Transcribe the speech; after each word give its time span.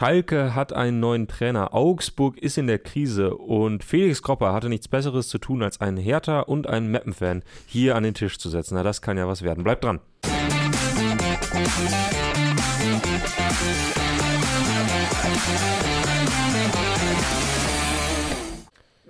Schalke 0.00 0.54
hat 0.54 0.72
einen 0.72 0.98
neuen 0.98 1.28
Trainer. 1.28 1.74
Augsburg 1.74 2.38
ist 2.38 2.56
in 2.56 2.66
der 2.66 2.78
Krise 2.78 3.36
und 3.36 3.84
Felix 3.84 4.22
Kropper 4.22 4.54
hatte 4.54 4.70
nichts 4.70 4.88
Besseres 4.88 5.28
zu 5.28 5.36
tun, 5.36 5.62
als 5.62 5.82
einen 5.82 5.98
Hertha 5.98 6.40
und 6.40 6.66
einen 6.66 6.90
Meppen-Fan 6.90 7.42
hier 7.66 7.96
an 7.96 8.04
den 8.04 8.14
Tisch 8.14 8.38
zu 8.38 8.48
setzen. 8.48 8.76
Na, 8.76 8.82
das 8.82 9.02
kann 9.02 9.18
ja 9.18 9.28
was 9.28 9.42
werden. 9.42 9.62
Bleibt 9.62 9.84
dran. 9.84 10.00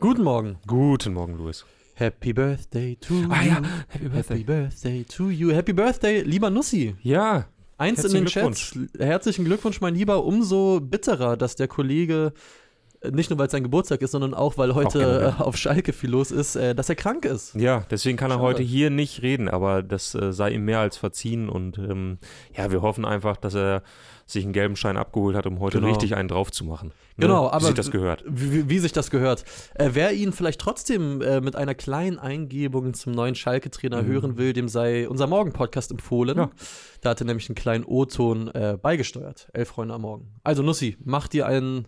Guten 0.01 0.25
Morgen. 0.25 0.57
Guten 0.67 1.15
Morgen, 1.15 1.37
Luis. 1.37 1.65
Happy 1.95 2.33
Birthday 2.33 2.97
to 2.97 3.15
Ah 3.31 3.43
you. 3.43 3.49
ja, 3.49 3.63
Happy 3.91 4.09
Birthday. 4.09 4.39
Happy 4.39 4.43
Birthday 4.45 5.05
to 5.05 5.31
you. 5.31 5.53
Happy 5.53 5.73
Birthday, 5.73 6.23
lieber 6.23 6.51
Nussi. 6.51 6.97
Ja, 7.01 7.47
Eins 7.81 8.05
in 8.05 8.13
den 8.13 8.27
Chats. 8.27 8.79
Herzlichen 8.99 9.47
Glückwunsch, 9.47 9.81
mein 9.81 9.95
Lieber. 9.95 10.23
Umso 10.25 10.81
bitterer, 10.81 11.39
dass 11.39 11.57
der 11.57 11.67
Kollege, 11.67 12.35
äh, 13.01 13.11
nicht 13.11 13.31
nur 13.31 13.39
weil 13.39 13.47
es 13.47 13.53
sein 13.53 13.63
Geburtstag 13.63 14.03
ist, 14.03 14.11
sondern 14.11 14.35
auch 14.35 14.59
weil 14.59 14.75
heute 14.75 14.99
generell. 14.99 15.35
äh, 15.39 15.43
auf 15.43 15.57
Schalke 15.57 15.95
viel 15.95 16.11
los 16.11 16.31
ist, 16.31 16.57
äh, 16.57 16.75
dass 16.75 16.91
er 16.91 16.97
krank 16.97 17.25
ist. 17.25 17.55
ja, 17.55 17.87
deswegen 17.91 18.19
kann 18.19 18.31
er 18.31 18.35
Schade. 18.35 18.45
heute 18.45 18.63
hier 18.63 18.91
nicht 18.91 19.23
reden, 19.23 19.49
aber 19.49 19.83
das 19.83 20.13
sei 20.13 20.51
ihm 20.51 20.67
mehr 20.67 20.81
als 20.81 20.99
verziehen 20.99 21.49
und 21.49 21.79
ähm, 21.79 22.19
ja, 22.55 22.71
wir 22.71 22.83
hoffen 22.83 23.07
einfach, 23.07 23.39
dass 23.39 23.55
er 23.55 23.83
sich 24.33 24.45
einen 24.45 24.53
gelben 24.53 24.77
Schein 24.77 24.97
abgeholt 24.97 25.37
hat, 25.37 25.47
um 25.47 25.61
heute 25.61 25.79
Genau. 25.79 25.91
richtig 25.93 26.15
einen 26.17 26.29
drauf 26.29 26.51
zu 26.53 26.65
machen. 26.65 26.93
Genau, 27.19 27.47
Wie 27.47 27.51
aber 27.53 27.67
sich 27.67 27.75
das 27.75 27.91
gehört. 27.91 28.25
Wie, 28.27 28.53
wie- 28.53 28.69
wie 28.71 28.79
sich 28.79 28.93
das 28.93 29.11
gehört. 29.11 29.45
Äh, 29.75 29.91
wer 29.93 30.13
ihn 30.13 30.33
vielleicht 30.33 30.61
trotzdem 30.61 31.21
äh, 31.23 31.41
mit 31.41 31.57
einer 31.57 31.75
kleinen 31.75 32.19
Eingebung 32.19 32.95
zum 32.95 33.13
neuen 33.13 33.35
Schalke-Trainer 33.35 34.03
Mhm. 34.03 34.07
hören 34.07 34.37
will, 34.39 34.53
dem 34.53 34.69
sei 34.69 35.09
unser 35.09 35.27
Morgen-Podcast 35.27 35.91
empfohlen. 35.91 36.37
Ja. 36.37 36.51
Da 37.03 37.11
hat 37.11 37.21
er 37.21 37.27
nämlich 37.27 37.49
einen 37.49 37.57
kleinen 37.57 37.85
O-Ton 37.85 38.49
äh, 38.49 38.79
beigesteuert. 38.81 39.49
Elf 39.53 39.69
Freunde 39.69 39.95
am 39.95 40.03
Morgen. 40.03 40.35
Also 40.45 40.63
Nussi, 40.63 40.97
mach 41.05 41.29
dir 41.29 41.47
einen 41.47 41.87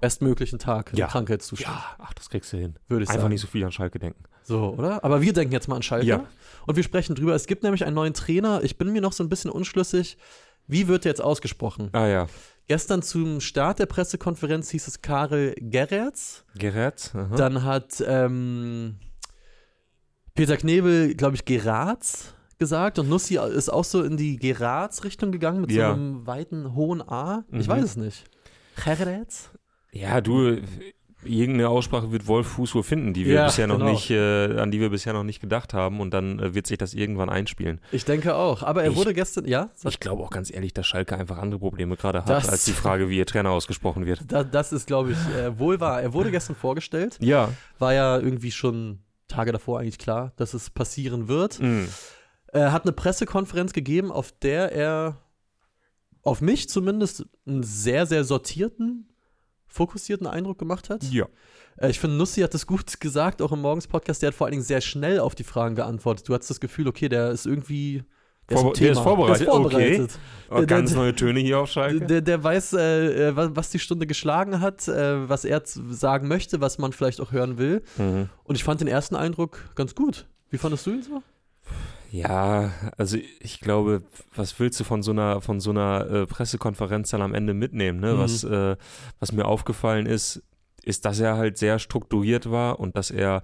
bestmöglichen 0.00 0.58
Tag 0.58 0.92
Ja. 0.96 1.06
im 1.06 1.10
Krankheitszustand. 1.10 1.76
Ja, 1.76 1.84
ach, 1.98 2.12
das 2.14 2.28
kriegst 2.28 2.52
du 2.52 2.56
hin. 2.56 2.74
Würde 2.88 3.04
ich 3.04 3.08
Einfach 3.10 3.22
sagen. 3.22 3.32
nicht 3.32 3.40
so 3.40 3.46
viel 3.46 3.64
an 3.64 3.72
Schalke 3.72 3.98
denken. 3.98 4.24
So, 4.44 4.74
oder? 4.76 5.04
Aber 5.04 5.22
wir 5.22 5.32
denken 5.32 5.52
jetzt 5.52 5.68
mal 5.68 5.76
an 5.76 5.82
Schalke. 5.82 6.06
Ja. 6.06 6.24
Und 6.66 6.74
wir 6.76 6.82
sprechen 6.82 7.14
drüber. 7.14 7.34
Es 7.34 7.46
gibt 7.46 7.62
nämlich 7.62 7.84
einen 7.84 7.94
neuen 7.94 8.12
Trainer. 8.12 8.62
Ich 8.64 8.76
bin 8.78 8.92
mir 8.92 9.00
noch 9.00 9.12
so 9.12 9.22
ein 9.22 9.28
bisschen 9.28 9.50
unschlüssig. 9.52 10.16
Wie 10.66 10.88
wird 10.88 11.04
der 11.04 11.10
jetzt 11.10 11.22
ausgesprochen? 11.22 11.88
Ah 11.92 12.06
ja, 12.06 12.26
Gestern 12.68 13.02
zum 13.02 13.40
Start 13.40 13.80
der 13.80 13.86
Pressekonferenz 13.86 14.70
hieß 14.70 14.86
es 14.88 15.02
Karel 15.02 15.54
Gerrits. 15.58 16.44
Gerät. 16.56 17.10
aha. 17.14 17.34
Dann 17.36 17.64
hat 17.64 18.02
ähm, 18.06 18.96
Peter 20.34 20.56
Knebel, 20.56 21.14
glaube 21.14 21.34
ich, 21.34 21.44
Geratz 21.44 22.34
gesagt. 22.58 22.98
Und 22.98 23.08
Nussi 23.08 23.36
ist 23.38 23.68
auch 23.68 23.84
so 23.84 24.02
in 24.02 24.16
die 24.16 24.36
Geratz-Richtung 24.36 25.32
gegangen 25.32 25.60
mit 25.60 25.72
Ja. 25.72 25.88
so 25.88 25.94
einem 25.94 26.26
weiten, 26.26 26.74
hohen 26.74 27.02
A. 27.02 27.44
Ich 27.50 27.66
Mhm. 27.66 27.72
weiß 27.72 27.84
es 27.84 27.96
nicht. 27.96 28.24
Geratz? 28.82 29.50
Ja, 29.90 30.20
du, 30.20 30.58
irgendeine 31.24 31.68
Aussprache 31.68 32.10
wird 32.12 32.26
Wolf 32.26 32.46
Fuß 32.48 32.74
wohl 32.74 32.82
finden, 32.82 33.12
die 33.14 33.26
wir 33.26 33.34
Ja, 33.34 33.44
bisher 33.46 33.66
noch 33.66 33.78
genau. 33.78 33.90
nicht, 33.92 34.10
äh, 34.10 34.58
an 34.58 34.70
die 34.70 34.80
wir 34.80 34.90
bisher 34.90 35.12
noch 35.12 35.22
nicht 35.24 35.40
gedacht 35.40 35.72
haben 35.74 36.00
und 36.00 36.12
dann 36.12 36.38
äh, 36.38 36.54
wird 36.54 36.66
sich 36.66 36.78
das 36.78 36.94
irgendwann 36.94 37.28
einspielen. 37.30 37.80
Ich 37.92 38.04
denke 38.04 38.34
auch. 38.34 38.62
Aber 38.62 38.82
er 38.82 38.90
Ich- 38.90 38.96
wurde 38.96 39.14
gestern, 39.14 39.46
ja? 39.46 39.70
Ich 39.88 40.00
glaube 40.00 40.22
auch 40.22 40.30
ganz 40.30 40.52
ehrlich, 40.52 40.72
dass 40.74 40.86
Schalke 40.86 41.16
einfach 41.16 41.38
andere 41.38 41.60
Probleme 41.60 41.96
gerade 41.96 42.18
hat, 42.20 42.28
Das- 42.28 42.48
als 42.48 42.64
die 42.64 42.72
Frage, 42.72 43.08
wie 43.08 43.18
ihr 43.18 43.26
Trainer 43.26 43.50
ausgesprochen 43.50 44.06
wird. 44.06 44.20
Da, 44.28 44.44
das 44.44 44.72
ist, 44.72 44.86
glaube 44.86 45.12
ich, 45.12 45.18
äh, 45.36 45.58
wohl 45.58 45.80
wahr. 45.80 46.02
Er 46.02 46.12
wurde 46.12 46.30
gestern 46.30 46.56
vorgestellt. 46.56 47.18
Ja. 47.20 47.50
War 47.78 47.94
ja 47.94 48.18
irgendwie 48.18 48.50
schon 48.52 49.00
Tage 49.28 49.52
davor 49.52 49.80
eigentlich 49.80 49.98
klar, 49.98 50.32
dass 50.36 50.54
es 50.54 50.70
passieren 50.70 51.28
wird. 51.28 51.58
Mm. 51.60 51.84
Er 52.48 52.72
hat 52.72 52.82
eine 52.82 52.92
Pressekonferenz 52.92 53.72
gegeben, 53.72 54.12
auf 54.12 54.30
der 54.42 54.72
er 54.72 55.16
auf 56.22 56.40
mich 56.40 56.68
zumindest 56.68 57.24
einen 57.46 57.62
sehr, 57.62 58.06
sehr 58.06 58.24
sortierten, 58.24 59.08
fokussierten 59.72 60.26
Eindruck 60.26 60.58
gemacht 60.58 60.90
hat. 60.90 61.02
Ja. 61.04 61.26
Äh, 61.78 61.90
Ich 61.90 61.98
finde, 62.00 62.16
Nussi 62.16 62.40
hat 62.42 62.54
das 62.54 62.66
gut 62.66 63.00
gesagt, 63.00 63.42
auch 63.42 63.52
im 63.52 63.60
Morgens-Podcast. 63.60 64.22
Der 64.22 64.28
hat 64.28 64.34
vor 64.34 64.46
allen 64.46 64.52
Dingen 64.52 64.62
sehr 64.64 64.80
schnell 64.80 65.18
auf 65.20 65.34
die 65.34 65.44
Fragen 65.44 65.74
geantwortet. 65.74 66.28
Du 66.28 66.34
hattest 66.34 66.50
das 66.50 66.60
Gefühl, 66.60 66.86
okay, 66.88 67.08
der 67.08 67.30
ist 67.30 67.46
irgendwie. 67.46 68.04
Der 68.50 68.58
im 68.58 68.72
der 68.72 68.92
ist 68.92 68.98
vorbereitet, 68.98 69.46
Der 69.46 69.48
ist 69.48 69.54
vorbereitet. 69.54 70.10
Oh, 70.50 70.56
Der- 70.56 70.66
ganz 70.66 70.94
neue 70.94 71.14
Töne 71.14 71.38
hier 71.40 71.60
auf 71.60 71.70
Schalke. 71.70 72.04
Der, 72.04 72.20
der 72.20 72.42
weiß, 72.42 72.72
äh, 72.74 73.28
äh, 73.28 73.36
was, 73.36 73.50
was 73.54 73.70
die 73.70 73.78
Stunde 73.78 74.06
geschlagen 74.06 74.60
hat, 74.60 74.88
äh, 74.88 75.28
was 75.28 75.44
er 75.44 75.62
sagen 75.64 76.26
möchte, 76.28 76.60
was 76.60 76.76
man 76.76 76.92
vielleicht 76.92 77.20
auch 77.20 77.30
hören 77.32 77.56
will. 77.56 77.82
Mhm. 77.96 78.28
Und 78.42 78.56
ich 78.56 78.64
fand 78.64 78.80
den 78.80 78.88
ersten 78.88 79.14
Eindruck 79.14 79.60
ganz 79.76 79.94
gut. 79.94 80.26
Wie 80.50 80.58
fandest 80.58 80.84
du 80.86 80.90
ihn 80.90 81.02
so? 81.02 81.22
Ja, 82.12 82.72
also 82.98 83.16
ich 83.40 83.60
glaube, 83.60 84.02
was 84.36 84.60
willst 84.60 84.78
du 84.78 84.84
von 84.84 85.02
so 85.02 85.12
einer, 85.12 85.40
von 85.40 85.60
so 85.60 85.70
einer 85.70 86.06
äh, 86.10 86.26
Pressekonferenz 86.26 87.08
dann 87.10 87.22
am 87.22 87.32
Ende 87.32 87.54
mitnehmen? 87.54 88.00
Ne? 88.00 88.12
Mhm. 88.12 88.18
Was, 88.18 88.44
äh, 88.44 88.76
was 89.18 89.32
mir 89.32 89.46
aufgefallen 89.46 90.04
ist, 90.04 90.42
ist, 90.84 91.06
dass 91.06 91.20
er 91.20 91.38
halt 91.38 91.56
sehr 91.56 91.78
strukturiert 91.78 92.50
war 92.50 92.80
und 92.80 92.96
dass 92.98 93.10
er, 93.10 93.42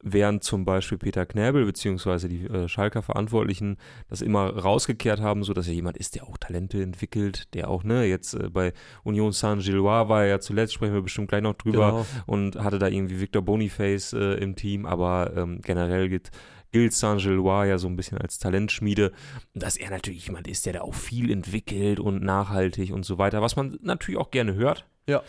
während 0.00 0.44
zum 0.44 0.64
Beispiel 0.64 0.96
Peter 0.96 1.26
Knäbel 1.26 1.64
beziehungsweise 1.64 2.28
die 2.28 2.44
äh, 2.46 2.68
Schalker 2.68 3.02
Verantwortlichen 3.02 3.78
das 4.08 4.20
immer 4.22 4.56
rausgekehrt 4.56 5.20
haben, 5.20 5.42
so 5.42 5.52
dass 5.52 5.66
er 5.66 5.74
jemand 5.74 5.96
ist, 5.96 6.14
der 6.14 6.22
auch 6.24 6.36
Talente 6.38 6.80
entwickelt, 6.80 7.52
der 7.54 7.68
auch, 7.68 7.82
ne, 7.82 8.04
jetzt 8.04 8.34
äh, 8.34 8.48
bei 8.48 8.74
Union 9.02 9.32
Saint-Gilloise 9.32 10.08
war 10.08 10.22
er 10.22 10.28
ja 10.28 10.40
zuletzt, 10.40 10.74
sprechen 10.74 10.94
wir 10.94 11.02
bestimmt 11.02 11.30
gleich 11.30 11.42
noch 11.42 11.54
drüber, 11.54 11.90
Genau. 11.90 12.06
und 12.26 12.56
hatte 12.62 12.78
da 12.78 12.86
irgendwie 12.86 13.20
Victor 13.20 13.42
Boniface 13.42 14.12
äh, 14.12 14.34
im 14.34 14.54
Team, 14.54 14.86
aber 14.86 15.32
ähm, 15.36 15.60
generell 15.62 16.08
gilt, 16.08 16.30
gilt 16.72 16.92
Saint-Gilloise 16.92 17.68
ja 17.68 17.78
so 17.78 17.86
ein 17.88 17.96
bisschen 17.96 18.18
als 18.18 18.38
Talentschmiede, 18.38 19.12
dass 19.54 19.76
er 19.76 19.90
natürlich 19.90 20.26
jemand 20.26 20.48
ist, 20.48 20.66
der 20.66 20.72
da 20.72 20.80
auch 20.80 20.94
viel 20.94 21.30
entwickelt 21.30 22.00
und 22.00 22.22
nachhaltig 22.22 22.92
und 22.92 23.04
so 23.04 23.18
weiter, 23.18 23.40
was 23.42 23.56
man 23.56 23.78
natürlich 23.82 24.18
auch 24.20 24.30
gerne 24.30 24.54
hört. 24.54 24.86
Ja. 25.06 25.22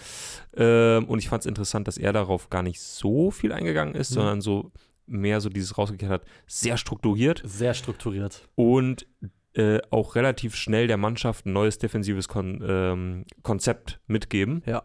Ähm, 0.56 1.06
und 1.06 1.20
ich 1.20 1.30
fand 1.30 1.42
es 1.42 1.46
interessant, 1.48 1.88
dass 1.88 1.98
er 1.98 2.14
darauf 2.14 2.50
gar 2.50 2.64
nicht 2.64 2.80
so 2.80 3.32
viel 3.32 3.52
eingegangen 3.52 3.96
ist, 3.96 4.12
Mhm. 4.12 4.16
sondern 4.16 4.42
so 4.42 4.72
mehr 5.06 5.42
so 5.42 5.50
dieses 5.50 5.78
rausgekehrt 5.78 6.12
hat, 6.12 6.24
sehr 6.48 6.78
strukturiert 6.78 7.42
Sehr 7.46 7.74
strukturiert. 7.74 8.48
und 8.56 9.06
äh, 9.56 9.80
auch 9.92 10.16
relativ 10.16 10.56
schnell 10.56 10.88
der 10.88 10.98
Mannschaft 10.98 11.46
ein 11.46 11.54
neues 11.54 11.78
defensives 11.78 12.28
Kon 12.28 12.64
ähm, 12.68 13.26
Konzept 13.44 14.00
mitgeben. 14.08 14.64
Ja. 14.66 14.84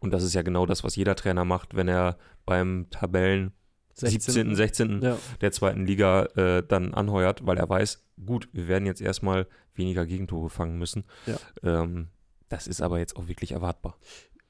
Und 0.00 0.12
das 0.12 0.22
ist 0.22 0.34
ja 0.34 0.42
genau 0.42 0.64
das, 0.66 0.82
was 0.82 0.96
jeder 0.96 1.14
Trainer 1.14 1.44
macht, 1.44 1.76
wenn 1.76 1.88
er 1.88 2.16
beim 2.46 2.86
Tabellen 2.90 3.52
17., 4.00 4.54
16. 4.54 5.02
Ja. 5.02 5.18
der 5.40 5.52
zweiten 5.52 5.86
Liga 5.86 6.24
äh, 6.36 6.62
dann 6.66 6.94
anheuert, 6.94 7.46
weil 7.46 7.58
er 7.58 7.68
weiß, 7.68 8.04
gut, 8.24 8.48
wir 8.52 8.68
werden 8.68 8.86
jetzt 8.86 9.00
erstmal 9.00 9.46
weniger 9.74 10.06
Gegentore 10.06 10.50
fangen 10.50 10.78
müssen. 10.78 11.04
Ja. 11.26 11.36
Ähm, 11.62 12.08
das 12.48 12.66
ist 12.66 12.80
aber 12.80 12.98
jetzt 12.98 13.16
auch 13.16 13.28
wirklich 13.28 13.52
erwartbar. 13.52 13.96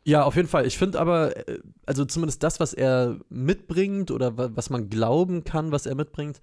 Ja, 0.05 0.23
auf 0.25 0.37
jeden 0.37 0.49
Fall. 0.49 0.67
Ich 0.67 0.79
finde 0.79 0.99
aber, 1.01 1.37
äh, 1.49 1.59
also 1.85 2.05
zumindest 2.05 2.43
das, 2.43 2.61
was 2.61 2.73
er 2.73 3.19
mitbringt 3.29 4.11
oder 4.11 4.39
wa- 4.39 4.51
was 4.55 4.71
man 4.71 4.89
glauben 4.89 5.45
kann, 5.45 5.73
was 5.73 5.85
er 5.87 5.95
mitbringt, 5.95 6.41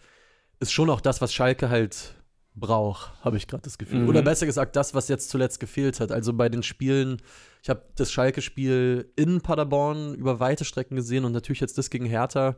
ist 0.59 0.71
schon 0.71 0.89
auch 0.89 1.01
das, 1.01 1.21
was 1.21 1.33
Schalke 1.33 1.69
halt 1.69 2.13
braucht, 2.57 3.11
habe 3.23 3.35
ich 3.37 3.47
gerade 3.47 3.63
das 3.63 3.77
Gefühl. 3.77 4.01
Mhm. 4.01 4.09
Oder 4.09 4.21
besser 4.21 4.45
gesagt, 4.45 4.75
das, 4.75 4.93
was 4.93 5.07
jetzt 5.09 5.29
zuletzt 5.29 5.59
gefehlt 5.59 5.99
hat. 5.99 6.11
Also 6.11 6.31
bei 6.33 6.47
den 6.47 6.63
Spielen, 6.63 7.21
ich 7.63 7.69
habe 7.69 7.81
das 7.95 8.11
Schalke-Spiel 8.11 9.11
in 9.17 9.41
Paderborn 9.41 10.13
über 10.15 10.39
weite 10.39 10.63
Strecken 10.63 10.95
gesehen 10.95 11.25
und 11.25 11.31
natürlich 11.33 11.59
jetzt 11.59 11.77
das 11.77 11.89
gegen 11.89 12.05
Hertha. 12.05 12.55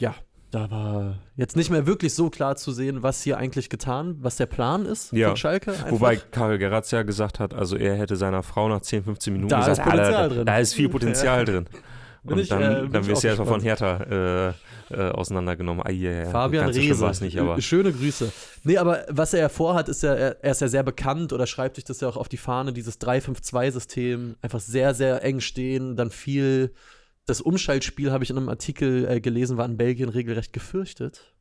Ja, 0.00 0.14
da 0.50 0.68
war 0.70 1.18
jetzt 1.36 1.54
nicht 1.56 1.70
mehr 1.70 1.86
wirklich 1.86 2.12
so 2.14 2.28
klar 2.28 2.56
zu 2.56 2.72
sehen, 2.72 3.04
was 3.04 3.22
hier 3.22 3.38
eigentlich 3.38 3.68
getan, 3.70 4.16
was 4.20 4.34
der 4.36 4.46
Plan 4.46 4.84
ist 4.84 5.12
Ja. 5.12 5.28
von 5.28 5.36
Schalke. 5.36 5.70
Einfach. 5.70 5.90
Wobei 5.92 6.16
Karel 6.16 6.58
Geratz 6.58 6.90
ja 6.90 7.02
gesagt 7.04 7.38
hat, 7.38 7.54
also 7.54 7.76
er 7.76 7.94
hätte 7.94 8.16
seiner 8.16 8.42
Frau 8.42 8.68
nach 8.68 8.80
10, 8.80 9.04
15 9.04 9.32
Minuten 9.32 9.50
Da 9.50 9.60
gesagt, 9.60 9.78
ist 9.78 9.84
Potenzial 9.84 10.14
"Ah, 10.14 10.28
da, 10.28 10.34
drin." 10.34 10.46
da 10.46 10.58
ist 10.58 10.74
viel 10.74 10.88
Potenzial 10.88 11.38
Ja. 11.38 11.44
drin. 11.44 11.66
Bin 12.22 12.34
Und 12.34 12.38
ich, 12.40 12.48
dann, 12.50 12.60
äh, 12.62 12.88
dann 12.90 13.06
wirst 13.06 13.24
du 13.24 13.30
einfach 13.30 13.46
von. 13.46 13.60
Hertha 13.62 13.96
äh, 14.02 14.48
äh, 14.94 15.10
auseinandergenommen. 15.12 15.82
Ah, 15.86 15.90
ja, 15.90 16.26
Fabian 16.26 16.68
Reese. 16.68 17.24
nicht, 17.24 17.38
aber 17.38 17.58
Schöne 17.62 17.92
Grüße. 17.92 18.30
Nee, 18.64 18.76
aber 18.76 19.06
was 19.08 19.32
er 19.32 19.40
ja 19.40 19.48
vorhat, 19.48 19.88
ist 19.88 20.02
ja, 20.02 20.12
er 20.14 20.50
ist 20.50 20.60
ja 20.60 20.68
sehr 20.68 20.82
bekannt 20.82 21.32
oder 21.32 21.46
schreibt 21.46 21.76
sich 21.76 21.84
das 21.84 22.00
ja 22.00 22.08
auch 22.08 22.18
auf 22.18 22.28
die 22.28 22.36
Fahne, 22.36 22.74
dieses 22.74 22.98
3-5-2-System. 23.00 24.36
Einfach 24.42 24.60
sehr, 24.60 24.92
sehr 24.94 25.22
eng 25.24 25.40
stehen, 25.40 25.96
dann 25.96 26.10
viel. 26.10 26.72
Das 27.30 27.40
Umschaltspiel, 27.40 28.10
habe 28.10 28.24
ich 28.24 28.30
in 28.30 28.36
einem 28.36 28.48
Artikel 28.48 29.08
äh, 29.08 29.20
gelesen, 29.20 29.56
war 29.56 29.64
in 29.64 29.76
Belgien 29.76 30.08
regelrecht 30.08 30.52
gefürchtet. 30.52 31.32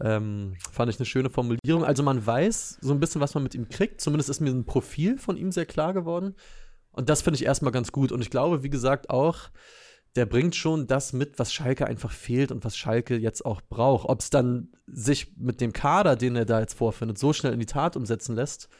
Ähm, 0.00 0.56
fand 0.72 0.90
ich 0.90 0.98
eine 0.98 1.04
schöne 1.04 1.28
Formulierung. 1.28 1.84
Also 1.84 2.02
man 2.02 2.24
weiß 2.24 2.78
so 2.80 2.94
ein 2.94 3.00
bisschen, 3.00 3.20
was 3.20 3.34
man 3.34 3.42
mit 3.42 3.54
ihm 3.54 3.68
kriegt. 3.68 4.00
Zumindest 4.00 4.30
ist 4.30 4.40
mir 4.40 4.48
ein 4.48 4.64
Profil 4.64 5.18
von 5.18 5.36
ihm 5.36 5.52
sehr 5.52 5.66
klar 5.66 5.92
geworden. 5.92 6.34
Und 6.92 7.10
das 7.10 7.20
finde 7.20 7.36
ich 7.36 7.44
erstmal 7.44 7.72
ganz 7.72 7.92
gut. 7.92 8.10
Und 8.10 8.22
ich 8.22 8.30
glaube, 8.30 8.62
wie 8.62 8.70
gesagt, 8.70 9.10
auch, 9.10 9.50
der 10.14 10.24
bringt 10.24 10.56
schon 10.56 10.86
das 10.86 11.12
mit, 11.12 11.38
was 11.38 11.52
Schalke 11.52 11.86
einfach 11.86 12.10
fehlt 12.10 12.50
und 12.50 12.64
was 12.64 12.74
Schalke 12.74 13.18
jetzt 13.18 13.44
auch 13.44 13.60
braucht. 13.60 14.08
Ob 14.08 14.20
es 14.20 14.30
dann 14.30 14.70
sich 14.86 15.36
mit 15.36 15.60
dem 15.60 15.74
Kader, 15.74 16.16
den 16.16 16.36
er 16.36 16.46
da 16.46 16.60
jetzt 16.60 16.72
vorfindet, 16.72 17.18
so 17.18 17.34
schnell 17.34 17.52
in 17.52 17.60
die 17.60 17.66
Tat 17.66 17.96
umsetzen 17.96 18.34
lässt, 18.34 18.70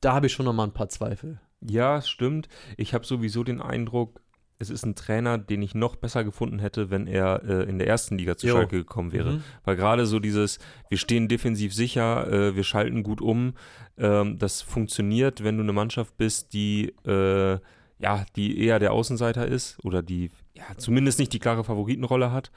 da 0.00 0.12
habe 0.12 0.26
ich 0.26 0.32
schon 0.32 0.46
noch 0.46 0.52
mal 0.52 0.64
ein 0.64 0.74
paar 0.74 0.88
Zweifel. 0.88 1.40
Ja, 1.60 2.02
stimmt. 2.02 2.48
Ich 2.76 2.94
habe 2.94 3.06
sowieso 3.06 3.44
den 3.44 3.60
Eindruck, 3.60 4.20
es 4.62 4.70
ist 4.70 4.86
ein 4.86 4.94
Trainer, 4.94 5.36
den 5.36 5.60
ich 5.60 5.74
noch 5.74 5.96
besser 5.96 6.24
gefunden 6.24 6.58
hätte, 6.58 6.90
wenn 6.90 7.06
er 7.06 7.42
äh, 7.44 7.68
in 7.68 7.78
der 7.78 7.88
ersten 7.88 8.16
Liga 8.16 8.36
zu 8.36 8.46
Jo. 8.46 8.54
Schalke 8.54 8.78
gekommen 8.78 9.12
wäre. 9.12 9.32
Mhm. 9.32 9.44
Weil 9.64 9.76
gerade 9.76 10.06
so 10.06 10.18
dieses, 10.18 10.58
wir 10.88 10.98
stehen 10.98 11.28
defensiv 11.28 11.74
sicher, 11.74 12.32
äh, 12.32 12.56
wir 12.56 12.64
schalten 12.64 13.02
gut 13.02 13.20
um, 13.20 13.54
ähm, 13.98 14.38
das 14.38 14.62
funktioniert, 14.62 15.44
wenn 15.44 15.56
du 15.56 15.62
eine 15.62 15.72
Mannschaft 15.72 16.16
bist, 16.16 16.52
die 16.54 16.94
äh, 17.04 17.58
ja, 17.98 18.26
die 18.34 18.58
eher 18.58 18.78
der 18.78 18.92
Außenseiter 18.92 19.46
ist 19.46 19.78
oder 19.84 20.02
die 20.02 20.30
ja 20.54 20.64
zumindest 20.76 21.18
nicht 21.18 21.32
die 21.32 21.38
klare 21.38 21.64
Favoritenrolle 21.64 22.32
hat. 22.32 22.50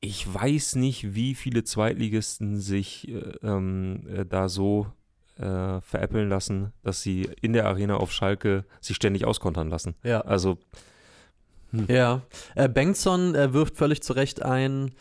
Ich 0.00 0.32
weiß 0.32 0.76
nicht, 0.76 1.14
wie 1.14 1.34
viele 1.34 1.64
Zweitligisten 1.64 2.60
sich 2.60 3.08
äh, 3.08 3.18
ähm, 3.42 4.06
äh, 4.08 4.24
da 4.24 4.48
so 4.48 4.86
äh, 5.36 5.80
veräppeln 5.80 6.28
lassen, 6.28 6.72
dass 6.82 7.02
sie 7.02 7.28
in 7.40 7.52
der 7.52 7.66
Arena 7.66 7.96
auf 7.96 8.12
Schalke 8.12 8.64
sich 8.80 8.96
ständig 8.96 9.24
auskontern 9.24 9.68
lassen. 9.68 9.94
Ja. 10.02 10.20
Also 10.20 10.58
Ja, 11.88 12.22
äh, 12.56 12.68
Bengtson 12.68 13.34
äh, 13.34 13.52
wirft 13.52 13.76
völlig 13.76 14.02
zu 14.02 14.12
Recht 14.12 14.42
ein. 14.42 14.92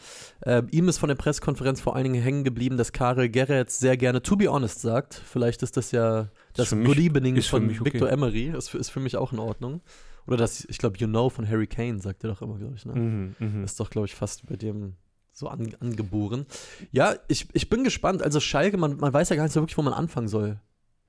Äh, 0.41 0.63
ihm 0.71 0.87
ist 0.87 0.97
von 0.99 1.09
der 1.09 1.15
Pressekonferenz 1.15 1.81
vor 1.81 1.95
allen 1.95 2.03
Dingen 2.05 2.21
hängen 2.21 2.43
geblieben, 2.43 2.77
dass 2.77 2.91
Karel 2.91 3.29
Gerrits 3.29 3.79
sehr 3.79 3.97
gerne 3.97 4.21
to 4.21 4.35
be 4.35 4.47
honest 4.47 4.81
sagt. 4.81 5.13
Vielleicht 5.15 5.63
ist 5.63 5.77
das 5.77 5.91
ja 5.91 6.29
das 6.53 6.69
Good 6.69 6.97
Evening 6.97 7.41
von 7.41 7.65
okay. 7.69 7.85
Victor 7.85 8.09
Emery. 8.11 8.53
Ist, 8.55 8.69
für- 8.69 8.77
ist 8.77 8.89
für 8.89 8.99
mich 8.99 9.17
auch 9.17 9.33
in 9.33 9.39
Ordnung. 9.39 9.81
Oder 10.27 10.37
das, 10.37 10.63
ich 10.69 10.77
glaube, 10.77 10.97
You 10.99 11.07
Know 11.07 11.29
von 11.29 11.47
Harry 11.49 11.65
Kane 11.65 11.99
sagt 11.99 12.23
er 12.23 12.29
doch 12.29 12.41
immer, 12.43 12.57
glaube 12.57 12.75
ich. 12.75 12.85
Ne? 12.85 12.93
mhm, 12.93 13.35
mhm. 13.39 13.63
Ist 13.63 13.79
doch, 13.79 13.89
glaube 13.89 14.05
ich, 14.05 14.13
fast 14.13 14.45
bei 14.45 14.55
dem 14.55 14.93
so 15.33 15.47
an, 15.47 15.73
angeboren. 15.79 16.45
Ja, 16.91 17.15
ich, 17.29 17.47
ich 17.53 17.69
bin 17.69 17.83
gespannt. 17.83 18.21
Also 18.21 18.39
Schalke, 18.39 18.77
man, 18.77 18.97
man 18.97 19.11
weiß 19.11 19.29
ja 19.29 19.35
gar 19.37 19.43
nicht 19.43 19.53
so 19.53 19.61
wirklich, 19.61 19.77
wo 19.77 19.81
man 19.81 19.93
anfangen 19.93 20.27
soll, 20.27 20.59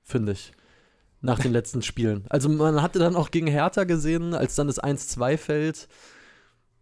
finde 0.01 0.31
ich. 0.31 0.53
Nach 1.21 1.39
den 1.39 1.51
letzten 1.51 1.81
Spielen. 1.83 2.25
Also 2.29 2.49
man 2.49 2.81
hatte 2.81 2.97
dann 2.99 3.15
auch 3.15 3.29
gegen 3.29 3.47
Hertha 3.47 3.83
gesehen, 3.83 4.33
als 4.33 4.55
dann 4.55 4.67
das 4.67 4.81
1-2 4.81 5.37
fällt. 5.37 5.87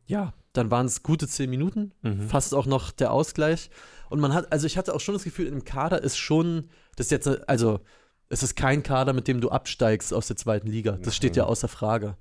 Ja, 0.06 0.33
dann 0.53 0.71
waren 0.71 0.86
es 0.86 1.03
gute 1.03 1.27
zehn 1.27 1.50
Minuten. 1.50 1.91
Mhm. 2.01 2.30
Fast 2.30 2.53
auch 2.56 2.65
noch 2.65 2.91
der 2.91 3.12
Ausgleich. 3.12 3.69
Und 4.09 4.19
man 4.19 4.33
hat, 4.33 4.51
also 4.51 4.65
ich 4.65 4.77
hatte 4.77 4.95
auch 4.95 5.01
schon 5.01 5.13
das 5.13 5.24
Gefühl, 5.24 5.47
im 5.47 5.65
Kader 5.65 6.01
ist 6.01 6.18
schon, 6.18 6.69
das 6.95 7.07
ist 7.07 7.12
jetzt, 7.12 7.50
also 7.50 7.81
es 8.30 8.41
ist 8.41 8.56
kein 8.56 8.81
Kader, 8.81 9.13
mit 9.13 9.27
dem 9.27 9.41
du 9.41 9.50
absteigst 9.50 10.13
aus 10.13 10.27
der 10.27 10.36
zweiten 10.38 10.68
Liga. 10.68 10.94
Das 10.94 11.15
steht 11.15 11.36
ja 11.36 11.44
Mhm. 11.44 11.50
außer 11.50 11.68
Frage. 11.68 12.15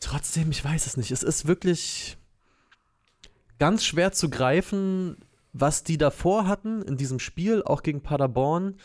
Trotzdem, 0.00 0.50
ich 0.50 0.64
weiß 0.64 0.86
es 0.86 0.96
nicht. 0.96 1.10
Es 1.10 1.22
ist 1.22 1.46
wirklich 1.46 2.16
ganz 3.58 3.84
schwer 3.84 4.12
zu 4.12 4.30
greifen, 4.30 5.16
was 5.52 5.84
die 5.84 5.98
davor 5.98 6.46
hatten 6.46 6.82
in 6.82 6.96
diesem 6.96 7.18
Spiel, 7.18 7.62
auch 7.62 7.82
gegen 7.82 8.02
Paderborn. 8.02 8.76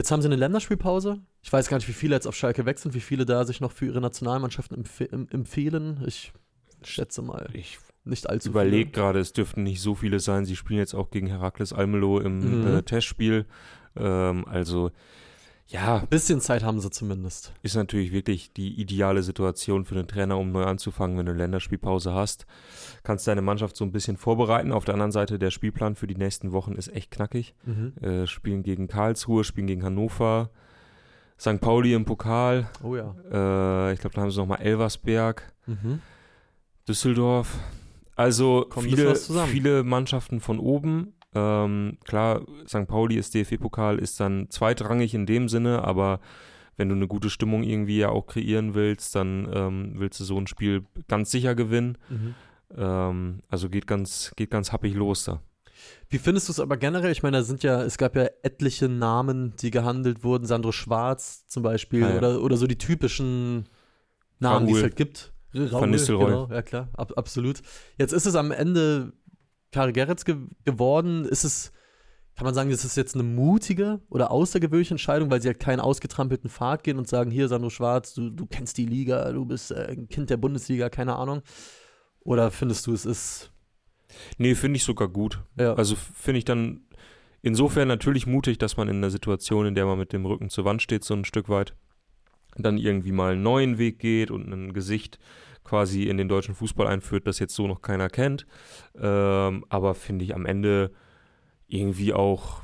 Jetzt 0.00 0.10
haben 0.10 0.22
sie 0.22 0.28
eine 0.28 0.36
Länderspielpause. 0.36 1.18
Ich 1.42 1.52
weiß 1.52 1.68
gar 1.68 1.76
nicht, 1.76 1.86
wie 1.86 1.92
viele 1.92 2.14
jetzt 2.14 2.26
auf 2.26 2.34
Schalke 2.34 2.64
weg 2.64 2.78
sind, 2.78 2.94
wie 2.94 3.00
viele 3.00 3.26
da 3.26 3.44
sich 3.44 3.60
noch 3.60 3.70
für 3.70 3.84
ihre 3.84 4.00
Nationalmannschaften 4.00 4.78
empfe 4.78 5.04
em- 5.12 5.28
empfehlen. 5.30 6.02
Ich 6.06 6.32
schätze 6.82 7.20
mal 7.20 7.50
Ich 7.52 7.78
nicht 8.04 8.26
allzu 8.30 8.48
überlege 8.48 8.92
gerade, 8.92 9.18
es 9.18 9.34
dürften 9.34 9.62
nicht 9.62 9.82
so 9.82 9.94
viele 9.94 10.18
sein. 10.18 10.46
Sie 10.46 10.56
spielen 10.56 10.78
jetzt 10.78 10.94
auch 10.94 11.10
gegen 11.10 11.26
Herakles 11.26 11.74
Almelo 11.74 12.18
im 12.18 12.62
Mhm. 12.62 12.66
äh, 12.78 12.82
Testspiel. 12.82 13.44
Ähm, 13.94 14.46
also 14.48 14.90
ja, 15.70 15.98
viele. 15.98 16.08
Bisschen 16.08 16.40
Zeit 16.40 16.62
haben 16.62 16.80
sie 16.80 16.90
zumindest. 16.90 17.52
ist 17.62 17.76
natürlich 17.76 18.12
wirklich 18.12 18.52
die 18.52 18.80
ideale 18.80 19.22
Situation 19.22 19.84
für 19.84 19.94
den 19.94 20.08
Trainer, 20.08 20.36
um 20.38 20.50
neu 20.52 20.64
anzufangen, 20.64 21.16
wenn 21.16 21.26
du 21.26 21.32
eine 21.32 21.38
Länderspielpause 21.38 22.12
hast. 22.12 22.46
Kannst 23.02 23.26
deine 23.26 23.42
Mannschaft 23.42 23.76
so 23.76 23.84
ein 23.84 23.92
bisschen 23.92 24.16
vorbereiten. 24.16 24.72
Auf 24.72 24.84
der 24.84 24.94
anderen 24.94 25.12
Seite, 25.12 25.38
der 25.38 25.50
Spielplan 25.50 25.94
für 25.94 26.06
die 26.06 26.16
nächsten 26.16 26.52
Wochen 26.52 26.72
ist 26.72 26.88
echt 26.88 27.10
knackig. 27.10 27.54
Äh, 28.02 28.26
spielen 28.26 28.62
gegen 28.62 28.88
Karlsruhe, 28.88 29.44
spielen 29.44 29.66
gegen 29.66 29.84
Hannover, 29.84 30.50
St. 31.38 31.60
Pauli 31.60 31.94
im 31.94 32.04
Pokal. 32.04 32.68
Oh 32.82 32.96
ja. 32.96 33.14
Äh, 33.30 33.94
ich 33.94 34.00
glaube, 34.00 34.14
da 34.14 34.22
haben 34.22 34.30
sie 34.30 34.38
nochmal 34.38 34.60
Elversberg. 34.60 35.52
Mhm. 35.66 36.00
Düsseldorf. 36.86 37.58
Also 38.16 38.66
Kommt 38.68 38.88
ein 38.88 38.96
viele, 38.96 39.14
viele 39.16 39.82
Mannschaften 39.84 40.40
von 40.40 40.58
oben. 40.58 41.14
Ähm, 41.34 41.98
klar, 42.04 42.42
St. 42.66 42.86
Pauli 42.86 43.16
ist 43.16 43.34
DFB-Pokal, 43.34 43.98
ist 43.98 44.18
dann 44.20 44.48
zweitrangig 44.50 45.14
in 45.14 45.26
dem 45.26 45.48
Sinne, 45.48 45.84
aber 45.84 46.20
wenn 46.76 46.88
du 46.88 46.94
eine 46.94 47.06
gute 47.08 47.30
Stimmung 47.30 47.62
irgendwie 47.62 47.98
ja 47.98 48.08
auch 48.08 48.26
kreieren 48.26 48.74
willst, 48.74 49.14
dann 49.14 49.48
ähm, 49.52 49.92
willst 49.96 50.18
du 50.20 50.24
so 50.24 50.38
ein 50.38 50.46
Spiel 50.46 50.84
ganz 51.08 51.30
sicher 51.30 51.54
gewinnen. 51.54 51.98
Mhm. 52.08 52.34
Ähm, 52.76 53.40
also 53.48 53.68
geht 53.68 53.86
ganz, 53.86 54.32
geht 54.36 54.50
ganz 54.50 54.72
happig 54.72 54.94
los 54.94 55.24
da. 55.24 55.40
Wie 56.08 56.18
findest 56.18 56.48
du 56.48 56.52
es 56.52 56.60
aber 56.60 56.76
generell? 56.76 57.12
Ich 57.12 57.22
meine, 57.22 57.38
da 57.38 57.42
sind 57.42 57.62
ja, 57.62 57.82
es 57.82 57.96
gab 57.96 58.16
ja 58.16 58.26
etliche 58.42 58.88
Namen, 58.88 59.54
die 59.60 59.70
gehandelt 59.70 60.24
wurden. 60.24 60.46
Sandro 60.46 60.72
Schwarz 60.72 61.46
zum 61.46 61.62
Beispiel 61.62 62.04
Ah, 62.04 62.10
ja. 62.10 62.18
oder, 62.18 62.42
oder 62.42 62.56
so 62.56 62.66
die 62.66 62.78
typischen 62.78 63.66
Namen, 64.40 64.66
die 64.66 64.72
es 64.72 64.78
Raoul. 64.78 64.82
halt 64.84 64.96
gibt. 64.96 65.32
Raoul, 65.54 65.72
Van 65.72 65.90
Nistelrooy. 65.90 66.26
Genau, 66.26 66.48
ja 66.50 66.62
klar, 66.62 66.88
ab, 66.94 67.12
absolut. 67.16 67.60
Jetzt 67.98 68.12
ist 68.12 68.26
es 68.26 68.34
am 68.36 68.50
Ende 68.52 69.12
Karl 69.72 69.92
Gerrits 69.92 70.24
ge 70.24 70.36
geworden. 70.64 71.24
Ist 71.24 71.44
es, 71.44 71.72
kann 72.36 72.44
man 72.44 72.54
sagen, 72.54 72.70
ist 72.70 72.84
es 72.84 72.96
jetzt 72.96 73.14
eine 73.14 73.24
mutige 73.24 74.00
oder 74.08 74.30
außergewöhnliche 74.30 74.94
Entscheidung, 74.94 75.30
weil 75.30 75.42
sie 75.42 75.48
halt 75.48 75.60
keinen 75.60 75.80
ausgetrampelten 75.80 76.50
Pfad 76.50 76.84
gehen 76.84 76.98
und 76.98 77.08
sagen, 77.08 77.30
hier 77.30 77.48
Sandro 77.48 77.70
Schwarz, 77.70 78.14
du, 78.14 78.30
du 78.30 78.46
kennst 78.46 78.78
die 78.78 78.86
Liga, 78.86 79.30
du 79.32 79.44
bist 79.44 79.70
äh, 79.70 79.88
ein 79.90 80.08
Kind 80.08 80.30
der 80.30 80.36
Bundesliga, 80.36 80.88
keine 80.88 81.16
Ahnung. 81.16 81.42
Oder 82.20 82.50
findest 82.50 82.86
du, 82.86 82.92
es 82.92 83.06
ist, 83.06 83.52
Nee, 84.38 84.54
finde 84.54 84.76
ich 84.76 84.84
sogar 84.84 85.08
gut. 85.08 85.42
ja, 85.58 85.74
Also 85.74 85.96
finde 85.96 86.38
ich 86.38 86.44
dann 86.44 86.82
insofern 87.42 87.88
natürlich 87.88 88.26
mutig, 88.26 88.58
dass 88.58 88.76
man 88.76 88.88
in 88.88 88.96
einer 88.96 89.10
Situation, 89.10 89.66
in 89.66 89.74
der 89.74 89.86
man 89.86 89.98
mit 89.98 90.12
dem 90.12 90.26
Rücken 90.26 90.50
zur 90.50 90.64
Wand 90.64 90.82
steht, 90.82 91.04
so 91.04 91.14
ein 91.14 91.24
Stück 91.24 91.48
weit, 91.48 91.74
dann 92.56 92.78
irgendwie 92.78 93.12
mal 93.12 93.32
einen 93.32 93.42
neuen 93.42 93.78
Weg 93.78 93.98
geht 93.98 94.30
und 94.30 94.52
ein 94.52 94.72
Gesicht 94.72 95.18
quasi 95.64 96.04
in 96.04 96.16
den 96.16 96.28
deutschen 96.28 96.54
Fußball 96.54 96.86
einführt, 96.86 97.26
das 97.26 97.38
jetzt 97.38 97.54
so 97.54 97.66
noch 97.66 97.82
keiner 97.82 98.08
kennt. 98.08 98.46
Ähm, 98.98 99.64
aber 99.68 99.94
finde 99.94 100.24
ich 100.24 100.34
am 100.34 100.46
Ende 100.46 100.90
irgendwie 101.66 102.12
auch 102.12 102.62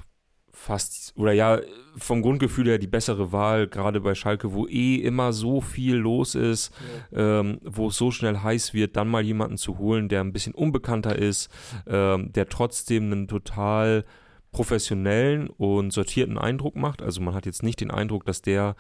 fast, 0.56 1.12
oder 1.16 1.32
ja, 1.32 1.60
vom 1.96 2.22
Grundgefühl 2.22 2.66
her 2.66 2.78
die 2.78 2.86
bessere 2.86 3.30
Wahl, 3.30 3.68
gerade 3.68 4.00
bei 4.00 4.14
Schalke, 4.14 4.52
wo 4.52 4.66
eh 4.66 4.96
immer 4.96 5.32
so 5.32 5.60
viel 5.60 5.96
los 5.96 6.34
ist, 6.34 6.72
ähm, 7.12 7.58
wo 7.62 7.88
es 7.88 7.96
so 7.96 8.10
schnell 8.10 8.38
heiß 8.38 8.72
wird, 8.72 8.96
dann 8.96 9.08
mal 9.08 9.22
jemanden 9.22 9.58
zu 9.58 9.78
holen, 9.78 10.08
der 10.08 10.22
ein 10.22 10.32
bisschen 10.32 10.54
unbekannter 10.54 11.16
ist, 11.16 11.50
ähm, 11.86 12.32
der 12.32 12.48
trotzdem 12.48 13.12
einen 13.12 13.28
total 13.28 14.04
professionellen 14.50 15.48
und 15.48 15.92
sortierten 15.92 16.38
Eindruck 16.38 16.74
macht. 16.74 17.02
Also 17.02 17.20
man 17.20 17.34
hat 17.34 17.44
jetzt 17.44 17.62
nicht 17.62 17.80
den 17.80 17.90
Eindruck, 17.90 18.24
dass 18.24 18.40
der 18.40 18.74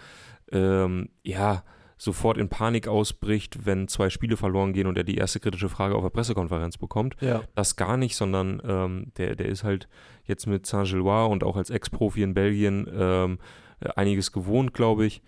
ähm, 0.50 1.10
ja 1.22 1.62
sofort 1.98 2.36
in 2.36 2.48
Panik 2.48 2.88
ausbricht, 2.88 3.64
wenn 3.64 3.88
zwei 3.88 4.10
Spiele 4.10 4.36
verloren 4.36 4.72
gehen 4.72 4.86
und 4.86 4.98
er 4.98 5.04
die 5.04 5.16
erste 5.16 5.40
kritische 5.40 5.68
Frage 5.70 5.94
auf 5.94 6.02
der 6.02 6.10
Pressekonferenz 6.10 6.76
bekommt. 6.76 7.16
ja. 7.20 7.42
Das 7.54 7.76
gar 7.76 7.96
nicht, 7.96 8.16
sondern 8.16 8.60
ähm, 8.64 9.12
der, 9.16 9.34
der 9.36 9.46
ist 9.46 9.64
halt 9.64 9.88
jetzt 10.24 10.46
mit 10.46 10.66
Saint-Gilloise 10.66 11.30
und 11.30 11.42
auch 11.44 11.56
als 11.56 11.70
Ex-Profi 11.70 12.22
in 12.22 12.34
Belgien 12.34 12.86
ähm, 12.92 13.38
äh, 13.80 13.88
einiges 13.96 14.32
gewohnt, 14.32 14.74
glaube 14.74 15.06
ich. 15.06 15.22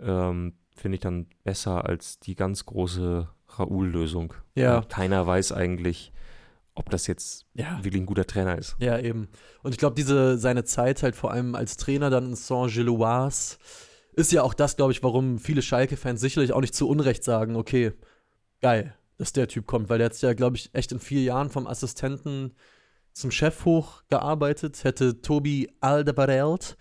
Ähm, 0.00 0.54
Finde 0.74 0.94
ich 0.96 1.00
dann 1.00 1.26
besser 1.44 1.84
als 1.86 2.18
die 2.18 2.34
ganz 2.34 2.64
große 2.66 3.28
Raoul-Lösung. 3.48 4.32
Ja. 4.54 4.82
Keiner 4.88 5.26
weiß 5.26 5.52
eigentlich, 5.52 6.12
ob 6.74 6.88
das 6.88 7.06
jetzt 7.06 7.46
Ja. 7.54 7.78
wirklich 7.82 8.00
ein 8.02 8.06
guter 8.06 8.26
Trainer 8.26 8.56
ist. 8.56 8.76
Ja, 8.78 8.98
eben. 8.98 9.28
Und 9.62 9.72
ich 9.72 9.78
glaube, 9.78 9.94
diese 9.94 10.38
seine 10.38 10.64
Zeit 10.64 11.02
halt 11.02 11.14
vor 11.16 11.30
allem 11.30 11.54
als 11.54 11.76
Trainer 11.76 12.08
dann 12.10 12.26
in 12.30 12.34
Saint-Gilloise 12.36 13.58
ist 14.12 14.32
ja 14.32 14.42
auch 14.42 14.54
das, 14.54 14.76
glaube 14.76 14.92
ich, 14.92 15.02
warum 15.02 15.38
viele 15.38 15.62
Schalke-Fans 15.62 16.20
sicherlich 16.20 16.52
auch 16.52 16.60
nicht 16.60 16.74
zu 16.74 16.88
Unrecht 16.88 17.24
sagen, 17.24 17.56
okay, 17.56 17.92
geil, 18.60 18.94
dass 19.18 19.32
der 19.32 19.48
Typ 19.48 19.66
kommt, 19.66 19.88
weil 19.88 19.98
der 19.98 20.06
hat 20.06 20.20
ja, 20.20 20.34
glaube 20.34 20.56
ich, 20.56 20.70
echt 20.74 20.92
in 20.92 21.00
vier 21.00 21.22
Jahren 21.22 21.50
vom 21.50 21.66
Assistenten 21.66 22.54
zum 23.12 23.30
Chef 23.30 23.64
hochgearbeitet, 23.64 24.84
hätte 24.84 25.20
Tobi 25.20 25.70
Alderweireld 25.80 26.76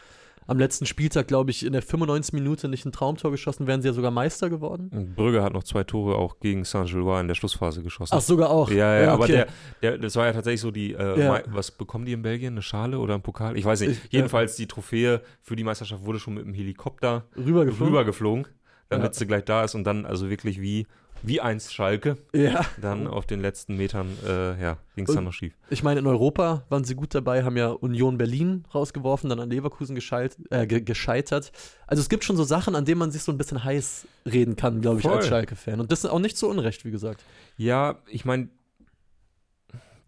am 0.48 0.57
letzten 0.60 0.86
Spieltag, 0.86 1.27
glaube 1.27 1.51
ich, 1.51 1.65
in 1.65 1.71
der 1.74 1.81
95 1.81 2.33
Minute 2.33 2.67
nicht 2.67 2.86
ein 2.86 2.91
Traumtor 2.91 3.31
geschossen, 3.31 3.67
wären 3.67 3.81
sie 3.81 3.88
ja 3.88 3.93
sogar 3.93 4.12
Meister 4.12 4.50
geworden. 4.50 5.13
Brügge 5.15 5.43
hat 5.43 5.53
noch 5.53 5.63
zwei 5.63 5.83
Tore 5.83 6.15
auch 6.15 6.39
gegen 6.39 6.63
Saint-Gilloise 6.65 7.21
in 7.21 7.27
der 7.27 7.36
Schlussphase 7.36 7.81
geschossen. 7.83 8.13
Ach, 8.17 8.21
sogar 8.21 8.50
auch. 8.50 8.69
Ja, 8.69 9.00
ja, 9.01 9.13
aber 9.13 9.24
okay. 9.24 9.31
der, 9.33 9.48
der, 9.81 9.98
das 9.98 10.15
war 10.15 10.25
ja 10.25 10.33
tatsächlich 10.33 10.62
so 10.62 10.71
die, 10.71 10.93
äh, 10.93 11.19
Ja. 11.19 11.41
Was 11.48 11.71
bekommen 11.71 12.05
die 12.05 12.13
in 12.13 12.21
Belgien? 12.21 12.53
Eine 12.53 12.62
Schale 12.62 13.00
oder 13.00 13.13
ein 13.15 13.21
Pokal? 13.21 13.57
Ich 13.57 13.65
weiß 13.65 13.81
nicht. 13.81 14.05
Ich- 14.05 14.12
Jedenfalls 14.12 14.55
die 14.55 14.67
Trophäe 14.67 15.21
für 15.41 15.55
die 15.55 15.63
Meisterschaft 15.63 16.05
wurde 16.05 16.19
schon 16.19 16.33
mit 16.33 16.45
dem 16.45 16.53
Helikopter 16.53 17.25
rübergeflogen. 17.38 17.88
rübergeflogen, 17.93 18.48
damit 18.89 19.13
Ja. 19.13 19.19
sie 19.19 19.27
gleich 19.27 19.45
da 19.45 19.63
ist 19.63 19.75
und 19.75 19.83
dann 19.86 20.05
also 20.05 20.29
wirklich 20.29 20.60
wie, 20.60 20.88
wie 21.24 21.42
einst 21.42 21.74
Schalke, 21.74 22.18
Ja. 22.34 22.66
dann 22.82 23.08
auf 23.08 23.25
den 23.25 23.40
letzten 23.42 23.78
Metern, 23.78 24.18
äh, 24.25 24.62
ja, 24.62 24.78
ging 24.96 25.06
es 25.08 25.13
dann 25.13 25.24
noch 25.24 25.34
schief. 25.34 25.54
Ich 25.70 25.84
meine, 25.84 26.00
in 26.00 26.08
Europa 26.08 26.63
waren 26.70 26.84
sie 26.84 26.96
gut 26.96 27.13
dabei, 27.16 27.44
haben 27.44 27.58
ja 27.58 27.70
Union 27.70 28.18
Berlin 28.18 28.66
rausgeworfen, 28.74 29.30
dann 29.30 29.40
an 29.40 29.50
Leverkusen 29.50 29.96
gescheit, 29.96 30.38
äh, 30.50 30.66
ge 30.68 30.82
gescheitert. 30.82 31.51
Also 31.88 32.01
es 32.01 32.10
gibt 32.10 32.24
schon 32.24 32.38
so 32.38 32.44
Sachen, 32.44 32.75
an 32.75 32.86
denen 32.86 33.00
man 33.00 33.12
sich 33.12 33.24
so 33.24 33.32
ein 33.32 33.38
bisschen 33.38 33.63
heiß 33.63 34.08
reden 34.25 34.56
kann, 34.56 34.82
glaube 34.82 35.00
ich, 35.00 35.06
als 35.06 35.16
Voll. 35.20 35.30
Schalke-Fan. 35.30 35.80
Und 35.80 35.92
das 35.92 36.04
ist 36.04 36.10
auch 36.10 36.20
nicht 36.20 36.38
so 36.38 36.50
unrecht, 36.50 36.86
wie 36.86 36.92
gesagt. 36.92 37.24
Ja, 37.58 38.00
ich 38.08 38.25
meine, 38.25 38.50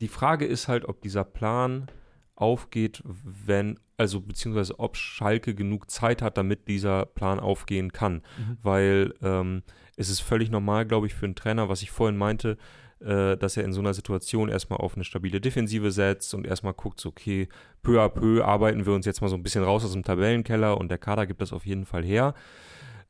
die 0.02 0.08
Frage 0.08 0.46
ist 0.46 0.68
halt, 0.68 0.86
ob 0.86 1.02
dieser 1.02 1.24
Plan 1.24 1.88
aufgeht, 2.36 3.04
wenn, 3.06 3.80
also 3.98 4.22
beziehungsweise 4.22 4.80
ob 4.80 4.98
Schalke 4.98 5.56
genug 5.56 5.90
Zeit 5.90 6.22
hat, 6.22 6.38
damit 6.38 6.68
dieser 6.68 7.06
Plan 7.06 7.40
aufgehen 7.40 7.92
kann. 7.92 8.24
Mhm. 8.38 8.58
Weil 8.62 9.14
ähm, 9.22 9.64
es 9.96 10.10
ist 10.10 10.22
völlig 10.22 10.50
normal, 10.50 10.86
glaube 10.86 11.08
ich, 11.08 11.14
für 11.14 11.26
einen 11.26 11.36
Trainer, 11.36 11.70
was 11.70 11.84
ich 11.84 11.92
vorhin 11.92 12.18
meinte, 12.18 12.58
äh, 13.00 13.38
dass 13.38 13.58
er 13.58 13.64
in 13.64 13.74
so 13.74 13.82
einer 13.82 13.94
Situation 13.94 14.50
erstmal 14.50 14.80
auf 14.80 14.96
eine 14.96 15.04
stabile 15.04 15.42
Defensive 15.42 15.92
setzt 15.92 16.34
und 16.34 16.48
erstmal 16.48 16.74
guckt, 16.74 17.00
so, 17.00 17.10
okay, 17.10 17.50
peu 17.82 18.02
à 18.02 18.10
peu 18.10 18.44
arbeiten 18.44 18.86
wir 18.86 18.94
uns 18.94 19.06
jetzt 19.06 19.22
mal 19.22 19.28
so 19.28 19.36
ein 19.36 19.44
bisschen 19.44 19.64
raus 19.64 19.86
aus 19.86 19.94
dem 19.94 20.04
Tabellenkeller 20.04 20.78
und 20.78 20.90
der 20.90 20.98
Kader 20.98 21.28
gibt 21.28 21.42
das 21.42 21.54
auf 21.54 21.66
jeden 21.66 21.86
Fall 21.86 22.04
her. 22.04 22.34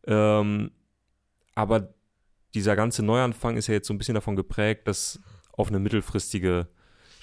Ähm, 0.06 0.72
aber 1.56 1.94
dieser 2.56 2.76
ganze 2.76 3.04
Neuanfang 3.04 3.56
ist 3.56 3.68
ja 3.68 3.76
jetzt 3.76 3.88
so 3.88 3.94
ein 3.94 3.98
bisschen 3.98 4.16
davon 4.16 4.36
geprägt, 4.36 4.88
das 4.88 5.22
auf 5.54 5.70
eine 5.70 5.80
mittelfristige 5.80 6.68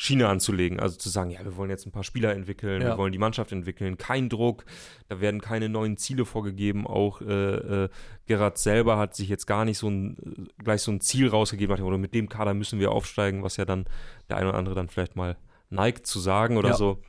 Schiene 0.03 0.29
anzulegen. 0.29 0.81
Also 0.81 0.97
zu 0.97 1.11
sagen, 1.11 1.29
ja, 1.29 1.45
wir 1.45 1.59
wollen 1.59 1.69
jetzt 1.69 1.85
ein 1.87 1.93
paar 1.93 2.05
Spieler 2.05 2.33
entwickeln, 2.33 2.81
Ja. 2.81 2.89
wir 2.89 2.97
wollen 2.97 3.13
die 3.13 3.19
Mannschaft 3.19 3.53
entwickeln, 3.53 3.99
kein 3.99 4.31
Druck, 4.31 4.65
da 5.09 5.21
werden 5.21 5.43
keine 5.43 5.69
neuen 5.69 5.99
Ziele 5.99 6.25
vorgegeben. 6.25 6.87
Auch 6.87 7.21
äh, 7.21 7.85
äh, 7.85 7.89
Gerard 8.25 8.57
selber 8.57 8.97
hat 8.97 9.15
sich 9.15 9.29
jetzt 9.29 9.47
gar 9.47 9.67
nicht 9.67 9.77
so 9.77 9.91
ein, 9.91 10.17
äh, 10.59 10.63
gleich 10.65 10.81
so 10.81 10.91
ein 10.91 11.03
Ziel 11.03 11.29
rausgegeben, 11.29 11.79
Motto, 11.83 11.99
mit 11.99 12.15
dem 12.15 12.31
Kader 12.31 12.55
müssen 12.55 12.79
wir 12.81 12.93
aufsteigen, 12.93 13.43
was 13.43 13.59
ja 13.59 13.67
dann 13.67 13.85
der 14.31 14.39
eine 14.39 14.49
oder 14.49 14.57
andere 14.57 14.75
dann 14.75 14.89
vielleicht 14.89 15.17
mal 15.17 15.37
neigt 15.69 16.07
zu 16.07 16.19
sagen 16.19 16.57
oder 16.57 16.71
Ja. 16.71 16.77
so. 16.77 17.03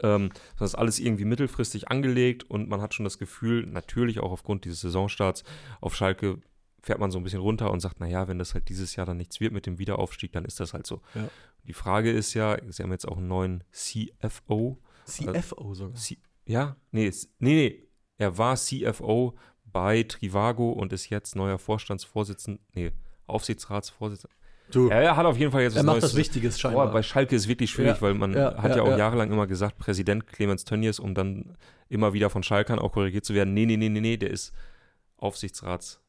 Ähm, 0.00 0.30
das 0.60 0.70
ist 0.70 0.74
alles 0.76 1.00
irgendwie 1.00 1.24
mittelfristig 1.24 1.88
angelegt 1.88 2.44
und 2.48 2.68
man 2.68 2.80
hat 2.80 2.94
schon 2.94 3.02
das 3.04 3.18
Gefühl, 3.18 3.66
natürlich 3.66 4.20
auch 4.20 4.30
aufgrund 4.30 4.64
dieses 4.64 4.80
Saisonstarts, 4.80 5.42
auf 5.80 5.96
Schalke 5.96 6.38
fährt 6.86 7.00
man 7.00 7.10
so 7.10 7.18
ein 7.18 7.24
bisschen 7.24 7.40
runter 7.40 7.72
und 7.72 7.80
sagt, 7.80 7.98
naja, 7.98 8.28
wenn 8.28 8.38
das 8.38 8.54
halt 8.54 8.68
dieses 8.68 8.94
Jahr 8.94 9.06
dann 9.06 9.16
nichts 9.16 9.40
wird 9.40 9.52
mit 9.52 9.66
dem 9.66 9.80
Wiederaufstieg, 9.80 10.30
dann 10.30 10.44
ist 10.44 10.60
das 10.60 10.72
halt 10.72 10.86
so. 10.86 11.02
Ja. 11.16 11.28
Die 11.66 11.72
Frage 11.72 12.12
ist 12.12 12.32
ja, 12.34 12.56
sie 12.68 12.84
haben 12.84 12.92
jetzt 12.92 13.08
auch 13.08 13.16
einen 13.16 13.26
neuen 13.26 13.64
CFO. 13.72 14.78
CFO 15.04 15.74
sogar. 15.74 15.96
C 15.96 16.18
ja, 16.44 16.76
nee, 16.92 17.10
nee, 17.40 17.54
nee, 17.54 17.88
er 18.18 18.38
war 18.38 18.54
CFO 18.54 19.34
bei 19.64 20.04
Trivago 20.04 20.70
und 20.70 20.92
ist 20.92 21.10
jetzt 21.10 21.34
neuer 21.34 21.58
Vorstandsvorsitzender, 21.58 22.60
nee, 22.72 22.92
Aufsichtsratsvorsitzender. 23.26 24.32
Du, 24.70 24.88
er 24.88 25.16
hat 25.16 25.26
auf 25.26 25.38
jeden 25.38 25.50
Fall 25.50 25.62
jetzt 25.62 25.74
er 25.74 25.80
was 25.80 25.86
macht 25.86 25.94
Neues 25.96 26.04
das 26.04 26.16
Wichtiges 26.16 26.54
Boah, 26.54 26.60
scheinbar. 26.60 26.92
bei 26.92 27.02
Schalke 27.02 27.34
ist 27.34 27.48
wirklich 27.48 27.70
schwierig, 27.70 27.96
Ja, 27.96 28.00
weil 28.02 28.14
man 28.14 28.32
ja, 28.32 28.56
hat 28.62 28.70
ja, 28.70 28.76
ja, 28.76 28.82
auch 28.82 28.90
ja. 28.90 28.98
jahrelang 28.98 29.32
immer 29.32 29.48
gesagt, 29.48 29.76
Präsident 29.78 30.28
Clemens 30.28 30.64
Tönnies, 30.64 31.00
um 31.00 31.14
dann 31.14 31.56
immer 31.88 32.12
wieder 32.12 32.30
von 32.30 32.44
Schalkern 32.44 32.78
auch 32.78 32.92
korrigiert 32.92 33.24
zu 33.24 33.34
werden. 33.34 33.54
Nee, 33.54 33.66
nee, 33.66 33.76
nee, 33.76 33.88
nee, 33.88 34.00
nee, 34.00 34.16
der 34.16 34.30
ist 34.30 34.52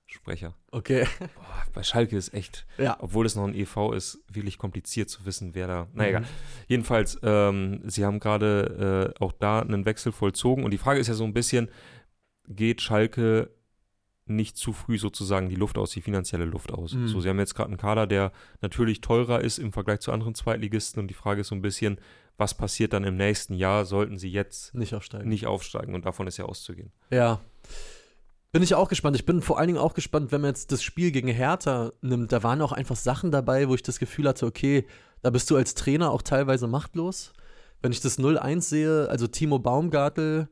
Aufsichtsratssprecher. 0.07 0.53
okay. 0.71 1.05
Boah, 1.19 1.63
bei 1.73 1.83
Schalke 1.83 2.15
ist 2.17 2.33
echt, 2.33 2.65
Ja. 2.77 2.97
obwohl 2.99 3.25
es 3.25 3.35
noch 3.35 3.45
ein 3.45 3.53
EV 3.55 3.93
ist, 3.93 4.19
wirklich 4.31 4.57
kompliziert 4.57 5.09
zu 5.09 5.25
wissen, 5.25 5.53
wer 5.53 5.67
da. 5.67 5.87
Na 5.93 6.03
Mhm. 6.03 6.09
egal. 6.09 6.25
Jedenfalls, 6.67 7.19
ähm, 7.23 7.81
sie 7.85 8.05
haben 8.05 8.19
gerade 8.19 9.13
äh, 9.17 9.23
auch 9.23 9.33
da 9.33 9.59
einen 9.61 9.85
Wechsel 9.85 10.11
vollzogen 10.11 10.63
und 10.63 10.71
die 10.71 10.77
Frage 10.77 10.99
ist 10.99 11.07
ja 11.07 11.13
so 11.13 11.23
ein 11.23 11.33
bisschen, 11.33 11.69
geht 12.47 12.81
Schalke 12.81 13.51
nicht 14.29 14.57
zu 14.57 14.73
früh 14.73 14.97
sozusagen 14.97 15.47
die 15.47 15.55
Luft 15.55 15.77
aus, 15.77 15.91
die 15.91 16.01
finanzielle 16.01 16.43
Luft 16.45 16.71
aus. 16.73 16.93
Mhm. 16.93 17.07
So, 17.07 17.21
sie 17.21 17.29
haben 17.29 17.39
jetzt 17.39 17.55
gerade 17.55 17.69
einen 17.69 17.77
Kader, 17.77 18.07
der 18.07 18.33
natürlich 18.61 18.99
teurer 18.99 19.39
ist 19.41 19.57
im 19.57 19.71
Vergleich 19.71 20.01
zu 20.01 20.11
anderen 20.11 20.35
Zweitligisten 20.35 20.99
und 21.01 21.07
die 21.07 21.13
Frage 21.13 21.41
ist 21.41 21.47
so 21.47 21.55
ein 21.55 21.61
bisschen, 21.61 21.97
was 22.37 22.53
passiert 22.55 22.91
dann 22.93 23.03
im 23.05 23.15
nächsten 23.15 23.53
Jahr, 23.53 23.85
sollten 23.85 24.17
sie 24.17 24.29
jetzt 24.29 24.73
Nicht 24.75 24.93
aufsteigen. 24.93 25.29
nicht 25.29 25.47
aufsteigen 25.47 25.95
und 25.95 26.05
davon 26.05 26.27
ist 26.27 26.37
ja 26.37 26.45
auszugehen. 26.45 26.91
Ja. 27.09 27.39
Bin 28.57 28.63
ich 28.63 28.73
auch 28.73 28.89
gespannt. 28.89 29.15
Ich 29.15 29.23
bin 29.27 29.43
vor 29.43 29.59
allen 29.59 29.67
Dingen 29.67 29.77
auch 29.77 29.93
gespannt, 29.93 30.31
wenn 30.31 30.41
man 30.41 30.49
jetzt 30.49 30.71
das 30.71 30.81
Spiel 30.81 31.11
gegen 31.11 31.27
Hertha 31.27 31.93
nimmt. 32.01 32.31
Da 32.31 32.41
waren 32.41 32.59
auch 32.63 32.71
einfach 32.71 32.95
Sachen 32.95 33.29
dabei, 33.29 33.69
wo 33.69 33.75
ich 33.75 33.83
das 33.83 33.99
Gefühl 33.99 34.27
hatte, 34.27 34.47
okay, 34.47 34.87
da 35.21 35.29
bist 35.29 35.51
du 35.51 35.55
als 35.55 35.75
Trainer 35.75 36.09
auch 36.09 36.23
teilweise 36.23 36.65
machtlos. 36.65 37.33
Wenn 37.83 37.91
ich 37.91 38.01
das 38.01 38.17
0-1 38.17 38.61
sehe, 38.61 39.09
also 39.09 39.27
Timo 39.27 39.59
Baumgartel, 39.59 40.49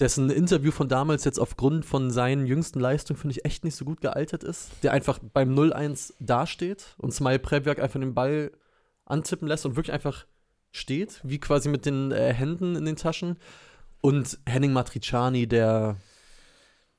dessen 0.00 0.30
Interview 0.30 0.70
von 0.70 0.88
damals 0.88 1.24
jetzt 1.24 1.38
aufgrund 1.38 1.84
von 1.84 2.10
seinen 2.10 2.46
jüngsten 2.46 2.80
Leistungen, 2.80 3.18
finde 3.18 3.32
ich, 3.32 3.44
echt 3.44 3.62
nicht 3.62 3.76
so 3.76 3.84
gut 3.84 4.00
gealtert 4.00 4.42
ist. 4.42 4.70
Der 4.82 4.92
einfach 4.92 5.18
beim 5.18 5.54
0-1 5.54 6.14
dasteht 6.18 6.94
und 6.96 7.12
Smile 7.12 7.40
Prevjak 7.40 7.78
einfach 7.78 8.00
den 8.00 8.14
Ball 8.14 8.52
antippen 9.04 9.48
lässt 9.48 9.66
und 9.66 9.76
wirklich 9.76 9.92
einfach 9.92 10.24
steht, 10.70 11.20
wie 11.24 11.38
quasi 11.38 11.68
mit 11.68 11.84
den 11.84 12.10
äh, 12.10 12.32
Händen 12.32 12.74
in 12.74 12.86
den 12.86 12.96
Taschen. 12.96 13.36
Und 14.00 14.38
Henning 14.46 14.72
Matriciani, 14.72 15.46
der 15.46 15.98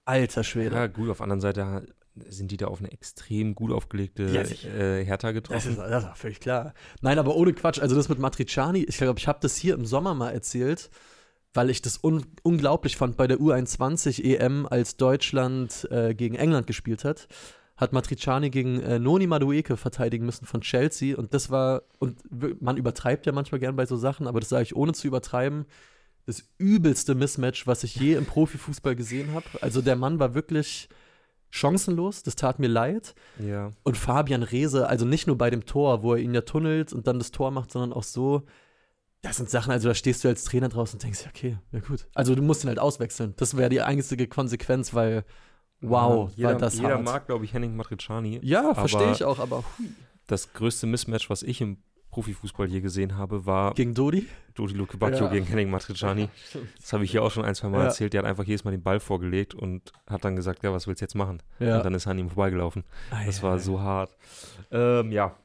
alter 0.06 0.44
Schwede. 0.44 0.76
Ja, 0.76 0.88
gut, 0.88 1.10
auf 1.10 1.18
der 1.18 1.24
anderen 1.24 1.42
Seite 1.42 1.86
sind 2.16 2.52
die 2.52 2.58
da 2.58 2.68
auf 2.68 2.80
eine 2.80 2.92
extrem 2.92 3.56
gut 3.56 3.72
aufgelegte 3.72 4.24
Ja, 4.26 4.42
äh, 4.42 5.04
Hertha 5.04 5.28
Das 5.30 5.34
getroffen. 5.34 5.72
ist, 5.72 5.78
das 5.80 6.04
ist 6.04 6.18
völlig 6.18 6.40
klar. 6.40 6.74
Nein, 7.02 7.18
aber 7.18 7.36
ohne 7.36 7.54
Quatsch. 7.54 7.80
Also 7.80 7.96
das 7.96 8.08
mit 8.10 8.20
Matriciani, 8.20 8.84
ich 8.84 8.98
glaube, 8.98 9.20
ich 9.20 9.28
habe 9.28 9.40
das 9.42 9.56
hier 9.56 9.74
im 9.74 9.86
Sommer 9.86 10.14
mal 10.14 10.30
erzählt, 10.32 10.92
weil 11.56 11.70
ich 11.70 11.82
das 11.82 12.04
un 12.04 12.24
unglaublich 12.44 12.98
fand 12.98 13.18
bei 13.18 13.26
der 13.28 13.38
U21 13.38 14.24
EM, 14.24 14.68
als 14.68 14.98
Deutschland 14.98 15.88
äh, 15.92 16.14
gegen 16.14 16.36
England 16.36 16.68
gespielt 16.68 17.04
hat. 17.04 17.28
Hat 17.78 17.94
Matriciani 17.94 18.52
gegen 18.52 18.80
äh, 18.82 19.00
Noni 19.00 19.26
Madueke 19.26 19.76
verteidigen 19.78 20.26
müssen 20.28 20.46
von 20.46 20.62
Chelsea. 20.62 21.18
Und 21.18 21.34
das 21.34 21.50
war, 21.50 21.82
und 21.98 22.20
man 22.62 22.78
übertreibt 22.78 23.26
ja 23.26 23.32
manchmal 23.32 23.60
gern 23.60 23.76
bei 23.76 23.88
so 23.88 23.98
Sachen, 23.98 24.28
aber 24.28 24.40
das 24.40 24.50
sage 24.50 24.64
ich 24.64 24.76
ohne 24.76 24.94
zu 24.94 25.08
übertreiben, 25.08 25.66
das 26.26 26.44
übelste 26.58 27.16
Mismatch, 27.16 27.68
was 27.68 27.84
ich 27.84 27.96
je 27.96 28.16
im 28.16 28.26
Profifußball 28.26 28.96
gesehen 28.96 29.34
habe. 29.34 29.46
Also 29.62 29.82
der 29.82 29.96
Mann 29.96 30.20
war 30.20 30.34
wirklich 30.34 30.90
chancenlos, 31.50 32.24
das 32.24 32.36
tat 32.36 32.60
mir 32.60 32.68
leid. 32.68 33.14
ja. 33.40 33.72
Und 33.84 33.98
Fabian 33.98 34.44
Reese, 34.44 34.88
also 34.88 35.06
nicht 35.06 35.28
nur 35.28 35.38
bei 35.38 35.50
dem 35.50 35.66
Tor, 35.66 36.02
wo 36.02 36.14
er 36.14 36.20
ihn 36.20 36.34
ja 36.34 36.42
tunnelt 36.42 36.94
und 36.94 37.06
dann 37.06 37.20
das 37.20 37.32
Tor 37.32 37.52
macht, 37.52 37.72
sondern 37.72 37.94
auch 37.94 38.04
so. 38.04 38.44
Das 39.22 39.38
sind 39.38 39.50
Sachen, 39.50 39.72
also 39.72 39.88
da 39.88 39.96
stehst 39.96 40.24
du 40.24 40.28
als 40.28 40.44
Trainer 40.44 40.68
draußen 40.68 40.98
und 40.98 41.04
denkst, 41.04 41.22
ja, 41.24 41.30
okay, 41.30 41.58
ja 41.72 41.80
gut. 41.80 42.08
Also 42.14 42.36
du 42.36 42.42
musst 42.42 42.64
ihn 42.64 42.68
halt 42.68 42.80
auswechseln. 42.80 43.34
Das 43.38 43.56
wäre 43.56 43.70
die 43.70 43.82
einzige 43.82 44.28
Konsequenz, 44.28 44.94
weil, 44.94 45.24
wow, 45.80 46.30
jeder, 46.36 46.50
war 46.50 46.58
das 46.58 46.76
jeder 46.76 46.96
hart. 46.96 47.04
mag, 47.04 47.28
glaube 47.28 47.46
ich, 47.46 47.54
Henning 47.54 47.76
Matriciani. 47.76 48.40
ja, 48.44 48.74
verstehe 48.74 49.12
ich 49.12 49.24
auch, 49.24 49.40
aber 49.40 49.64
hui. 49.78 49.90
Das 50.28 50.52
größte 50.54 50.88
Mismatch, 50.88 51.30
was 51.30 51.44
ich 51.44 51.62
im 51.62 51.78
Profifußball 52.14 52.68
je 52.70 52.80
gesehen 52.80 53.18
habe, 53.18 53.46
war 53.48 53.74
gegen 53.74 53.96
Dodi? 53.96 54.28
Dodi 54.54 54.74
Luke 54.76 54.98
Bacchio 54.98 55.26
Ja. 55.26 55.32
gegen 55.32 55.46
Henning 55.48 55.72
Matriciani. 55.72 56.30
Das 56.80 56.94
habe 56.94 57.04
ich 57.04 57.10
hier 57.12 57.24
auch 57.24 57.32
schon 57.32 57.44
ein, 57.44 57.56
zwei 57.56 57.70
Mal 57.70 57.80
Ja. 57.80 57.86
erzählt. 57.86 58.14
Der 58.14 58.20
hat 58.22 58.28
einfach 58.30 58.44
jedes 58.44 58.64
Mal 58.64 58.70
den 58.72 58.84
Ball 58.84 59.00
vorgelegt 59.00 59.56
und 59.56 59.92
hat 60.08 60.24
dann 60.24 60.36
gesagt, 60.36 60.64
ja, 60.64 60.72
was 60.72 60.86
willst 60.86 61.02
du 61.02 61.06
jetzt 61.06 61.16
machen? 61.16 61.42
Ja. 61.60 61.78
Und 61.78 61.86
dann 61.86 61.96
ist 61.96 62.06
er 62.06 62.12
an 62.12 62.20
ihm 62.20 62.30
vorbeigelaufen. 62.30 62.84
Das 63.26 63.40
Ei, 63.40 63.44
war 63.44 63.56
ei, 63.56 63.58
so 63.58 63.80
hart. 63.82 64.16
Ähm, 64.72 65.12
ja, 65.12 65.36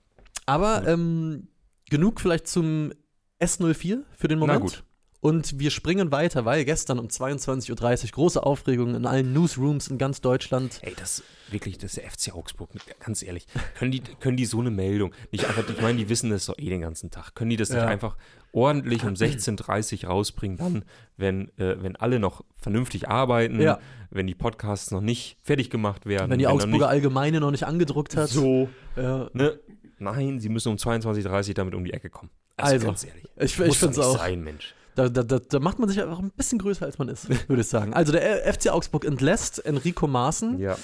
Aber 0.45 0.87
ähm, 0.87 1.49
genug 1.89 2.21
vielleicht 2.21 2.47
zum 2.49 2.93
S04 3.41 4.03
für 4.17 4.29
den 4.29 4.39
Na 4.41 4.47
Moment. 4.47 4.61
gut. 4.61 4.85
Und 5.21 5.59
wir 5.59 5.71
springen 5.73 6.13
weiter, 6.13 6.45
weil 6.45 6.65
gestern 6.65 7.01
um 7.01 7.09
22.30 7.09 8.05
Uhr 8.05 8.11
große 8.13 8.41
Aufregung 8.43 8.95
in 8.95 9.05
allen 9.05 9.33
Newsrooms 9.33 9.89
in 9.89 9.99
ganz 9.99 10.21
Deutschland. 10.21 10.79
ey, 10.83 10.95
das 10.97 11.25
wirklich, 11.51 11.77
das 11.79 11.97
ist 11.97 12.03
der 12.03 12.11
FC 12.11 12.35
Augsburg, 12.37 12.71
ganz 13.01 13.23
ehrlich. 13.23 13.47
Können 13.77 13.91
die, 13.91 14.01
können 14.01 14.37
die 14.37 14.45
so 14.45 14.61
eine 14.61 14.71
Meldung 14.71 15.13
nicht 15.33 15.45
einfach, 15.47 15.69
ich 15.69 15.81
meine, 15.81 15.99
die 15.99 16.09
wissen 16.09 16.31
das 16.31 16.47
doch 16.47 16.57
eh 16.59 16.69
den 16.69 16.83
ganzen 16.83 17.11
Tag. 17.11 17.35
Können 17.35 17.51
die 17.51 17.57
das 17.57 17.71
nicht 17.71 17.79
Ja. 17.79 17.87
einfach 17.87 18.17
ordentlich 18.53 19.03
um 19.05 19.15
16.30 19.15 20.05
Uhr 20.05 20.11
rausbringen, 20.11 20.57
dann, 20.57 20.85
wenn, 21.17 21.49
äh, 21.59 21.83
wenn 21.83 21.97
alle 21.97 22.21
noch 22.21 22.45
vernünftig 22.61 23.09
arbeiten, 23.09 23.61
Ja. 23.61 23.81
wenn 24.11 24.27
die 24.29 24.35
Podcasts 24.37 24.93
noch 24.93 25.01
nicht 25.01 25.37
fertig 25.43 25.69
gemacht 25.69 26.07
werden. 26.07 26.31
Wenn 26.31 26.39
die 26.39 26.45
noch 26.45 26.53
Augsburger 26.53 26.89
Allgemeine 26.89 27.41
noch 27.41 27.51
nicht 27.51 27.65
angedruckt 27.65 28.17
hat. 28.17 28.29
So. 28.29 28.69
Ja, 28.95 29.29
Ne? 29.33 29.59
Nein, 29.99 30.39
sie 30.39 30.49
müssen 30.49 30.69
um 30.69 30.77
22.30 30.77 31.49
Uhr 31.49 31.55
damit 31.55 31.75
um 31.75 31.85
die 31.85 31.93
Ecke 31.93 32.09
kommen. 32.09 32.31
Also, 32.57 32.75
Also, 32.75 32.87
ganz 32.87 33.05
ehrlich. 33.05 33.25
ich, 33.37 33.59
Muss 33.59 33.69
ich 33.69 33.79
finde 33.79 33.91
es 33.93 33.97
nicht 33.99 34.07
auch. 34.07 34.19
sein, 34.19 34.45
Mensch. 34.45 34.75
Da, 34.99 35.09
da, 35.09 35.23
da, 35.23 35.39
da 35.39 35.61
macht 35.61 35.79
man 35.79 35.89
sich 35.89 36.03
einfach 36.03 36.19
ein 36.19 36.33
bisschen 36.33 36.59
größer, 36.59 36.85
als 36.85 36.99
man 36.99 37.09
ist, 37.09 37.29
würde 37.49 37.63
ich 37.63 37.69
sagen. 37.69 37.95
Also 37.95 38.11
der 38.11 38.53
FC 38.53 38.69
Augsburg 38.69 39.05
entlässt 39.05 39.65
Enrico 39.65 40.09
Maaßen. 40.09 40.59
Ja. 40.59 40.77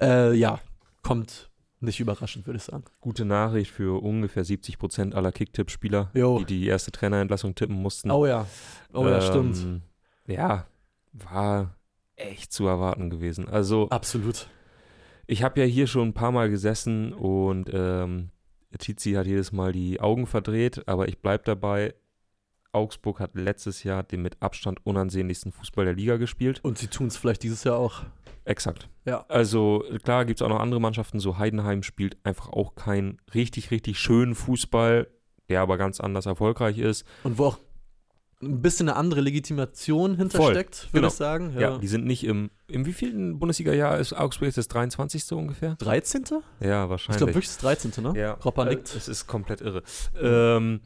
Äh, 0.00 0.34
ja, 0.34 0.58
kommt 1.02 1.48
nicht 1.78 2.00
überraschend, 2.00 2.44
würde 2.46 2.56
ich 2.56 2.64
sagen. 2.64 2.82
Gute 3.00 3.24
Nachricht 3.24 3.70
für 3.70 4.02
ungefähr 4.02 4.42
70 4.42 4.78
Prozent 4.78 5.14
aller 5.14 5.30
Kicktipp-Spieler, 5.30 6.10
die 6.12 6.44
die 6.44 6.66
erste 6.66 6.90
Trainerentlassung 6.90 7.54
tippen 7.54 7.76
mussten. 7.76 8.10
Oh 8.10 8.26
ja. 8.26 8.46
Oh 8.92 9.06
ja, 9.06 9.20
stimmt. 9.20 9.56
Ähm, 9.58 9.82
Ja, 10.26 10.66
war 11.12 11.76
echt 12.16 12.52
zu 12.52 12.66
erwarten 12.66 13.10
gewesen. 13.10 13.48
Also, 13.48 13.88
Absolut. 13.90 14.48
ich 15.28 15.44
habe 15.44 15.60
ja 15.60 15.66
hier 15.66 15.86
schon 15.86 16.08
ein 16.08 16.14
paar 16.14 16.32
Mal 16.32 16.50
gesessen 16.50 17.12
und 17.12 17.70
ähm, 17.72 18.30
Tizi 18.76 19.12
hat 19.12 19.26
jedes 19.26 19.52
Mal 19.52 19.70
die 19.70 20.00
Augen 20.00 20.26
verdreht, 20.26 20.88
aber 20.88 21.06
ich 21.06 21.20
bleibe 21.20 21.44
dabei. 21.44 21.94
Augsburg 22.72 23.20
hat 23.20 23.34
letztes 23.34 23.84
Jahr 23.84 24.02
den 24.02 24.22
mit 24.22 24.40
Abstand 24.40 24.84
unansehnlichsten 24.84 25.52
Fußball 25.52 25.84
der 25.84 25.94
Liga 25.94 26.16
gespielt. 26.16 26.60
Und 26.62 26.78
sie 26.78 26.86
tun 26.88 27.08
es 27.08 27.16
vielleicht 27.16 27.42
dieses 27.42 27.64
Jahr 27.64 27.76
auch. 27.76 28.02
Exakt. 28.44 28.88
Ja. 29.04 29.24
Also 29.28 29.84
klar 30.02 30.24
gibt 30.24 30.40
es 30.40 30.42
auch 30.44 30.48
noch 30.48 30.60
andere 30.60 30.80
Mannschaften, 30.80 31.20
so 31.20 31.38
Heidenheim 31.38 31.82
spielt 31.82 32.16
einfach 32.24 32.48
auch 32.48 32.74
keinen 32.74 33.18
richtig, 33.34 33.70
richtig 33.70 33.98
schönen 33.98 34.34
Fußball, 34.34 35.06
der 35.48 35.60
aber 35.60 35.78
ganz 35.78 36.00
anders 36.00 36.26
erfolgreich 36.26 36.78
ist. 36.78 37.06
Und 37.22 37.38
wo 37.38 37.46
auch 37.46 37.58
ein 38.42 38.60
bisschen 38.60 38.88
eine 38.88 38.98
andere 38.98 39.20
Legitimation 39.20 40.16
hintersteckt, 40.16 40.88
würde 40.88 40.92
genau. 40.92 41.08
ich 41.08 41.14
sagen. 41.14 41.54
Ja. 41.56 41.78
die 41.78 41.86
sind 41.86 42.04
nicht 42.04 42.24
im, 42.24 42.50
im 42.66 42.84
wievielten 42.86 43.38
Bundesliga-Jahr 43.38 43.98
ist 43.98 44.12
Augsburg 44.12 44.46
jetzt 44.46 44.58
das 44.58 44.66
23. 44.66 45.30
ungefähr? 45.32 45.76
13. 45.76 46.24
Ja, 46.60 46.84
Ich 46.84 46.90
wahrscheinlich. 46.90 47.18
glaube 47.18 47.34
wirklich 47.34 47.46
das 47.46 47.58
13. 47.58 47.92
ne? 48.02 48.18
ja, 48.18 48.34
Kropper 48.34 48.66
äh, 48.66 48.70
nickt. 48.70 48.94
Es 48.96 49.06
ist 49.06 49.28
komplett 49.28 49.60
irre. 49.60 49.84
Ähm, 50.20 50.80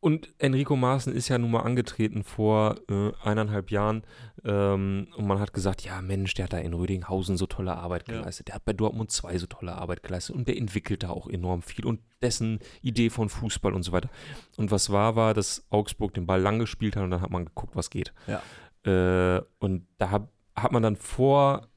und 0.00 0.32
Enrico 0.38 0.76
Maaßen 0.76 1.14
ist 1.14 1.28
ja 1.28 1.38
nun 1.38 1.50
mal 1.50 1.60
angetreten 1.60 2.24
vor 2.24 2.76
äh, 2.88 3.12
eineinhalb 3.22 3.70
Jahren 3.70 4.02
ähm, 4.44 5.08
und 5.16 5.26
man 5.26 5.38
hat 5.38 5.52
gesagt, 5.52 5.82
ja 5.82 6.00
Mensch, 6.00 6.34
der 6.34 6.44
hat 6.44 6.54
da 6.54 6.58
in 6.58 6.72
Rödinghausen 6.72 7.36
so 7.36 7.46
tolle 7.46 7.76
Arbeit 7.76 8.06
geleistet, 8.06 8.48
ja. 8.48 8.52
der 8.52 8.54
hat 8.56 8.64
bei 8.64 8.72
Dortmund 8.72 9.10
2 9.10 9.36
so 9.38 9.46
tolle 9.46 9.74
Arbeit 9.74 10.02
geleistet 10.02 10.36
und 10.36 10.48
der 10.48 10.56
entwickelt 10.56 11.02
da 11.02 11.10
auch 11.10 11.28
enorm 11.28 11.60
viel 11.62 11.84
und 11.84 12.00
dessen 12.22 12.60
Idee 12.80 13.10
von 13.10 13.28
Fußball 13.28 13.74
und 13.74 13.82
so 13.82 13.92
weiter. 13.92 14.08
Und 14.56 14.70
was 14.70 14.90
war, 14.90 15.16
war, 15.16 15.34
dass 15.34 15.66
Augsburg 15.70 16.14
den 16.14 16.26
Ball 16.26 16.40
lang 16.40 16.58
gespielt 16.58 16.96
hat 16.96 17.04
und 17.04 17.10
dann 17.10 17.20
hat 17.20 17.30
man 17.30 17.44
geguckt, 17.44 17.76
was 17.76 17.90
geht. 17.90 18.14
Ja. 18.26 18.42
Äh, 18.84 19.42
und 19.58 19.86
da 19.98 20.10
hat, 20.10 20.28
hat 20.56 20.72
man 20.72 20.82
dann 20.82 20.96
vor 20.96 21.68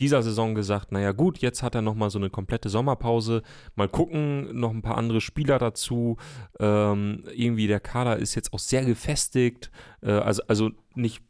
dieser 0.00 0.22
Saison 0.22 0.54
gesagt, 0.54 0.92
naja 0.92 1.12
gut, 1.12 1.38
jetzt 1.38 1.62
hat 1.62 1.74
er 1.74 1.82
nochmal 1.82 2.10
so 2.10 2.18
eine 2.18 2.30
komplette 2.30 2.68
Sommerpause, 2.68 3.42
mal 3.74 3.88
gucken, 3.88 4.58
noch 4.58 4.70
ein 4.70 4.82
paar 4.82 4.96
andere 4.96 5.20
Spieler 5.20 5.58
dazu. 5.58 6.16
Ähm, 6.58 7.24
irgendwie 7.34 7.66
der 7.66 7.80
Kader 7.80 8.16
ist 8.16 8.34
jetzt 8.34 8.52
auch 8.52 8.58
sehr 8.58 8.84
gefestigt, 8.84 9.70
äh, 10.02 10.10
also, 10.10 10.42
also 10.48 10.70
nicht 10.94 11.22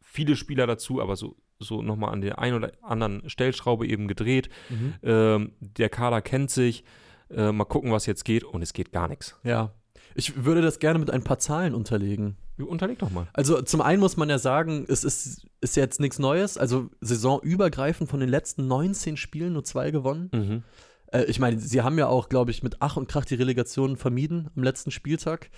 viele 0.00 0.36
Spieler 0.36 0.66
dazu, 0.66 1.02
aber 1.02 1.16
so, 1.16 1.36
so 1.58 1.82
nochmal 1.82 2.12
an 2.12 2.20
der 2.20 2.38
einen 2.38 2.56
oder 2.56 2.72
anderen 2.82 3.28
Stellschraube 3.28 3.86
eben 3.86 4.08
gedreht. 4.08 4.48
Mhm. 4.70 4.94
Ähm, 5.02 5.52
der 5.60 5.88
Kader 5.88 6.22
kennt 6.22 6.50
sich, 6.50 6.84
äh, 7.30 7.52
mal 7.52 7.64
gucken, 7.64 7.92
was 7.92 8.06
jetzt 8.06 8.24
geht 8.24 8.44
und 8.44 8.62
es 8.62 8.72
geht 8.72 8.92
gar 8.92 9.08
nichts. 9.08 9.38
Ja. 9.44 9.72
Ich 10.14 10.44
würde 10.44 10.62
das 10.62 10.78
gerne 10.78 10.98
mit 10.98 11.10
ein 11.10 11.22
paar 11.24 11.38
Zahlen 11.38 11.74
unterlegen. 11.74 12.36
Unterleg 12.58 12.98
doch 13.00 13.10
mal. 13.10 13.26
Also 13.32 13.62
zum 13.62 13.80
einen 13.80 14.00
muss 14.00 14.16
man 14.16 14.28
ja 14.30 14.38
sagen, 14.38 14.84
es 14.88 15.02
ist, 15.02 15.46
ist 15.60 15.76
jetzt 15.76 15.98
nichts 16.00 16.18
Neues. 16.18 16.56
Also 16.56 16.88
saisonübergreifend 17.00 18.08
von 18.08 18.20
den 18.20 18.28
letzten 18.28 18.66
19 18.68 19.16
Spielen 19.16 19.54
nur 19.54 19.64
zwei 19.64 19.90
gewonnen. 19.90 20.30
Mhm. 20.32 20.62
Äh, 21.12 21.24
ich 21.24 21.40
meine, 21.40 21.58
sie 21.58 21.82
haben 21.82 21.98
ja 21.98 22.06
auch, 22.06 22.28
glaube 22.28 22.52
ich, 22.52 22.62
mit 22.62 22.76
Ach 22.80 22.96
und 22.96 23.08
Krach 23.08 23.24
die 23.24 23.34
Relegation 23.34 23.96
vermieden 23.96 24.50
am 24.56 24.62
letzten 24.62 24.90
Spieltag. 24.92 25.50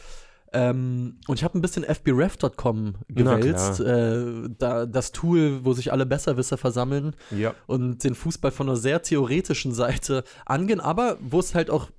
Ähm, 0.53 1.19
und 1.27 1.39
ich 1.39 1.45
habe 1.45 1.59
ein 1.59 1.61
bisschen 1.61 1.85
fbref.com 1.85 2.95
gewälzt, 3.09 3.81
äh, 3.81 4.49
da, 4.57 4.87
das 4.87 5.13
Tool, 5.13 5.65
wo 5.65 5.73
sich 5.73 5.93
alle 5.93 6.07
Besserwisser 6.07 6.57
versammeln 6.57 7.15
Ja. 7.37 7.53
und 7.67 8.05
den 8.05 8.15
Fußball 8.15 8.53
von 8.53 8.69
einer 8.69 8.77
sehr 8.77 9.03
theoretischen 9.03 9.75
Seite 9.75 10.23
angehen, 10.47 10.81
aber 10.81 11.19
wo 11.21 11.41
es 11.41 11.55
halt 11.55 11.69
auch 11.69 11.91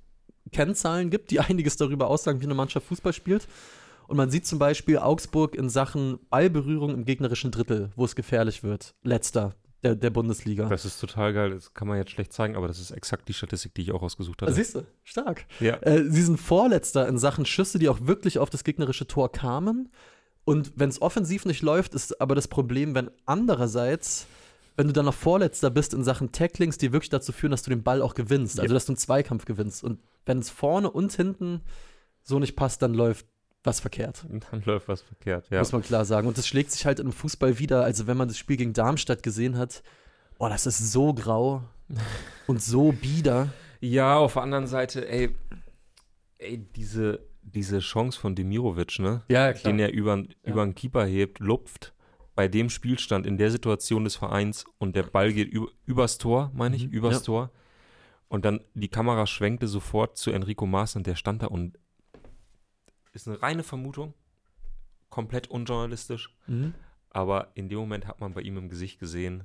Kennzahlen 0.50 1.10
gibt, 1.10 1.30
die 1.30 1.40
einiges 1.40 1.76
darüber 1.76 2.08
aussagen, 2.08 2.40
wie 2.40 2.44
eine 2.44 2.54
Mannschaft 2.54 2.86
Fußball 2.86 3.12
spielt. 3.12 3.48
Und 4.06 4.16
man 4.16 4.30
sieht 4.30 4.46
zum 4.46 4.58
Beispiel 4.58 4.98
Augsburg 4.98 5.54
in 5.54 5.68
Sachen 5.68 6.18
Ballberührung 6.30 6.94
im 6.94 7.04
gegnerischen 7.04 7.50
Drittel, 7.50 7.90
wo 7.94 8.04
es 8.06 8.16
gefährlich 8.16 8.62
wird. 8.62 8.94
Letzter 9.02 9.54
der, 9.82 9.94
der 9.94 10.10
Bundesliga. 10.10 10.68
Das 10.68 10.84
ist 10.84 10.98
total 10.98 11.32
geil. 11.32 11.50
Das 11.50 11.74
kann 11.74 11.88
man 11.88 11.98
jetzt 11.98 12.10
schlecht 12.10 12.32
zeigen, 12.32 12.56
aber 12.56 12.68
das 12.68 12.80
ist 12.80 12.90
exakt 12.90 13.28
die 13.28 13.34
Statistik, 13.34 13.74
die 13.74 13.82
ich 13.82 13.92
auch 13.92 14.02
ausgesucht 14.02 14.42
hatte. 14.42 14.52
Siehst 14.52 14.74
du, 14.74 14.86
stark. 15.04 15.46
ja. 15.60 15.76
Äh, 15.76 16.04
sie 16.08 16.22
sind 16.22 16.38
Vorletzter 16.38 17.06
in 17.06 17.18
Sachen 17.18 17.46
Schüsse, 17.46 17.78
die 17.78 17.88
auch 17.88 18.00
wirklich 18.02 18.38
auf 18.38 18.50
das 18.50 18.64
gegnerische 18.64 19.06
Tor 19.06 19.30
kamen. 19.30 19.90
Und 20.44 20.72
wenn 20.76 20.88
es 20.88 21.00
offensiv 21.02 21.44
nicht 21.44 21.62
läuft, 21.62 21.94
ist 21.94 22.20
aber 22.20 22.34
das 22.34 22.48
Problem, 22.48 22.94
wenn 22.94 23.10
andererseits, 23.26 24.26
wenn 24.76 24.86
du 24.86 24.92
dann 24.92 25.04
noch 25.04 25.14
Vorletzter 25.14 25.70
bist 25.70 25.94
in 25.94 26.02
Sachen 26.02 26.32
Tacklings, 26.32 26.78
die 26.78 26.92
wirklich 26.92 27.10
dazu 27.10 27.32
führen, 27.32 27.50
dass 27.50 27.62
du 27.62 27.70
den 27.70 27.82
Ball 27.82 28.02
auch 28.02 28.14
gewinnst, 28.14 28.58
also 28.58 28.72
dass 28.74 28.86
du 28.86 28.92
einen 28.92 28.98
Zweikampf 28.98 29.44
gewinnst. 29.44 29.84
Und 29.84 30.00
wenn 30.28 30.38
es 30.38 30.50
vorne 30.50 30.90
und 30.90 31.12
hinten 31.12 31.62
so 32.22 32.38
nicht 32.38 32.54
passt, 32.54 32.82
dann 32.82 32.94
läuft 32.94 33.26
was 33.64 33.80
verkehrt. 33.80 34.24
Dann 34.50 34.62
läuft 34.64 34.86
was 34.88 35.02
verkehrt, 35.02 35.50
ja. 35.50 35.58
Muss 35.58 35.72
man 35.72 35.82
klar 35.82 36.04
sagen. 36.04 36.28
Und 36.28 36.38
das 36.38 36.46
schlägt 36.46 36.70
sich 36.70 36.86
halt 36.86 37.00
im 37.00 37.12
Fußball 37.12 37.58
wieder. 37.58 37.82
Also, 37.82 38.06
wenn 38.06 38.16
man 38.16 38.28
das 38.28 38.38
Spiel 38.38 38.56
gegen 38.56 38.72
Darmstadt 38.72 39.22
gesehen 39.22 39.58
hat, 39.58 39.82
oh, 40.38 40.48
das 40.48 40.66
ist 40.66 40.92
so 40.92 41.12
grau 41.12 41.64
und 42.46 42.62
so 42.62 42.92
bieder. 42.92 43.48
Ja, 43.80 44.16
auf 44.16 44.34
der 44.34 44.42
anderen 44.42 44.66
Seite, 44.66 45.08
ey, 45.08 45.34
ey 46.38 46.58
diese, 46.76 47.20
diese 47.42 47.80
Chance 47.80 48.18
von 48.18 48.34
Demirovic, 48.34 49.00
ne? 49.00 49.22
Ja, 49.28 49.52
Den 49.52 49.78
er 49.78 49.92
über, 49.92 50.22
über 50.44 50.62
einen 50.62 50.74
Keeper 50.74 51.04
hebt, 51.04 51.40
lupft, 51.40 51.92
bei 52.34 52.48
dem 52.48 52.70
Spielstand, 52.70 53.26
in 53.26 53.36
der 53.38 53.50
Situation 53.50 54.04
des 54.04 54.16
Vereins 54.16 54.64
und 54.78 54.94
der 54.94 55.02
Ball 55.02 55.32
geht 55.32 55.48
über, 55.48 55.66
übers 55.84 56.18
Tor, 56.18 56.52
meine 56.54 56.76
ich, 56.76 56.86
Mhm, 56.86 56.92
übers 56.92 57.14
ja. 57.14 57.20
Tor. 57.20 57.50
Und 58.28 58.44
dann 58.44 58.60
die 58.74 58.88
Kamera 58.88 59.26
schwenkte 59.26 59.66
sofort 59.68 60.16
zu 60.18 60.30
Enrico 60.30 60.66
Maaßen, 60.66 61.02
der 61.02 61.14
stand 61.14 61.42
da 61.42 61.46
und 61.46 61.78
ist 63.12 63.26
eine 63.26 63.40
reine 63.42 63.62
Vermutung, 63.62 64.14
komplett 65.08 65.48
unjournalistisch, 65.48 66.34
Mhm. 66.46 66.74
aber 67.10 67.50
in 67.54 67.68
dem 67.68 67.78
Moment 67.78 68.06
hat 68.06 68.20
man 68.20 68.34
bei 68.34 68.42
ihm 68.42 68.58
im 68.58 68.68
Gesicht 68.68 68.98
gesehen, 69.00 69.44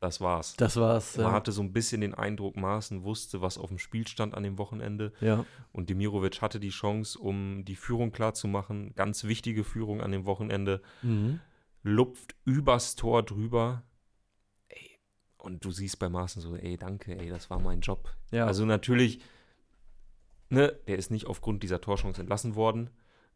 das 0.00 0.20
war's. 0.20 0.54
Das 0.56 0.76
war's. 0.76 1.16
Man 1.16 1.26
Ja. 1.26 1.32
hatte 1.32 1.52
so 1.52 1.62
ein 1.62 1.72
bisschen 1.72 2.00
den 2.02 2.12
Eindruck, 2.14 2.56
Maaßen 2.56 3.04
wusste, 3.04 3.40
was 3.40 3.56
auf 3.56 3.68
dem 3.68 3.78
Spiel 3.78 4.06
stand 4.06 4.34
an 4.34 4.42
dem 4.42 4.58
Wochenende. 4.58 5.12
ja. 5.20 5.46
Und 5.72 5.88
Demirovic 5.88 6.42
hatte 6.42 6.60
die 6.60 6.68
Chance, 6.70 7.18
um 7.18 7.64
die 7.64 7.76
Führung 7.76 8.10
klarzumachen. 8.12 8.94
Ganz 8.94 9.24
wichtige 9.24 9.64
Führung 9.64 10.00
an 10.02 10.12
dem 10.12 10.26
Wochenende. 10.26 10.82
Mhm. 11.02 11.40
Lupft 11.84 12.34
übers 12.44 12.96
Tor 12.96 13.22
drüber. 13.22 13.82
Und 15.42 15.64
du 15.64 15.72
siehst 15.72 15.98
bei 15.98 16.08
Maaßen 16.08 16.40
so, 16.40 16.54
ey, 16.56 16.76
danke, 16.76 17.18
ey, 17.18 17.28
das 17.28 17.50
war 17.50 17.58
mein 17.58 17.80
Job. 17.80 18.10
Ja. 18.30 18.46
Also 18.46 18.64
natürlich, 18.64 19.20
ne, 20.50 20.72
der 20.86 20.96
ist 20.98 21.10
nicht 21.10 21.26
aufgrund 21.26 21.62
dieser 21.62 21.80
Torchance 21.80 22.20
entlassen 22.20 22.54
worden. 22.54 22.90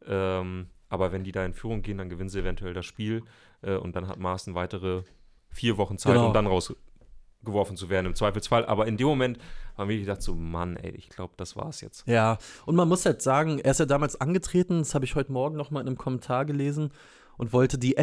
Ähm, 0.07 0.69
aber 0.89 1.11
wenn 1.11 1.25
die 1.25 1.33
da 1.33 1.45
in 1.45 1.53
Führung 1.53 1.83
gehen, 1.83 1.99
dann 1.99 2.09
gewinnen 2.09 2.29
sie 2.29 2.39
eventuell 2.41 2.75
das 2.75 2.87
Spiel. 2.87 3.25
Äh, 3.63 3.75
und 3.77 3.97
dann 3.97 4.07
hat 4.07 4.19
Maaßen 4.21 4.55
weitere 4.55 5.03
vier 5.51 5.79
Wochen 5.79 5.99
Zeit, 5.99 6.15
Genau. 6.15 6.29
um 6.29 6.33
dann 6.33 6.47
rausgeworfen 6.47 7.77
zu 7.77 7.89
werden, 7.89 8.07
im 8.07 8.15
Zweifelsfall. 8.15 8.65
Aber 8.67 8.87
in 8.87 8.97
dem 8.97 9.09
Moment 9.09 9.39
haben 9.77 9.89
wir 9.89 9.99
gedacht, 9.99 10.23
so, 10.23 10.35
Mann, 10.37 10.77
ey, 10.77 10.93
ich 10.93 11.09
glaube, 11.09 11.35
das 11.37 11.57
war's 11.57 11.81
jetzt. 11.81 12.07
Ja, 12.07 12.39
und 12.67 12.77
man 12.77 12.89
muss 12.89 13.05
halt 13.05 13.21
sagen, 13.21 13.59
er 13.59 13.73
ist 13.73 13.81
ja 13.81 13.87
damals 13.87 14.21
angetreten, 14.21 14.79
das 14.79 14.95
habe 14.95 15.05
ich 15.05 15.17
heute 15.17 15.33
Morgen 15.33 15.57
noch 15.57 15.73
mal 15.73 15.81
in 15.81 15.89
einem 15.89 15.99
Kommentar 15.99 16.45
gelesen 16.45 16.93
und 17.37 17.53
wollte 17.53 17.79
die 17.79 17.97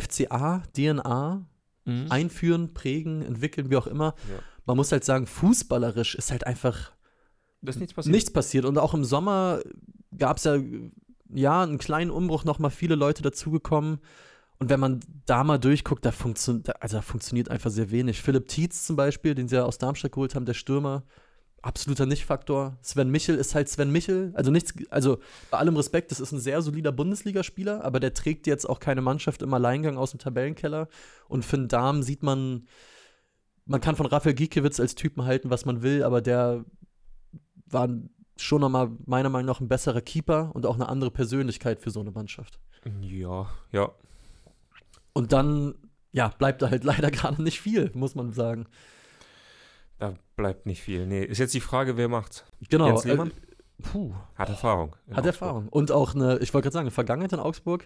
FCA-DNA 1.86 2.14
einführen, 2.14 2.74
prägen, 2.74 3.22
entwickeln, 3.22 3.70
wie 3.70 3.78
auch 3.78 3.88
immer. 3.88 4.16
Ja. 4.30 4.40
Man 4.66 4.78
muss 4.78 4.92
halt 4.92 5.04
sagen, 5.04 5.28
fußballerisch 5.28 6.16
ist 6.16 6.32
halt 6.32 6.48
einfach 6.48 6.92
Das 7.62 7.76
ist 7.76 7.80
nichts 7.82 7.94
passiert. 7.94 8.16
nichts 8.16 8.32
passiert. 8.32 8.66
Und 8.66 8.78
auch 8.78 8.94
im 8.94 9.04
Sommer 9.04 9.60
gab 10.18 10.38
es 10.38 10.46
ja, 10.46 10.58
ja 11.34 11.64
einen 11.64 11.78
kleinen 11.78 12.12
Umbruch, 12.12 12.46
noch 12.46 12.60
mal 12.60 12.70
viele 12.70 12.96
Leute 12.96 13.22
dazugekommen. 13.22 14.00
Und 14.60 14.70
wenn 14.70 14.80
man 14.80 15.02
da 15.26 15.44
mal 15.44 15.58
durchguckt, 15.58 16.06
da, 16.06 16.12
funktio 16.12 16.62
also 16.80 16.98
da 16.98 17.02
funktioniert 17.02 17.50
einfach 17.50 17.72
sehr 17.72 17.92
wenig. 17.92 18.22
Philipp 18.22 18.48
Tietz 18.48 18.86
zum 18.86 18.96
Beispiel, 18.96 19.36
den 19.36 19.48
sie 19.48 19.56
ja 19.56 19.64
aus 19.66 19.78
Darmstadt 19.78 20.14
geholt 20.14 20.36
haben, 20.36 20.46
der 20.46 20.54
Stürmer, 20.54 21.04
absoluter 21.64 22.06
Nicht-Faktor. 22.06 22.78
Sven 22.82 23.10
Michel 23.10 23.36
ist 23.36 23.56
halt 23.56 23.70
Sven 23.70 23.92
Michel. 23.92 24.32
Also 24.36 24.52
nichts, 24.52 24.74
also 24.90 25.20
bei 25.50 25.58
allem 25.58 25.76
Respekt, 25.76 26.12
das 26.12 26.20
ist 26.20 26.32
ein 26.32 26.40
sehr 26.40 26.62
solider 26.62 26.92
Bundesligaspieler, 26.92 27.84
aber 27.84 28.00
der 28.00 28.14
trägt 28.14 28.46
jetzt 28.48 28.70
auch 28.70 28.80
keine 28.80 29.02
Mannschaft 29.02 29.42
im 29.42 29.54
Alleingang 29.54 29.98
aus 29.98 30.12
dem 30.12 30.20
Tabellenkeller. 30.20 30.88
Und 31.28 31.46
für 31.46 31.58
einen 31.58 31.70
Darm 31.70 32.04
sieht 32.04 32.22
man, 32.22 32.68
man 33.66 33.82
kann 33.82 33.96
von 33.96 34.06
Rafael 34.06 34.36
Giekewitz 34.36 34.80
als 34.80 34.96
Typen 34.96 35.26
halten, 35.26 35.50
was 35.50 35.66
man 35.66 35.82
will, 35.82 36.04
aber 36.04 36.22
der 36.22 36.66
war 37.66 37.90
schon 38.36 38.62
nochmal 38.62 38.92
meiner 39.06 39.30
Meinung 39.30 39.48
nach 39.48 39.62
ein 39.62 39.68
besserer 39.68 40.02
Keeper 40.02 40.52
und 40.54 40.66
auch 40.66 40.76
eine 40.76 40.90
andere 40.90 41.12
Persönlichkeit 41.12 41.80
für 41.80 41.92
so 41.92 42.02
eine 42.02 42.12
Mannschaft. 42.12 42.60
Ja, 43.02 43.50
ja. 43.72 43.92
Und 45.14 45.32
dann, 45.32 45.76
ja, 46.12 46.28
bleibt 46.28 46.62
da 46.62 46.70
halt 46.70 46.84
leider 46.84 47.10
gerade 47.10 47.42
nicht 47.42 47.62
viel, 47.62 47.92
muss 47.94 48.16
man 48.16 48.34
sagen. 48.34 48.68
Da 50.00 50.14
bleibt 50.36 50.66
nicht 50.66 50.82
viel. 50.82 51.06
Nee, 51.08 51.24
ist 51.24 51.38
jetzt 51.38 51.54
die 51.54 51.62
Frage, 51.62 51.98
wer 51.98 52.10
macht's? 52.10 52.44
Genau. 52.70 52.88
Jens 52.88 53.06
Lehmann? 53.06 53.30
Äh, 53.30 53.84
puh, 53.84 54.14
Hat 54.36 54.50
Erfahrung. 54.50 54.90
hat 54.92 55.18
Augsburg. 55.20 55.26
Erfahrung. 55.26 55.68
Und 55.70 55.92
auch 55.92 56.16
eine, 56.16 56.40
ich 56.40 56.54
wollte 56.54 56.66
gerade 56.66 56.74
sagen, 56.74 56.84
eine 56.86 56.92
Vergangenheit 56.92 57.34
in 57.34 57.40
Augsburg. 57.40 57.86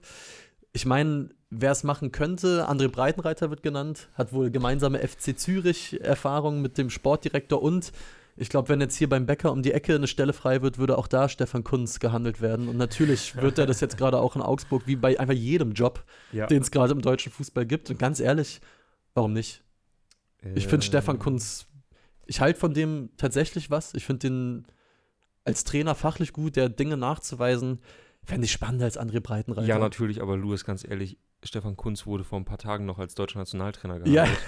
Ich 0.74 0.86
meine, 0.86 1.30
wer 1.50 1.72
es 1.72 1.84
machen 1.84 2.12
könnte, 2.12 2.68
André 2.70 2.88
Breitenreiter 2.90 3.50
wird 3.50 3.64
genannt, 3.64 4.10
hat 4.14 4.34
wohl 4.34 4.52
gemeinsame 4.52 5.00
FC 5.00 5.38
Zürich-Erfahrung 5.38 6.62
mit 6.62 6.78
dem 6.78 6.90
Sportdirektor 6.90 7.62
und 7.62 7.92
ich 8.40 8.50
glaube, 8.50 8.70
wenn 8.70 8.80
jetzt 8.82 8.96
hier 8.96 9.10
beim 9.10 9.26
Bäcker 9.26 9.52
um 9.52 9.64
die 9.64 9.72
Ecke 9.72 9.96
eine 9.96 10.06
Stelle 10.06 10.32
frei 10.32 10.62
wird, 10.62 10.78
würde 10.78 11.00
auch 11.00 11.08
da 11.08 11.28
Stefan 11.28 11.64
Kunz 11.64 12.00
gehandelt 12.00 12.40
werden. 12.40 12.68
Und 12.70 12.78
natürlich 12.78 13.36
wird 13.42 13.58
er 13.58 13.66
das 13.66 13.80
jetzt 13.82 13.98
gerade 13.98 14.20
auch 14.20 14.36
in 14.36 14.44
Augsburg, 14.44 14.84
wie 14.86 14.96
bei 14.96 15.20
einfach 15.20 15.34
jedem 15.34 15.72
Job, 15.74 16.04
Ja. 16.32 16.46
den 16.46 16.62
es 16.62 16.70
gerade 16.70 16.92
im 16.94 17.02
deutschen 17.02 17.32
Fußball 17.32 17.66
gibt. 17.66 17.90
Und 17.90 17.98
ganz 17.98 18.20
ehrlich, 18.20 18.62
warum 19.16 19.34
nicht? 19.34 19.64
Ich 20.54 20.68
finde 20.68 20.84
Äh, 20.86 20.88
Stefan 20.88 21.18
Kunz, 21.18 21.66
ich 22.28 22.42
halte 22.42 22.60
von 22.60 22.74
dem 22.74 23.10
tatsächlich 23.18 23.70
was. 23.72 23.94
Ich 23.94 24.06
finde 24.06 24.28
den 24.30 24.68
als 25.46 25.64
Trainer 25.64 25.96
fachlich 25.96 26.34
gut, 26.34 26.56
der 26.56 26.70
Dinge 26.70 26.98
nachzuweisen, 26.98 27.80
fände 28.24 28.46
ich 28.46 28.52
spannender 28.52 28.86
als 28.86 29.00
André 29.00 29.22
Breitenreiter. 29.22 29.68
Ja, 29.68 29.80
natürlich, 29.80 30.22
aber 30.22 30.36
Louis, 30.36 30.66
ganz 30.66 30.84
ehrlich, 30.88 31.18
Stefan 31.44 31.78
Kunz 31.78 32.06
wurde 32.06 32.24
vor 32.26 32.40
ein 32.40 32.46
paar 32.46 32.58
Tagen 32.58 32.86
noch 32.86 33.00
als 33.00 33.16
deutscher 33.16 33.40
Nationaltrainer 33.40 34.06
Ja. 34.08 34.24
gehandelt. 34.26 34.40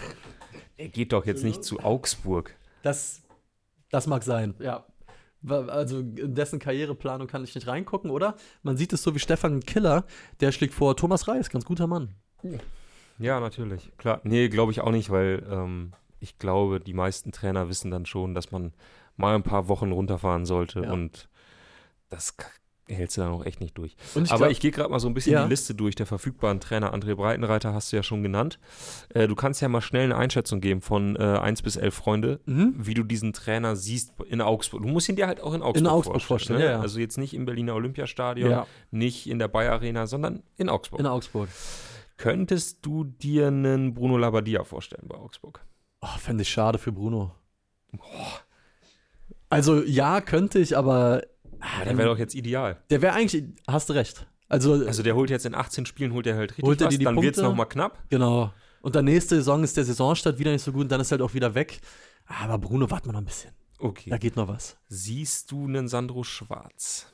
Er 0.78 0.88
geht 0.90 1.14
doch 1.14 1.26
jetzt 1.26 1.44
nicht 1.44 1.64
zu 1.64 1.80
Augsburg. 1.80 2.56
Das, 2.84 3.22
das 3.92 4.08
mag 4.08 4.24
sein, 4.24 4.56
ja. 4.60 4.86
Also 5.48 6.00
in 6.00 6.36
dessen 6.36 6.60
Karriereplanung 6.60 7.28
kann 7.28 7.44
ich 7.46 7.56
nicht 7.56 7.68
reingucken, 7.68 8.12
oder? 8.12 8.36
Man 8.62 8.76
sieht 8.76 8.92
es 8.92 9.04
so 9.04 9.16
wie 9.16 9.20
Stefan 9.20 9.62
Killer, 9.62 10.06
der 10.42 10.52
schlägt 10.52 10.74
vor 10.74 10.98
Thomas 10.98 11.30
Reis, 11.30 11.50
ganz 11.50 11.64
guter 11.64 11.88
Mann. 11.88 12.16
Ja, 13.20 13.40
natürlich. 13.40 13.92
Klar. 13.98 14.20
Nee, 14.24 14.50
glaube 14.50 14.72
ich 14.74 14.82
auch 14.82 14.92
nicht, 14.92 15.10
weil 15.10 15.46
ähm, 15.50 15.94
ich 16.20 16.38
glaube, 16.38 16.80
die 16.80 16.94
meisten 16.94 17.32
Trainer 17.32 17.70
wissen 17.70 17.92
dann 17.92 18.06
schon, 18.06 18.34
dass 18.34 18.52
man 18.52 18.74
mal 19.18 19.36
ein 19.36 19.44
paar 19.44 19.68
Wochen 19.68 19.92
runterfahren 19.92 20.46
sollte 20.46 20.82
Ja. 20.82 20.92
und 20.94 21.30
das 22.10 22.36
hältst 22.88 23.18
du 23.18 23.22
dann 23.22 23.32
auch 23.34 23.46
echt 23.46 23.62
nicht 23.62 23.78
durch. 23.78 23.96
Ich 24.16 24.32
Aber 24.32 24.38
glaub- 24.40 24.50
ich 24.52 24.60
gehe 24.60 24.72
gerade 24.72 24.90
mal 24.90 25.00
so 25.00 25.08
ein 25.08 25.14
bisschen 25.14 25.34
Ja. 25.34 25.44
die 25.44 25.50
Liste 25.50 25.76
durch 25.76 25.94
der 25.94 26.08
verfügbaren 26.08 26.60
Trainer. 26.60 26.92
André 26.92 27.14
Breitenreiter 27.14 27.72
hast 27.72 27.92
du 27.92 27.98
ja 27.98 28.02
schon 28.02 28.24
genannt. 28.24 28.58
Äh, 29.10 29.28
du 29.28 29.36
kannst 29.36 29.62
ja 29.62 29.68
mal 29.70 29.82
schnell 29.82 30.06
eine 30.06 30.16
Einschätzung 30.16 30.60
geben 30.60 30.82
von 30.82 31.16
äh, 31.16 31.20
1 31.20 31.62
bis 31.62 31.76
11 31.76 31.94
Freunde, 31.94 32.40
Mhm. 32.48 32.74
wie 32.80 32.96
du 32.96 33.04
diesen 33.04 33.32
Trainer 33.34 33.76
siehst 33.76 34.14
in 34.28 34.42
Augsburg. 34.42 34.82
Du 34.82 34.88
musst 34.88 35.08
ihn 35.08 35.16
dir 35.18 35.28
halt 35.28 35.40
auch 35.40 35.54
in 35.54 35.62
Augsburg, 35.62 35.82
In 35.82 35.86
Augsburg 35.88 36.22
vorstellen, 36.24 36.60
ne? 36.60 36.66
ja, 36.66 36.72
ja. 36.72 36.80
Also 36.82 37.00
jetzt 37.00 37.20
nicht 37.20 37.36
im 37.36 37.46
Berliner 37.46 37.76
Olympiastadion, 37.76 38.64
nicht 38.90 39.30
in 39.30 39.38
der 39.38 39.50
Bayer 39.50 39.74
Arena, 39.74 40.08
sondern 40.08 40.42
in 40.58 40.68
Augsburg. 40.70 41.00
In 41.00 41.06
Augsburg. 41.06 41.50
Könntest 42.18 42.80
du 42.86 43.04
dir 43.04 43.48
einen 43.48 43.94
Bruno 43.94 44.18
Labbadia 44.18 44.64
vorstellen 44.64 45.08
bei 45.08 45.16
Augsburg? 45.16 45.62
Oh, 46.02 46.08
Fände 46.20 46.44
ich 46.44 46.50
schade 46.50 46.78
für 46.78 46.92
Bruno. 46.92 47.36
Also 49.50 49.84
ja, 49.84 50.22
könnte 50.22 50.60
ich, 50.60 50.78
aber 50.78 51.24
Ja, 51.62 51.84
der 51.86 51.98
wäre 51.98 52.10
doch 52.10 52.18
jetzt 52.20 52.36
ideal. 52.36 52.82
der 52.90 53.02
wäre 53.02 53.14
eigentlich, 53.14 53.44
hast 53.68 53.90
du 53.90 53.94
recht. 53.94 54.28
Also, 54.48 54.74
Also 54.86 55.04
der 55.04 55.16
holt 55.16 55.30
jetzt 55.30 55.46
in 55.46 55.56
18 55.56 55.86
Spielen, 55.86 56.14
holt 56.14 56.26
er 56.28 56.36
halt 56.36 56.52
richtig 56.52 56.64
Holt 56.66 56.82
er 56.82 56.88
was, 56.88 56.98
die 56.98 57.04
dann 57.04 57.22
wird 57.22 57.38
es 57.38 57.44
nochmal 57.44 57.68
knapp. 57.68 58.04
genau. 58.10 58.54
Und 58.82 58.96
dann 58.96 59.06
nächste 59.06 59.36
Saison 59.36 59.62
ist 59.64 59.76
der 59.76 59.84
Saisonstart 59.84 60.40
wieder 60.40 60.52
nicht 60.54 60.64
so 60.64 60.72
gut 60.72 60.84
und 60.84 60.92
dann 60.92 61.02
ist 61.02 61.12
halt 61.12 61.22
auch 61.22 61.34
wieder 61.34 61.54
weg. 61.54 61.82
Aber 62.26 62.58
Bruno, 62.58 62.90
warte 62.90 63.08
mal 63.08 63.14
noch 63.14 63.20
ein 63.20 63.26
bisschen. 63.26 63.52
Okay. 63.78 64.10
Da 64.10 64.18
geht 64.18 64.38
noch 64.38 64.48
was. 64.48 64.78
Siehst 64.88 65.52
du 65.52 65.66
einen 65.66 65.90
Sandro 65.90 66.24
Schwarz? 66.24 67.12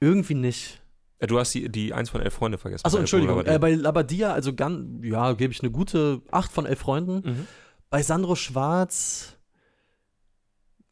Irgendwie 0.00 0.34
nicht. 0.34 0.82
Äh, 1.20 1.26
Du 1.26 1.38
hast 1.38 1.54
die, 1.54 1.70
die 1.70 1.94
1 1.94 2.10
von 2.10 2.20
11 2.20 2.34
Freunde 2.34 2.58
vergessen. 2.58 2.84
Achso, 2.84 2.98
Bei 2.98 3.00
Entschuldigung. 3.00 3.46
Äh, 3.46 3.58
bei 3.58 3.74
Labadia, 3.74 4.34
also 4.34 4.52
ganz, 4.54 5.02
ja, 5.02 5.32
gebe 5.32 5.54
ich 5.54 5.60
eine 5.62 5.70
gute 5.70 6.20
8 6.30 6.52
von 6.52 6.66
11 6.66 6.78
Freunden. 6.78 7.30
mhm. 7.30 7.46
Bei 7.94 8.02
Sandro 8.02 8.34
Schwarz, 8.34 9.36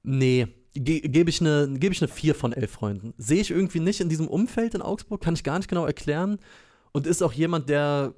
nee, 0.04 0.46
ge 0.72 1.00
gebe 1.00 1.30
ich, 1.30 1.40
eine, 1.40 1.76
geb 1.76 1.90
ich 1.90 2.00
eine 2.00 2.06
4 2.06 2.32
von 2.32 2.52
11 2.52 2.70
Freunden. 2.70 3.14
Sehe 3.18 3.40
ich 3.40 3.50
irgendwie 3.50 3.80
nicht 3.80 4.00
in 4.00 4.08
diesem 4.08 4.28
Umfeld 4.28 4.76
in 4.76 4.82
Augsburg, 4.82 5.20
kann 5.20 5.34
ich 5.34 5.42
gar 5.42 5.58
nicht 5.58 5.68
genau 5.68 5.84
erklären. 5.84 6.38
Und 6.92 7.08
ist 7.08 7.20
auch 7.24 7.32
jemand, 7.32 7.68
der 7.68 8.14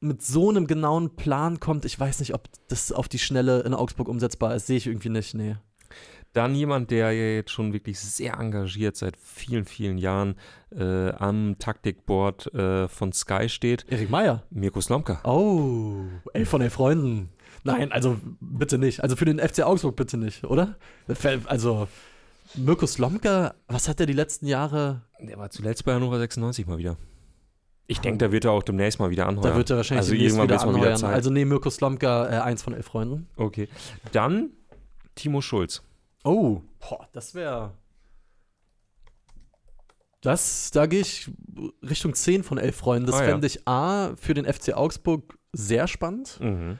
mit 0.00 0.22
so 0.22 0.48
einem 0.48 0.66
genauen 0.66 1.14
Plan 1.14 1.60
kommt. 1.60 1.84
Ich 1.84 2.00
weiß 2.00 2.20
nicht, 2.20 2.32
ob 2.32 2.48
das 2.68 2.90
auf 2.90 3.06
die 3.06 3.18
Schnelle 3.18 3.60
in 3.64 3.74
Augsburg 3.74 4.08
umsetzbar 4.08 4.54
ist. 4.54 4.66
Sehe 4.66 4.78
ich 4.78 4.86
irgendwie 4.86 5.10
nicht, 5.10 5.34
nee. 5.34 5.56
Dann 6.32 6.54
jemand, 6.54 6.90
der 6.90 7.12
ja 7.12 7.36
jetzt 7.36 7.50
schon 7.50 7.74
wirklich 7.74 8.00
sehr 8.00 8.38
engagiert 8.38 8.96
seit 8.96 9.18
vielen, 9.18 9.66
vielen 9.66 9.98
Jahren 9.98 10.36
äh, 10.74 11.10
am 11.10 11.56
Taktikboard 11.58 12.46
äh, 12.54 12.88
von 12.88 13.12
Sky 13.12 13.50
steht. 13.50 13.84
Erik 13.90 14.08
Meyer. 14.08 14.42
Mirko 14.48 14.80
Slomka. 14.80 15.20
Oh, 15.24 16.06
11 16.32 16.48
von 16.48 16.62
11 16.62 16.72
Freunden. 16.72 17.28
Nein, 17.64 17.92
also 17.92 18.18
bitte 18.40 18.78
nicht. 18.78 19.02
Also 19.02 19.16
für 19.16 19.24
den 19.24 19.38
FC 19.38 19.62
Augsburg 19.62 19.96
bitte 19.96 20.16
nicht, 20.18 20.44
oder? 20.44 20.76
Also, 21.46 21.88
Mirko 22.54 22.86
Slomka, 22.86 23.54
was 23.68 23.88
hat 23.88 24.00
er 24.00 24.06
die 24.06 24.12
letzten 24.12 24.46
Jahre 24.46 25.02
Der 25.20 25.38
war 25.38 25.50
zuletzt 25.50 25.84
bei 25.84 25.94
Hannover 25.94 26.18
96 26.18 26.66
mal 26.66 26.78
wieder. 26.78 26.96
Ich 27.86 28.00
denke, 28.00 28.18
da 28.18 28.32
wird 28.32 28.44
er 28.44 28.52
auch 28.52 28.62
demnächst 28.62 28.98
mal 28.98 29.10
wieder 29.10 29.26
anheuern. 29.26 29.50
Da 29.50 29.56
wird 29.56 29.70
er 29.70 29.76
wahrscheinlich 29.78 30.02
also 30.02 30.12
demnächst 30.12 30.36
irgendwann 30.36 30.56
wieder 30.56 30.66
mal 30.66 30.72
wieder 30.74 30.80
anheuern. 30.84 30.98
Zeit. 31.00 31.14
also 31.14 31.30
nee, 31.30 31.44
Mirko 31.44 31.70
Slomka, 31.70 32.26
äh, 32.26 32.40
eins 32.40 32.62
von 32.62 32.72
elf 32.74 32.86
Freunden. 32.86 33.28
Okay. 33.36 33.68
Dann 34.12 34.50
Timo 35.14 35.40
Schulz. 35.40 35.82
Oh, 36.24 36.62
boah, 36.80 37.08
das 37.12 37.34
wäre. 37.34 37.72
Das, 40.22 40.70
da 40.70 40.86
gehe 40.86 41.00
ich 41.00 41.30
Richtung 41.82 42.14
10 42.14 42.42
von 42.44 42.56
elf 42.56 42.76
Freunden. 42.76 43.06
Das 43.06 43.16
Ah, 43.16 43.24
ja. 43.24 43.30
fände 43.30 43.46
ich 43.46 43.68
A 43.68 44.14
für 44.16 44.32
den 44.32 44.46
FC 44.50 44.72
Augsburg 44.74 45.38
sehr 45.52 45.86
spannend 45.86 46.38
Mhm. 46.40 46.78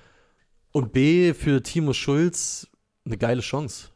Und 0.74 0.92
B 0.92 1.32
für 1.34 1.62
Timo 1.62 1.92
Schulz 1.92 2.68
eine 3.06 3.16
geile 3.16 3.40
Chance. 3.42 3.90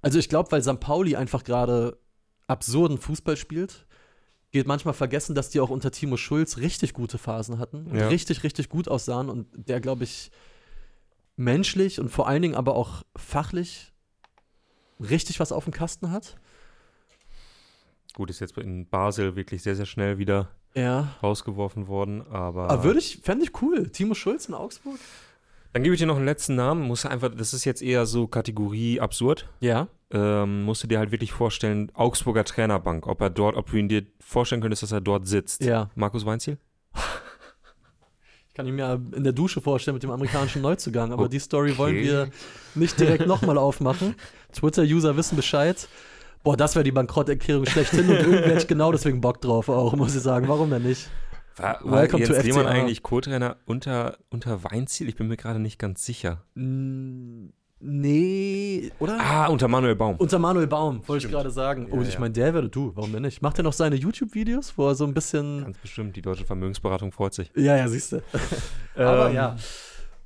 Also 0.00 0.18
ich 0.18 0.30
glaube, 0.30 0.50
weil 0.50 0.62
St. 0.62 0.80
Pauli 0.80 1.14
einfach 1.14 1.44
gerade 1.44 1.98
absurden 2.46 2.96
Fußball 2.96 3.36
spielt, 3.36 3.86
geht 4.50 4.66
manchmal 4.66 4.94
vergessen, 4.94 5.34
dass 5.34 5.50
die 5.50 5.60
auch 5.60 5.68
unter 5.68 5.90
Timo 5.90 6.16
Schulz 6.16 6.56
richtig 6.56 6.94
gute 6.94 7.18
Phasen 7.18 7.58
hatten 7.58 7.86
und 7.86 7.96
Ja. 7.96 8.08
richtig, 8.08 8.44
richtig 8.44 8.70
gut 8.70 8.88
aussahen 8.88 9.28
und 9.28 9.46
der, 9.68 9.80
glaube 9.82 10.04
ich, 10.04 10.30
menschlich 11.36 12.00
und 12.00 12.08
vor 12.08 12.26
allen 12.28 12.40
Dingen 12.40 12.54
aber 12.54 12.76
auch 12.76 13.02
fachlich 13.14 13.92
richtig 14.98 15.38
was 15.38 15.52
auf 15.52 15.64
dem 15.64 15.72
Kasten 15.74 16.10
hat. 16.10 16.36
Gut, 18.14 18.30
ist 18.30 18.40
jetzt 18.40 18.56
in 18.56 18.88
Basel 18.88 19.36
wirklich 19.36 19.62
sehr, 19.62 19.76
sehr 19.76 19.84
schnell 19.84 20.16
wieder 20.16 20.48
Ja. 20.74 21.14
rausgeworfen 21.22 21.88
worden, 21.88 22.22
aber. 22.28 22.70
Aber 22.70 22.84
würde 22.84 23.00
ich, 23.00 23.18
fände 23.22 23.44
ich 23.44 23.60
cool. 23.60 23.90
Timo 23.90 24.14
Schulz 24.14 24.46
in 24.46 24.54
Augsburg? 24.54 24.98
Dann 25.76 25.82
gebe 25.82 25.94
ich 25.94 26.00
dir 26.00 26.06
noch 26.06 26.16
einen 26.16 26.24
letzten 26.24 26.54
Namen. 26.54 26.86
Muss 26.86 27.04
einfach, 27.04 27.28
das 27.36 27.52
ist 27.52 27.66
jetzt 27.66 27.82
eher 27.82 28.06
so 28.06 28.26
Kategorie 28.28 28.98
absurd. 28.98 29.46
Ja. 29.60 29.88
Ähm, 30.10 30.62
musst 30.62 30.82
du 30.82 30.86
dir 30.86 30.98
halt 30.98 31.12
wirklich 31.12 31.32
vorstellen, 31.32 31.92
Augsburger 31.92 32.44
Trainerbank, 32.44 33.06
ob 33.06 33.20
er 33.20 33.28
dort, 33.28 33.56
ob 33.56 33.70
du 33.70 33.76
ihn 33.76 33.86
dir 33.86 34.06
vorstellen 34.18 34.62
könntest, 34.62 34.84
dass 34.84 34.92
er 34.92 35.02
dort 35.02 35.28
sitzt. 35.28 35.62
Ja. 35.62 35.90
Markus 35.94 36.24
Weinziel? 36.24 36.56
Ich 38.48 38.54
kann 38.54 38.66
ihn 38.66 38.74
mir 38.74 38.98
in 39.14 39.22
der 39.22 39.34
Dusche 39.34 39.60
vorstellen 39.60 39.96
mit 39.96 40.02
dem 40.02 40.12
amerikanischen 40.12 40.62
Neuzugang, 40.62 41.12
aber 41.12 41.24
Oh, 41.24 41.28
die 41.28 41.40
Story 41.40 41.76
wollen 41.76 41.96
okay. 41.96 42.04
wir 42.06 42.30
nicht 42.74 42.98
direkt 42.98 43.26
nochmal 43.26 43.58
aufmachen. 43.58 44.14
Twitter-User 44.54 45.18
wissen 45.18 45.36
Bescheid. 45.36 45.90
Boah, 46.42 46.56
das 46.56 46.74
wäre 46.74 46.84
die 46.84 46.92
Bankrotterklärung 46.92 47.66
schlechthin 47.66 48.08
und 48.08 48.16
irgendwie 48.16 48.38
hätte 48.38 48.58
ich 48.60 48.66
genau 48.66 48.92
deswegen 48.92 49.20
Bock 49.20 49.42
drauf 49.42 49.68
auch, 49.68 49.94
muss 49.94 50.16
ich 50.16 50.22
sagen. 50.22 50.48
Warum 50.48 50.70
denn 50.70 50.84
nicht? 50.84 51.10
War, 51.56 51.78
war 51.82 52.02
Welcome 52.02 52.24
jetzt 52.24 52.40
to 52.40 52.46
jemand 52.46 52.66
FCA. 52.68 52.74
eigentlich 52.74 53.02
Co-Trainer 53.02 53.56
unter, 53.66 54.18
unter 54.30 54.62
Weinziel? 54.64 55.08
Ich 55.08 55.16
bin 55.16 55.28
mir 55.28 55.36
gerade 55.36 55.58
nicht 55.58 55.78
ganz 55.78 56.04
sicher. 56.04 56.42
Mm, 56.54 57.46
Nee, 57.78 58.90
oder? 59.00 59.18
Ah, 59.20 59.46
unter 59.48 59.68
Manuel 59.68 59.94
Baum. 59.96 60.16
Unter 60.16 60.38
Manuel 60.38 60.66
Baum, 60.66 61.06
wollte 61.06 61.26
ich 61.26 61.30
gerade 61.32 61.50
sagen. 61.50 61.88
Oh, 61.92 61.96
Ja, 61.96 62.02
ich 62.08 62.14
ja. 62.14 62.20
meine, 62.20 62.32
der 62.32 62.54
wäre 62.54 62.70
du, 62.70 62.92
warum 62.94 63.12
denn 63.12 63.20
nicht? 63.22 63.42
Macht 63.42 63.58
er 63.58 63.64
noch 63.64 63.74
seine 63.74 63.96
YouTube-Videos, 63.96 64.78
wo 64.78 64.88
er 64.88 64.94
so 64.94 65.04
ein 65.04 65.12
bisschen. 65.12 65.62
Ganz 65.62 65.76
bestimmt, 65.78 66.16
die 66.16 66.22
deutsche 66.22 66.46
Vermögensberatung 66.46 67.12
freut 67.12 67.34
sich. 67.34 67.52
Ja, 67.54 67.76
ja, 67.76 67.86
siehst 67.86 68.12
du. 68.12 68.22
Aber 68.96 69.28
Ähm, 69.28 69.34
ja. 69.36 69.56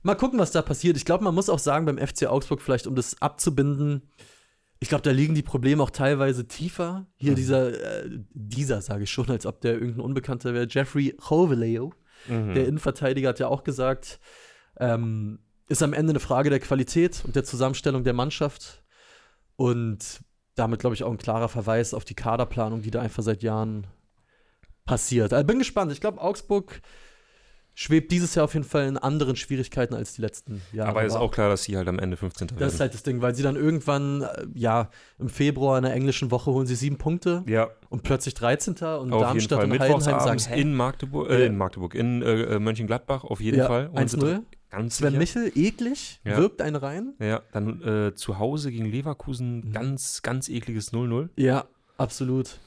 Mal 0.05 0.15
gucken, 0.15 0.39
was 0.39 0.53
da 0.53 0.63
passiert. 0.63 0.97
Ich 0.97 1.05
glaube, 1.05 1.25
man 1.25 1.35
muss 1.35 1.51
auch 1.51 1.59
sagen, 1.59 1.87
beim 1.87 1.99
FC 1.99 2.27
Augsburg, 2.29 2.63
vielleicht 2.63 2.87
um 2.87 2.95
das 2.95 3.21
abzubinden, 3.21 4.03
ich 4.81 4.89
glaube, 4.89 5.03
da 5.03 5.11
liegen 5.11 5.35
die 5.35 5.43
Probleme 5.43 5.83
auch 5.83 5.91
teilweise 5.91 6.49
tiefer. 6.49 7.07
Hier 7.17 7.33
Mhm. 7.33 7.37
dieser, 7.37 8.03
äh, 8.05 8.11
dieser 8.33 8.81
sage 8.81 9.05
ich 9.05 9.11
schon, 9.11 9.31
als 9.31 9.47
ob 9.47 9.61
der 9.61 9.75
irgendein 9.75 10.01
Unbekannter 10.01 10.55
wäre, 10.55 10.67
Jeffrey 10.69 11.17
Hoveleo, 11.29 11.93
Mhm. 12.29 12.55
der 12.55 12.67
Innenverteidiger, 12.67 13.29
hat 13.31 13.39
ja 13.39 13.49
auch 13.49 13.63
gesagt, 13.63 14.21
ähm, 14.79 15.39
ist 15.69 15.83
am 15.83 15.93
Ende 15.93 16.11
eine 16.11 16.21
Frage 16.21 16.51
der 16.51 16.61
Qualität 16.61 17.23
und 17.25 17.37
der 17.37 17.45
Zusammenstellung 17.45 18.03
der 18.05 18.15
Mannschaft. 18.15 18.83
Und 19.57 20.21
damit, 20.55 20.81
glaube 20.81 20.95
ich, 20.95 21.05
auch 21.05 21.11
ein 21.11 21.19
klarer 21.19 21.49
Verweis 21.49 21.95
auf 21.95 22.05
die 22.05 22.15
Kaderplanung, 22.15 22.83
die 22.83 22.91
da 22.91 23.01
einfach 23.01 23.23
seit 23.23 23.43
Jahren 23.43 23.87
passiert. 24.87 25.33
Also 25.33 25.47
bin 25.47 25.59
gespannt. 25.59 25.93
Ich 25.93 26.01
glaube, 26.01 26.21
Augsburg 26.21 26.81
schwebt 27.81 28.13
dieses 28.13 28.35
Jahr 28.35 28.45
auf 28.45 28.53
jeden 28.53 28.67
Fall 28.67 28.87
in 28.87 28.99
anderen 28.99 29.37
Schwierigkeiten 29.37 29.95
als 29.95 30.13
die 30.13 30.21
letzten 30.21 30.61
Jahre. 30.71 30.91
Aber 30.91 31.03
ist 31.03 31.15
auch 31.17 31.31
klar, 31.31 31.49
dass 31.49 31.63
sie 31.63 31.79
halt 31.79 31.89
am 31.89 31.99
Ende 31.99 32.19
15. 32.19 32.49
das 32.49 32.59
werden. 32.59 32.69
ist 32.69 32.79
halt 32.81 32.93
das 32.93 33.03
Ding, 33.03 33.23
weil 33.23 33.35
sie 33.35 33.43
dann 33.43 33.57
irgendwann, 33.57 34.21
äh, 34.21 34.47
ja, 34.55 34.91
im 35.19 35.31
Februar 35.31 35.79
in 35.79 35.85
der 35.85 35.95
englischen 35.95 36.31
Woche 36.31 36.51
holen 36.51 36.67
sie 36.67 36.75
sieben 36.75 36.99
Punkte 36.99 37.43
ja, 37.47 37.71
und 37.89 38.03
plötzlich 38.03 38.35
13. 38.35 38.75
und 38.75 39.15
auf 39.15 39.23
Darmstadt 39.23 39.65
und 39.65 39.71
Heidenheim 39.81 40.01
sagen, 40.21 40.39
hä? 40.41 40.61
in 40.61 40.75
Magdeburg, 40.75 41.31
äh, 41.31 41.47
in 41.47 41.57
Magdeburg, 41.57 41.95
in 41.95 42.21
äh, 42.21 42.43
äh, 42.57 42.59
Mönchengladbach 42.59 43.25
auf 43.25 43.41
jeden 43.41 43.57
Ja, 43.61 43.67
Fall. 43.67 43.87
Und 43.89 43.99
1-0. 43.99 44.43
Ganz 44.69 44.99
Sven 44.99 45.09
sicher. 45.09 45.19
Michel, 45.19 45.53
eklig, 45.57 46.21
Ja. 46.23 46.37
wirkt 46.37 46.61
einen 46.61 46.77
rein. 46.77 47.15
Ja, 47.19 47.41
dann 47.53 47.83
äh, 47.83 48.15
zu 48.15 48.39
Hause 48.39 48.71
gegen 48.71 48.85
Leverkusen 48.85 49.69
Mhm. 49.69 49.73
ganz, 49.73 50.21
ganz 50.21 50.51
ekliges 50.51 50.93
0-0. 50.93 51.31
Ja, 51.37 51.65
absolut. 51.97 52.59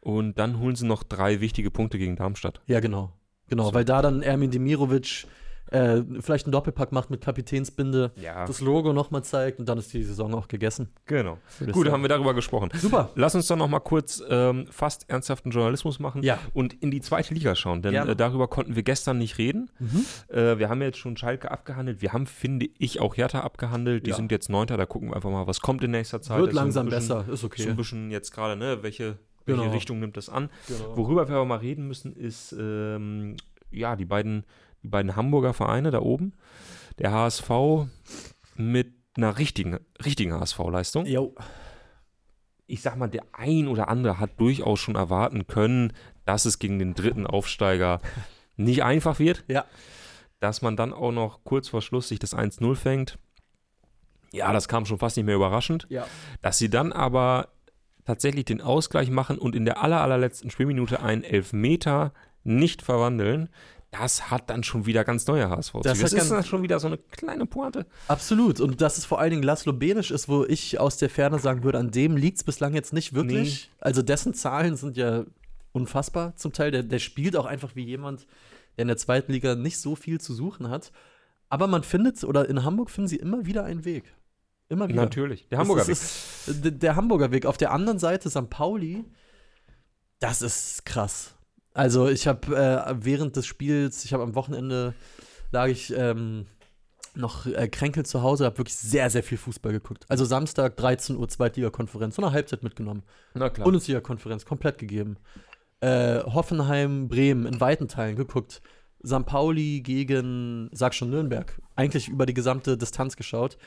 Und 0.00 0.38
dann 0.38 0.58
holen 0.58 0.76
sie 0.76 0.86
noch 0.86 1.02
drei 1.04 1.40
wichtige 1.42 1.70
Punkte 1.70 1.98
gegen 1.98 2.16
Darmstadt. 2.16 2.62
Ja, 2.66 2.80
genau. 2.80 3.12
Genau, 3.52 3.64
So. 3.66 3.74
weil 3.74 3.84
da 3.84 4.00
dann 4.00 4.22
Ermin 4.22 4.50
Demirovic 4.50 5.26
äh, 5.70 6.02
vielleicht 6.20 6.46
einen 6.46 6.52
Doppelpack 6.52 6.90
macht 6.92 7.10
mit 7.10 7.20
Kapitänsbinde, 7.22 8.12
Ja, 8.16 8.46
das 8.46 8.60
Logo 8.60 8.92
nochmal 8.94 9.24
zeigt 9.24 9.58
und 9.58 9.68
dann 9.68 9.76
ist 9.78 9.92
die 9.92 10.02
Saison 10.04 10.34
auch 10.34 10.48
gegessen. 10.48 10.88
genau. 11.06 11.36
Gut, 11.72 11.90
haben 11.90 12.00
wir 12.02 12.08
darüber 12.08 12.32
gesprochen. 12.34 12.70
Super. 12.74 13.10
Lass 13.14 13.34
uns 13.34 13.46
doch 13.46 13.56
noch 13.56 13.68
mal 13.68 13.80
kurz 13.80 14.22
ähm, 14.28 14.66
fast 14.70 15.08
ernsthaften 15.10 15.50
Journalismus 15.50 15.98
machen 15.98 16.22
Ja. 16.22 16.38
und 16.54 16.74
in 16.82 16.90
die 16.90 17.00
zweite 17.02 17.32
Liga 17.34 17.54
schauen, 17.54 17.82
denn 17.82 17.92
Gerne. 17.92 18.12
äh, 18.12 18.16
darüber 18.16 18.48
konnten 18.48 18.74
wir 18.76 18.82
gestern 18.82 19.18
nicht 19.18 19.36
reden. 19.38 19.70
Mhm. 19.78 20.04
Äh, 20.34 20.58
wir 20.58 20.68
haben 20.70 20.80
ja 20.80 20.86
jetzt 20.88 20.98
schon 20.98 21.16
Schalke 21.18 21.50
abgehandelt. 21.50 22.00
Wir 22.02 22.12
haben, 22.14 22.26
finde 22.26 22.68
ich, 22.78 23.00
auch 23.00 23.16
Hertha 23.16 23.40
abgehandelt. 23.40 24.06
Die 24.06 24.10
Ja. 24.10 24.16
sind 24.16 24.30
jetzt 24.32 24.48
Neunter. 24.50 24.76
Da 24.78 24.84
gucken 24.86 25.10
wir 25.10 25.16
einfach 25.16 25.30
mal, 25.30 25.46
was 25.46 25.60
kommt 25.60 25.82
in 25.84 25.90
nächster 25.90 26.20
Zeit. 26.22 26.38
Wird 26.38 26.50
so 26.52 26.56
langsam 26.56 26.86
bisschen, 26.88 27.18
besser, 27.18 27.32
ist 27.32 27.40
So 27.40 27.46
okay. 27.48 27.68
ein 27.68 27.76
bisschen 27.76 28.10
jetzt 28.10 28.30
gerade, 28.32 28.56
ne? 28.56 28.78
Welche, 28.82 29.16
welche 29.46 29.62
Genau. 29.62 29.72
Richtung 29.74 30.00
nimmt 30.00 30.16
das 30.16 30.28
an? 30.28 30.50
Genau. 30.68 30.96
Worüber 30.96 31.28
wir 31.28 31.36
aber 31.36 31.44
mal 31.44 31.58
reden 31.58 31.86
müssen, 31.88 32.14
ist 32.14 32.52
ähm, 32.52 33.36
ja 33.70 33.96
die 33.96 34.04
beiden, 34.04 34.44
die 34.82 34.88
beiden 34.88 35.16
Hamburger 35.16 35.52
Vereine 35.54 35.90
da 35.90 36.00
oben. 36.00 36.32
Der 36.98 37.12
HSV 37.12 37.50
mit 38.56 38.92
einer 39.16 39.38
richtigen, 39.38 39.78
richtigen 40.04 40.32
HSV-Leistung. 40.34 41.06
Jo. 41.06 41.34
Ich 42.66 42.80
sag 42.82 42.96
mal, 42.96 43.08
der 43.08 43.24
ein 43.32 43.68
oder 43.68 43.88
andere 43.88 44.18
hat 44.18 44.40
durchaus 44.40 44.80
schon 44.80 44.94
erwarten 44.94 45.46
können, 45.46 45.92
dass 46.24 46.44
es 46.46 46.58
gegen 46.58 46.78
den 46.78 46.94
dritten 46.94 47.26
Aufsteiger 47.26 48.00
nicht 48.56 48.82
einfach 48.84 49.18
wird. 49.18 49.44
Ja. 49.48 49.64
Dass 50.40 50.62
man 50.62 50.76
dann 50.76 50.92
auch 50.92 51.12
noch 51.12 51.44
kurz 51.44 51.68
vor 51.68 51.82
Schluss 51.82 52.08
sich 52.08 52.18
das 52.18 52.36
1-0 52.36 52.74
fängt. 52.74 53.18
Ja, 54.32 54.52
das 54.52 54.66
kam 54.66 54.86
schon 54.86 54.98
fast 54.98 55.16
nicht 55.16 55.26
mehr 55.26 55.36
überraschend. 55.36 55.86
Ja. 55.90 56.06
Dass 56.40 56.56
sie 56.58 56.70
dann 56.70 56.90
aber 56.92 57.48
tatsächlich 58.04 58.44
den 58.44 58.60
Ausgleich 58.60 59.10
machen 59.10 59.38
und 59.38 59.54
in 59.54 59.64
der 59.64 59.82
aller, 59.82 60.00
allerletzten 60.00 60.50
Spielminute 60.50 61.00
einen 61.00 61.22
Elfmeter 61.22 62.12
nicht 62.44 62.82
verwandeln, 62.82 63.48
das 63.92 64.30
hat 64.30 64.48
dann 64.48 64.64
schon 64.64 64.86
wieder 64.86 65.04
ganz 65.04 65.26
neue 65.26 65.50
HSV. 65.50 65.72
Das 65.82 65.98
Das, 65.98 66.12
ist 66.12 66.30
dann 66.30 66.44
schon 66.44 66.62
wieder 66.62 66.80
so 66.80 66.86
eine 66.86 66.96
kleine 66.96 67.44
Pointe. 67.44 67.86
Absolut. 68.08 68.58
Und 68.58 68.80
dass 68.80 68.96
es 68.96 69.04
vor 69.04 69.20
allen 69.20 69.30
Dingen 69.30 69.42
Laszlo 69.42 69.74
Benisch 69.74 70.10
ist, 70.10 70.28
wo 70.28 70.44
ich 70.44 70.80
aus 70.80 70.96
der 70.96 71.10
Ferne 71.10 71.38
sagen 71.38 71.62
würde, 71.62 71.78
an 71.78 71.90
dem 71.90 72.16
liegt 72.16 72.38
es 72.38 72.44
bislang 72.44 72.74
jetzt 72.74 72.94
nicht 72.94 73.12
wirklich. 73.12 73.70
Also 73.80 74.00
dessen 74.00 74.32
Zahlen 74.32 74.76
sind 74.76 74.96
ja 74.96 75.24
unfassbar 75.72 76.34
zum 76.36 76.54
Teil. 76.54 76.70
Der, 76.70 76.82
der 76.82 76.98
spielt 77.00 77.36
auch 77.36 77.44
einfach 77.44 77.76
wie 77.76 77.84
jemand, 77.84 78.26
der 78.76 78.82
in 78.82 78.88
der 78.88 78.96
zweiten 78.96 79.30
Liga 79.30 79.54
nicht 79.56 79.78
so 79.78 79.94
viel 79.94 80.18
zu 80.18 80.32
suchen 80.32 80.70
hat. 80.70 80.90
Aber 81.50 81.66
man 81.66 81.82
findet, 81.82 82.24
oder 82.24 82.48
in 82.48 82.64
Hamburg 82.64 82.88
finden 82.88 83.08
sie 83.08 83.16
immer 83.16 83.44
wieder 83.44 83.64
einen 83.64 83.84
Weg. 83.84 84.04
Immer 84.72 84.88
wieder. 84.88 85.02
Natürlich. 85.02 85.46
Der 85.48 85.58
Hamburger 85.58 85.82
Das 85.82 85.88
Weg. 85.88 85.92
ist, 85.92 86.48
ist, 86.48 86.64
der, 86.64 86.72
der 86.72 86.96
Hamburger 86.96 87.30
Weg. 87.30 87.44
Auf 87.44 87.58
der 87.58 87.72
anderen 87.72 87.98
Seite 87.98 88.30
St. 88.30 88.48
Pauli, 88.48 89.04
das 90.18 90.40
ist 90.40 90.86
krass. 90.86 91.34
Also 91.74 92.08
ich 92.08 92.26
habe 92.26 92.56
äh, 92.56 92.94
während 92.98 93.36
des 93.36 93.44
Spiels, 93.44 94.04
ich 94.06 94.14
habe 94.14 94.22
am 94.22 94.34
Wochenende, 94.34 94.94
lag 95.50 95.66
ich 95.68 95.92
ähm, 95.94 96.46
noch 97.14 97.44
äh, 97.44 97.68
kränkel 97.68 98.06
zu 98.06 98.22
Hause, 98.22 98.46
habe 98.46 98.56
wirklich 98.56 98.74
sehr, 98.74 99.10
sehr 99.10 99.22
viel 99.22 99.36
Fußball 99.36 99.72
geguckt. 99.72 100.06
Also 100.08 100.24
Samstag 100.24 100.74
13 100.78 101.16
Uhr 101.16 101.28
Zweitligakonferenz, 101.28 102.16
so 102.16 102.22
eine 102.22 102.32
Halbzeit 102.32 102.62
mitgenommen. 102.62 103.02
Na 103.34 103.50
klar. 103.50 103.64
Bundesliga-Konferenz 103.64 104.46
komplett 104.46 104.78
gegeben. 104.78 105.18
Äh, 105.80 106.20
Hoffenheim, 106.20 107.08
Bremen 107.08 107.44
in 107.44 107.60
weiten 107.60 107.88
Teilen 107.88 108.16
geguckt. 108.16 108.62
St. 109.06 109.26
Pauli 109.26 109.82
gegen, 109.82 110.70
sag 110.72 110.94
schon 110.94 111.10
Nürnberg, 111.10 111.60
eigentlich 111.76 112.08
über 112.08 112.24
die 112.24 112.34
gesamte 112.34 112.78
Distanz 112.78 113.16
geschaut. 113.16 113.58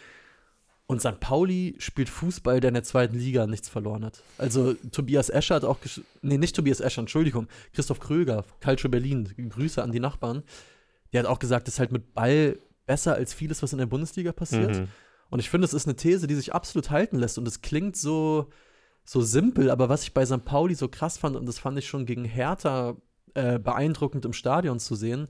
Und 0.88 1.02
St. 1.02 1.20
Pauli 1.20 1.76
spielt 1.80 2.10
Fußball, 2.10 2.60
der 2.60 2.68
in 2.68 2.76
der 2.76 2.84
zweiten 2.84 3.18
Liga 3.18 3.48
nichts 3.48 3.70
verloren 3.70 4.06
hat. 4.06 4.22
Also 4.38 4.76
Tobias 4.92 5.30
Escher 5.30 5.56
hat 5.56 5.64
auch, 5.64 5.80
nee, 6.22 6.38
nicht 6.38 6.56
Tobias 6.56 6.80
Escher, 6.80 7.00
Entschuldigung, 7.00 7.48
Christoph 7.74 8.00
Kröger, 8.00 8.46
Calcio 8.60 8.90
Berlin, 8.90 9.28
Grüße 9.50 9.82
an 9.82 9.92
die 9.92 10.00
Nachbarn. 10.00 10.44
Der 11.12 11.24
hat 11.24 11.28
auch 11.28 11.40
gesagt, 11.40 11.68
das 11.68 11.76
ist 11.76 11.80
halt 11.80 11.92
mit 11.92 12.14
Ball 12.14 12.60
besser 12.86 13.16
als 13.16 13.34
vieles, 13.34 13.64
was 13.64 13.72
in 13.72 13.80
der 13.80 13.88
Bundesliga 13.88 14.32
passiert. 14.32 14.78
Mhm. 14.78 14.88
Und 15.30 15.40
ich 15.40 15.50
finde, 15.50 15.66
es 15.66 15.74
ist 15.74 15.88
eine 15.88 15.96
These, 15.96 16.28
die 16.28 16.36
sich 16.36 16.54
absolut 16.54 16.92
halten 16.92 17.18
lässt. 17.18 17.40
Und 17.40 17.48
es 17.48 17.62
klingt 17.62 17.98
so, 17.98 18.50
so 19.04 19.22
simpel, 19.22 19.72
aber 19.72 19.90
was 19.90 20.04
ich 20.04 20.14
bei 20.14 20.26
St. 20.26 20.46
Pauli 20.46 20.76
so 20.76 20.88
krass 20.88 21.18
fand, 21.18 21.36
und 21.36 21.48
das 21.48 21.58
fand 21.58 21.80
ich 21.80 21.88
schon 21.88 22.06
gegen 22.06 22.26
Hertha 22.26 22.96
äh, 23.34 23.58
beeindruckend 23.58 24.24
im 24.26 24.34
Stadion 24.34 24.80
zu 24.80 24.96
sehen, 24.96 25.30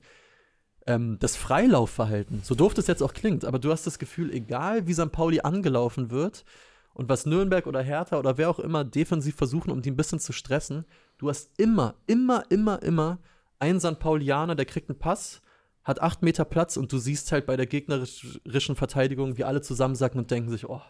ähm, 0.87 1.17
das 1.19 1.35
Freilaufverhalten. 1.35 2.41
So 2.43 2.55
doof 2.55 2.73
das 2.73 2.87
jetzt 2.87 3.01
auch 3.01 3.13
klingt, 3.13 3.45
aber 3.45 3.59
du 3.59 3.71
hast 3.71 3.87
das 3.87 3.99
Gefühl, 3.99 4.31
egal 4.33 4.87
wie 4.87 4.93
St. 4.93 5.11
Pauli 5.11 5.41
angelaufen 5.41 6.11
wird 6.11 6.45
und 6.93 7.09
was 7.09 7.25
Nürnberg 7.25 7.67
oder 7.67 7.81
Hertha 7.81 8.17
oder 8.17 8.37
wer 8.37 8.49
auch 8.49 8.59
immer 8.59 8.83
defensiv 8.83 9.35
versuchen, 9.35 9.71
um 9.71 9.81
die 9.81 9.91
ein 9.91 9.95
bisschen 9.95 10.19
zu 10.19 10.33
stressen, 10.33 10.85
du 11.17 11.29
hast 11.29 11.51
immer, 11.57 11.95
immer, 12.07 12.43
immer, 12.49 12.81
immer 12.83 13.19
einen 13.59 13.79
St. 13.79 13.99
Paulianer, 13.99 14.55
der 14.55 14.65
kriegt 14.65 14.89
einen 14.89 14.99
Pass, 14.99 15.41
hat 15.83 16.01
acht 16.01 16.21
Meter 16.23 16.45
Platz 16.45 16.77
und 16.77 16.91
du 16.91 16.97
siehst 16.97 17.31
halt 17.31 17.45
bei 17.45 17.57
der 17.57 17.67
gegnerischen 17.67 18.75
Verteidigung, 18.75 19.37
wie 19.37 19.43
alle 19.43 19.61
zusammensacken 19.61 20.19
und 20.19 20.31
denken 20.31 20.49
sich, 20.49 20.67
oh, 20.67 20.81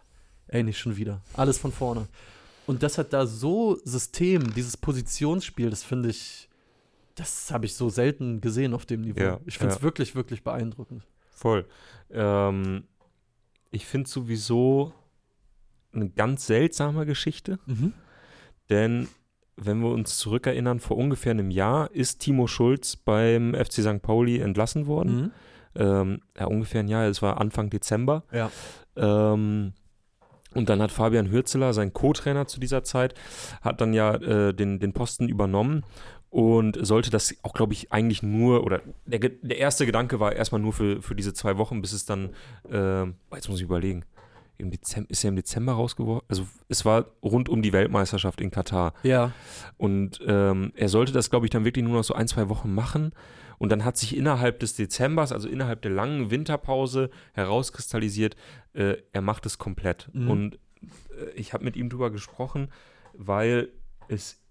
ey, 0.48 0.64
nicht 0.64 0.80
schon 0.80 0.98
wieder. 0.98 1.22
Alles 1.34 1.58
von 1.58 1.72
vorne. 1.72 2.08
Und 2.66 2.82
das 2.82 2.98
hat 2.98 3.14
da 3.14 3.28
so 3.28 3.78
System, 3.84 4.54
dieses 4.54 4.78
Positionsspiel, 4.78 5.70
das 5.70 5.84
finde 5.84 6.10
ich, 6.10 6.50
das 7.16 7.52
habe 7.52 7.66
ich 7.66 7.76
so 7.76 7.90
selten 7.90 8.42
gesehen 8.42 8.74
auf 8.74 8.86
dem 8.86 9.02
Niveau. 9.02 9.22
Ja, 9.22 9.40
ich 9.46 9.58
finde 9.58 9.74
es 9.74 9.80
ja. 9.80 9.84
wirklich, 9.84 10.16
wirklich 10.16 10.44
beeindruckend. 10.44 11.08
Voll. 11.32 11.66
Ähm, 12.12 12.84
ich 13.72 13.86
finde 13.86 14.10
sowieso 14.10 14.94
eine 15.94 16.10
ganz 16.10 16.46
seltsame 16.46 17.06
Geschichte, 17.06 17.58
denn 18.70 19.08
wenn 19.58 19.80
wir 19.80 19.90
uns 19.90 20.18
zurückerinnern, 20.18 20.80
vor 20.80 20.98
ungefähr 20.98 21.32
einem 21.32 21.52
Jahr 21.52 21.92
ist 21.92 22.20
Timo 22.20 22.48
Schulz 22.48 22.98
beim 22.98 23.54
FC 23.54 23.74
St. 23.76 24.02
Pauli 24.02 24.40
entlassen 24.40 24.88
worden. 24.88 25.16
Mhm. 25.16 25.32
Ähm, 25.76 26.22
ja, 26.38 26.46
ungefähr 26.46 26.82
ein 26.82 26.88
Jahr, 26.88 27.06
es 27.06 27.22
war 27.22 27.40
Anfang 27.40 27.70
Dezember. 27.70 28.24
Ja. 28.32 28.52
Ähm, 28.96 29.74
und 30.54 30.70
dann 30.70 30.82
hat 30.82 30.92
Fabian 30.92 31.32
Hürzeler, 31.32 31.74
sein 31.74 31.92
Co-Trainer 31.92 32.48
zu 32.48 32.60
dieser 32.62 32.84
Zeit, 32.84 33.14
hat 33.62 33.82
dann 33.82 33.94
ja 33.94 34.16
äh, 34.16 34.54
den, 34.54 34.80
den 34.80 34.94
Posten 34.94 35.28
übernommen 35.28 35.84
und 36.36 36.78
sollte 36.86 37.12
das 37.12 37.34
auch, 37.44 37.54
glaube 37.54 37.72
ich, 37.72 37.94
eigentlich 37.94 38.22
nur, 38.22 38.66
oder 38.66 38.82
der, 39.06 39.20
der 39.20 39.58
erste 39.58 39.86
Gedanke 39.86 40.20
war 40.20 40.34
erstmal 40.34 40.60
nur 40.60 40.74
für, 40.74 41.02
für 41.02 41.16
diese 41.16 41.34
zwei 41.34 41.58
Wochen, 41.58 41.82
bis 41.82 41.94
es 41.94 42.04
dann, 42.04 42.32
äh, 42.70 43.06
jetzt 43.34 43.48
muss 43.48 43.60
ich 43.60 43.64
überlegen, 43.64 44.04
im 44.58 44.70
Dezember, 44.70 45.10
ist 45.10 45.24
er 45.24 45.30
im 45.30 45.38
Dezember 45.38 45.72
rausgeworfen? 45.72 46.26
Also 46.28 46.46
es 46.68 46.84
war 46.84 47.06
rund 47.24 47.48
um 47.48 47.62
die 47.62 47.72
Weltmeisterschaft 47.72 48.42
in 48.42 48.52
Katar. 48.52 48.94
Ja. 49.04 49.32
Und 49.78 50.20
ähm, 50.28 50.74
er 50.76 50.90
sollte 50.90 51.14
das, 51.14 51.30
glaube 51.30 51.46
ich, 51.46 51.52
dann 51.52 51.64
wirklich 51.64 51.86
nur 51.86 51.96
noch 51.96 52.04
so 52.04 52.14
ein, 52.14 52.28
zwei 52.28 52.50
Wochen 52.50 52.74
machen. 52.74 53.14
Und 53.58 53.72
dann 53.72 53.86
hat 53.86 53.96
sich 53.96 54.18
innerhalb 54.18 54.60
des 54.60 54.76
Dezembers, 54.76 55.32
also 55.32 55.48
innerhalb 55.48 55.84
der 55.84 55.92
langen 55.92 56.32
Winterpause, 56.32 57.12
herauskristallisiert, 57.32 58.36
äh, 58.74 58.98
er 59.14 59.22
macht 59.22 59.46
es 59.46 59.58
komplett. 59.58 60.10
Mhm. 60.12 60.30
Und 60.30 60.60
äh, 60.82 61.30
ich 61.36 61.54
habe 61.54 61.64
mit 61.64 61.78
ihm 61.78 61.88
drüber 61.88 62.12
gesprochen, 62.12 62.74
weil 63.14 63.70
es, 64.10 64.42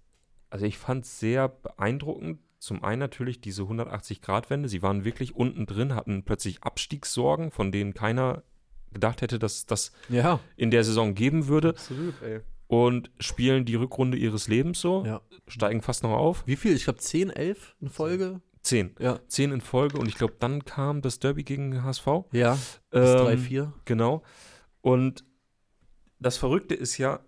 also 0.55 0.65
ich 0.65 0.77
fand 0.77 1.03
es 1.03 1.19
sehr 1.19 1.49
beeindruckend. 1.49 2.39
Zum 2.59 2.81
einen 2.83 2.99
natürlich 2.99 3.41
diese 3.41 3.63
180-Grad-Wende. 3.63 4.69
Sie 4.69 4.81
waren 4.81 5.03
wirklich 5.03 5.35
unten 5.35 5.65
drin, 5.65 5.93
hatten 5.93 6.23
plötzlich 6.23 6.63
Abstiegssorgen, 6.63 7.51
von 7.51 7.73
denen 7.73 7.93
keiner 7.93 8.43
gedacht 8.93 9.21
hätte, 9.21 9.37
dass 9.37 9.65
das 9.65 9.91
Ja. 10.07 10.39
in 10.55 10.71
der 10.71 10.85
Saison 10.85 11.13
geben 11.13 11.47
würde. 11.47 11.69
Absolut, 11.71 12.15
ey. 12.21 12.39
Und 12.67 13.11
spielen 13.19 13.65
die 13.65 13.75
Rückrunde 13.75 14.17
ihres 14.17 14.47
Lebens 14.47 14.79
so, 14.79 15.03
Ja. 15.05 15.21
steigen 15.47 15.81
fast 15.81 16.03
noch 16.03 16.11
auf. 16.13 16.43
Wie 16.47 16.55
viel? 16.55 16.73
Ich 16.73 16.85
glaube 16.85 16.99
10, 16.99 17.29
11 17.29 17.75
in 17.81 17.89
Folge. 17.89 18.39
Zehn. 18.61 18.95
Ja. 18.99 19.19
Zehn 19.27 19.51
in 19.51 19.59
Folge 19.61 19.97
und 19.99 20.07
ich 20.07 20.15
glaube, 20.15 20.35
dann 20.39 20.63
kam 20.63 21.01
das 21.01 21.19
Derby 21.19 21.43
gegen 21.43 21.83
HSV. 21.83 22.07
Ja. 22.31 22.57
Das 22.89 23.09
Ähm, 23.11 23.25
3, 23.25 23.37
4. 23.37 23.73
Genau. 23.83 24.23
Und 24.81 25.25
das 26.19 26.37
Verrückte 26.37 26.73
ist 26.73 26.97
ja 26.97 27.19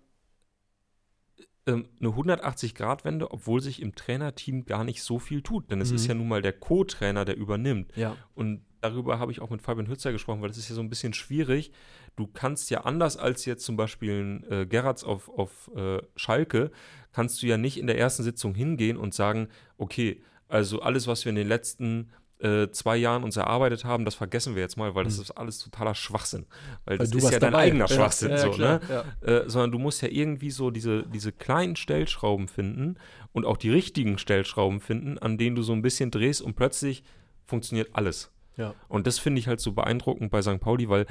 ähm, 1.68 1.86
eine 2.00 2.08
180-Grad-Wende, 2.10 3.30
obwohl 3.30 3.60
sich 3.60 3.80
im 3.82 3.94
Trainerteam 3.94 4.64
gar 4.64 4.84
nicht 4.84 5.02
so 5.02 5.18
viel 5.18 5.42
tut. 5.42 5.70
Denn 5.70 5.80
es 5.80 5.90
Mhm. 5.90 5.96
ist 5.96 6.06
ja 6.06 6.14
nun 6.14 6.28
mal 6.28 6.42
der 6.42 6.52
Co-Trainer, 6.52 7.24
der 7.24 7.36
übernimmt. 7.36 7.92
Ja. 7.96 8.16
Und 8.34 8.62
darüber 8.80 9.18
habe 9.18 9.30
ich 9.32 9.40
auch 9.40 9.50
mit 9.50 9.62
Fabian 9.62 9.88
Hützer 9.88 10.12
gesprochen, 10.12 10.40
weil 10.40 10.48
das 10.48 10.58
ist 10.58 10.68
ja 10.68 10.74
so 10.74 10.80
ein 10.80 10.90
bisschen 10.90 11.12
schwierig. 11.14 11.72
Du 12.16 12.26
kannst 12.26 12.70
ja 12.70 12.80
anders 12.82 13.16
als 13.16 13.44
jetzt 13.44 13.64
zum 13.64 13.76
Beispiel 13.76 14.12
ein 14.20 14.44
äh, 14.50 14.66
Gerrards 14.66 15.04
auf, 15.04 15.28
auf 15.28 15.70
äh, 15.76 15.98
Schalke, 16.16 16.70
kannst 17.12 17.42
du 17.42 17.46
ja 17.46 17.56
nicht 17.56 17.78
in 17.78 17.86
der 17.86 17.98
ersten 17.98 18.22
Sitzung 18.22 18.54
hingehen 18.54 18.96
und 18.96 19.14
sagen, 19.14 19.48
okay, 19.76 20.20
also 20.48 20.80
alles, 20.80 21.06
was 21.06 21.24
wir 21.24 21.30
in 21.30 21.36
den 21.36 21.48
letzten 21.48 22.10
äh, 22.40 22.70
zwei 22.70 22.96
Jahren 22.96 23.24
uns 23.24 23.36
erarbeitet 23.36 23.84
haben, 23.84 24.04
das 24.04 24.14
vergessen 24.14 24.54
wir 24.54 24.62
jetzt 24.62 24.76
mal, 24.76 24.94
weil 24.94 25.04
das 25.04 25.16
Mhm. 25.16 25.22
ist 25.22 25.30
alles 25.32 25.58
totaler 25.58 25.94
Schwachsinn. 25.94 26.46
Weil, 26.84 26.98
Weil 26.98 27.06
das 27.06 27.10
du 27.10 27.18
ist 27.18 27.30
ja 27.32 27.38
dein 27.38 27.52
dabei. 27.52 27.64
eigener 27.64 27.86
Ja, 27.88 27.94
Schwachsinn. 27.96 28.30
ja, 28.30 28.38
so, 28.38 28.50
klar, 28.50 28.80
ne? 28.88 29.04
ja. 29.26 29.28
äh, 29.28 29.50
sondern 29.50 29.72
du 29.72 29.78
musst 29.78 30.02
ja 30.02 30.08
irgendwie 30.08 30.50
so 30.50 30.70
diese, 30.70 31.02
diese 31.04 31.32
kleinen 31.32 31.74
Stellschrauben 31.76 32.46
finden 32.48 32.96
und 33.32 33.44
auch 33.44 33.56
die 33.56 33.70
richtigen 33.70 34.18
Stellschrauben 34.18 34.80
finden, 34.80 35.18
an 35.18 35.36
denen 35.38 35.56
du 35.56 35.62
so 35.62 35.72
ein 35.72 35.82
bisschen 35.82 36.10
drehst 36.10 36.40
und 36.42 36.54
plötzlich 36.54 37.02
funktioniert 37.44 37.90
alles. 37.94 38.30
Ja. 38.56 38.74
Und 38.88 39.06
das 39.06 39.18
finde 39.18 39.40
ich 39.40 39.48
halt 39.48 39.60
so 39.60 39.72
beeindruckend 39.72 40.30
bei 40.30 40.42
St. 40.42 40.60
Pauli, 40.60 40.88
weil 40.88 41.06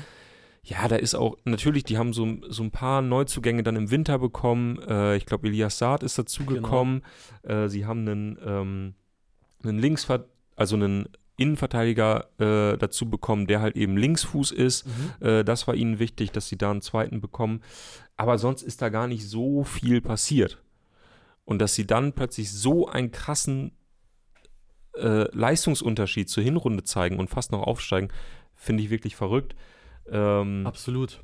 ja, 0.63 0.87
da 0.89 0.97
ist 0.97 1.15
auch, 1.15 1.37
natürlich, 1.45 1.85
die 1.85 1.97
haben 1.97 2.11
so, 2.11 2.27
so 2.49 2.61
ein 2.61 2.71
paar 2.71 3.01
Neuzugänge 3.01 3.63
dann 3.63 3.77
im 3.77 3.89
Winter 3.89 4.19
bekommen. 4.19 4.79
Äh, 4.85 5.15
ich 5.15 5.25
glaube, 5.25 5.47
Elias 5.47 5.77
Saad 5.77 6.03
ist 6.03 6.17
dazugekommen. 6.17 7.03
Äh, 7.43 7.69
sie 7.69 7.85
haben 7.85 8.01
einen, 8.01 8.37
ähm, 8.45 8.93
einen 9.63 9.79
Linksver 9.79 10.25
also 10.57 10.75
einen 10.75 11.07
Innenverteidiger 11.37 12.27
äh, 12.39 12.77
dazu 12.77 13.09
bekommen, 13.09 13.47
der 13.47 13.61
halt 13.61 13.75
eben 13.77 13.95
Linksfuß 13.95 14.51
ist. 14.51 14.85
Mhm. 14.87 15.25
Äh, 15.25 15.43
das 15.45 15.67
war 15.67 15.75
ihnen 15.75 15.99
wichtig, 15.99 16.31
dass 16.31 16.49
sie 16.49 16.57
da 16.57 16.71
einen 16.71 16.81
zweiten 16.81 17.21
bekommen. 17.21 17.61
Aber 18.17 18.37
sonst 18.39 18.63
ist 18.63 18.81
da 18.81 18.89
gar 18.89 19.07
nicht 19.07 19.25
so 19.29 19.63
viel 19.63 20.01
passiert. 20.01 20.61
Und 21.45 21.59
dass 21.59 21.75
sie 21.75 21.85
dann 21.87 22.11
plötzlich 22.13 22.51
so 22.51 22.87
einen 22.87 23.11
krassen 23.11 23.71
äh, 24.95 25.29
Leistungsunterschied 25.35 26.29
zur 26.29 26.43
Hinrunde 26.43 26.83
zeigen 26.83 27.19
und 27.19 27.29
fast 27.29 27.51
noch 27.51 27.61
aufsteigen, 27.61 28.09
finde 28.55 28.83
ich 28.83 28.89
wirklich 28.89 29.15
verrückt. 29.15 29.55
Ähm, 30.09 30.65
Absolut. 30.65 31.23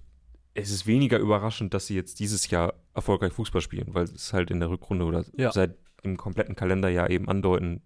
es 0.53 0.69
ist 0.69 0.85
weniger 0.85 1.17
überraschend, 1.17 1.73
dass 1.73 1.87
sie 1.87 1.95
jetzt 1.95 2.19
dieses 2.19 2.49
Jahr 2.51 2.75
erfolgreich 2.93 3.33
Fußball 3.33 3.61
spielen, 3.61 3.87
weil 3.95 4.03
es 4.03 4.31
halt 4.33 4.51
in 4.51 4.59
der 4.59 4.69
Rückrunde 4.69 5.05
oder 5.05 5.25
Ja. 5.35 5.51
seit 5.51 5.75
dem 6.03 6.17
kompletten 6.17 6.55
Kalenderjahr 6.55 7.09
eben 7.09 7.27
andeuten, 7.27 7.81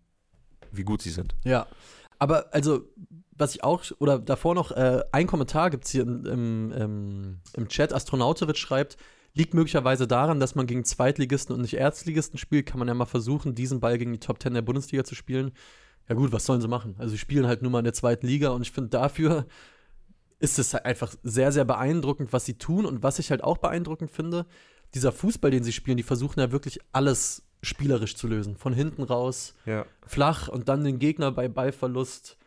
wie 0.71 0.83
gut 0.83 1.01
sie 1.01 1.09
sind. 1.09 1.35
Ja. 1.43 1.67
Aber 2.19 2.53
also, 2.53 2.81
was 3.35 3.55
ich 3.55 3.63
auch, 3.63 3.83
oder 3.99 4.19
davor 4.19 4.55
noch, 4.55 4.71
äh, 4.71 5.03
ein 5.11 5.27
Kommentar 5.27 5.69
gibt 5.69 5.85
es 5.85 5.91
hier 5.91 6.03
im, 6.03 6.71
im, 6.71 7.39
im, 7.53 7.67
Chat, 7.67 7.93
Astronautowitsch 7.93 8.59
schreibt, 8.59 8.97
liegt 9.33 9.53
möglicherweise 9.53 10.07
daran, 10.07 10.39
dass 10.39 10.55
man 10.55 10.65
gegen 10.65 10.83
Zweitligisten 10.83 11.53
und 11.53 11.61
nicht 11.61 11.75
Erstligisten 11.75 12.39
spielt, 12.39 12.65
kann 12.65 12.79
man 12.79 12.87
ja 12.87 12.95
mal 12.95 13.05
versuchen, 13.05 13.53
diesen 13.53 13.79
Ball 13.79 13.97
gegen 13.99 14.13
die 14.13 14.19
Top 14.19 14.39
Ten 14.39 14.55
der 14.55 14.63
Bundesliga 14.63 15.03
zu 15.03 15.13
spielen. 15.13 15.51
Ja 16.09 16.15
gut, 16.15 16.31
was 16.31 16.45
sollen 16.45 16.61
sie 16.61 16.67
machen? 16.67 16.95
Also 16.97 17.11
sie 17.11 17.17
spielen 17.17 17.45
halt 17.45 17.61
nur 17.61 17.71
mal 17.71 17.79
in 17.79 17.85
der 17.85 17.93
zweiten 17.93 18.25
Liga 18.25 18.49
und 18.49 18.61
ich 18.61 18.71
finde 18.71 18.89
dafür 18.89 19.45
ist 20.39 20.59
es 20.59 20.73
halt 20.73 20.85
einfach 20.85 21.13
sehr, 21.23 21.51
sehr 21.51 21.65
beeindruckend, 21.65 22.31
was 22.31 22.45
sie 22.45 22.57
tun 22.57 22.85
und 22.85 23.03
was 23.03 23.19
ich 23.19 23.31
halt 23.31 23.43
auch 23.43 23.57
beeindruckend 23.57 24.11
finde, 24.11 24.45
dieser 24.93 25.11
Fußball, 25.11 25.51
den 25.51 25.63
sie 25.63 25.73
spielen, 25.73 25.97
die 25.97 26.03
versuchen 26.03 26.39
ja 26.39 26.51
wirklich 26.51 26.79
alles 26.91 27.43
spielerisch 27.67 28.15
zu 28.15 28.27
lösen. 28.27 28.55
Von 28.55 28.73
hinten 28.73 29.03
raus, 29.03 29.53
Ja. 29.65 29.85
flach 30.05 30.47
und 30.47 30.69
dann 30.69 30.83
den 30.83 30.99
Gegner 30.99 31.31
bei 31.31 31.47
Ballverlust 31.47 32.37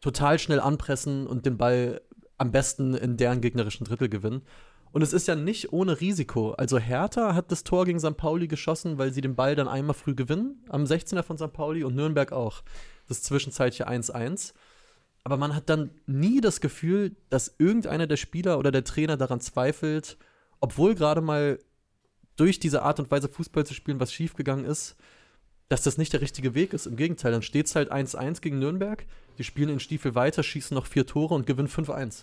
total 0.00 0.38
schnell 0.38 0.60
anpressen 0.60 1.26
und 1.26 1.46
den 1.46 1.56
Ball 1.56 2.00
am 2.38 2.52
besten 2.52 2.94
in 2.94 3.16
deren 3.16 3.40
gegnerischen 3.40 3.84
Drittel 3.86 4.08
gewinnen. 4.08 4.42
Und 4.92 5.02
es 5.02 5.12
ist 5.12 5.28
ja 5.28 5.34
nicht 5.34 5.72
ohne 5.72 6.00
Risiko. 6.00 6.52
Also 6.52 6.78
Hertha 6.78 7.34
hat 7.34 7.50
das 7.52 7.64
Tor 7.64 7.84
gegen 7.84 8.00
St. 8.00 8.16
Pauli 8.16 8.48
geschossen, 8.48 8.98
weil 8.98 9.12
sie 9.12 9.20
den 9.20 9.34
Ball 9.34 9.54
dann 9.54 9.68
einmal 9.68 9.94
früh 9.94 10.14
gewinnen, 10.14 10.64
am 10.68 10.84
16er 10.84 11.22
von 11.22 11.36
St. 11.36 11.52
Pauli 11.52 11.84
und 11.84 11.94
Nürnberg 11.94 12.32
auch. 12.32 12.62
Das 13.08 13.22
zwischenzeitliche 13.22 13.88
1-1. 13.88 14.54
Aber 15.24 15.36
man 15.36 15.54
hat 15.54 15.68
dann 15.68 15.90
nie 16.06 16.40
das 16.40 16.60
Gefühl, 16.60 17.16
dass 17.30 17.54
irgendeiner 17.58 18.06
der 18.06 18.16
Spieler 18.16 18.58
oder 18.58 18.70
der 18.70 18.84
Trainer 18.84 19.16
daran 19.16 19.40
zweifelt, 19.40 20.16
obwohl 20.60 20.94
gerade 20.94 21.20
mal 21.20 21.58
durch 22.36 22.60
diese 22.60 22.82
Art 22.82 23.00
und 23.00 23.10
Weise 23.10 23.28
Fußball 23.28 23.66
zu 23.66 23.74
spielen, 23.74 24.00
was 24.00 24.12
schiefgegangen 24.12 24.64
ist, 24.64 24.96
dass 25.68 25.82
das 25.82 25.98
nicht 25.98 26.12
der 26.12 26.20
richtige 26.20 26.54
Weg 26.54 26.72
ist. 26.72 26.86
Im 26.86 26.96
Gegenteil, 26.96 27.32
dann 27.32 27.42
steht 27.42 27.66
es 27.66 27.74
halt 27.74 27.90
1-1 27.90 28.40
gegen 28.40 28.58
Nürnberg. 28.58 29.04
Die 29.38 29.44
spielen 29.44 29.70
in 29.70 29.80
Stiefel 29.80 30.14
weiter, 30.14 30.42
schießen 30.42 30.74
noch 30.74 30.86
vier 30.86 31.06
Tore 31.06 31.34
und 31.34 31.46
gewinnen 31.46 31.68
5-1. 31.68 32.22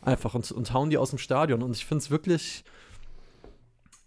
Einfach 0.00 0.34
und, 0.34 0.50
und 0.52 0.72
hauen 0.72 0.90
die 0.90 0.96
aus 0.96 1.10
dem 1.10 1.18
Stadion. 1.18 1.62
Und 1.62 1.76
ich 1.76 1.84
finde 1.84 2.02
es 2.02 2.10
wirklich, 2.10 2.64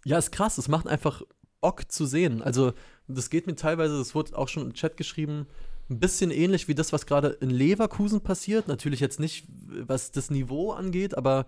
ja, 0.04 0.18
ist 0.18 0.32
krass. 0.32 0.58
Es 0.58 0.68
macht 0.68 0.88
einfach 0.88 1.22
Bock 1.60 1.90
zu 1.90 2.06
sehen. 2.06 2.42
Also, 2.42 2.72
das 3.06 3.30
geht 3.30 3.46
mir 3.46 3.54
teilweise, 3.54 3.98
das 3.98 4.14
wurde 4.14 4.36
auch 4.36 4.48
schon 4.48 4.64
im 4.64 4.74
Chat 4.74 4.96
geschrieben, 4.96 5.46
ein 5.88 6.00
bisschen 6.00 6.30
ähnlich 6.30 6.68
wie 6.68 6.74
das, 6.74 6.92
was 6.92 7.06
gerade 7.06 7.28
in 7.40 7.50
Leverkusen 7.50 8.20
passiert. 8.20 8.68
Natürlich 8.68 9.00
jetzt 9.00 9.20
nicht, 9.20 9.46
was 9.48 10.10
das 10.10 10.30
Niveau 10.30 10.72
angeht, 10.72 11.16
aber 11.16 11.46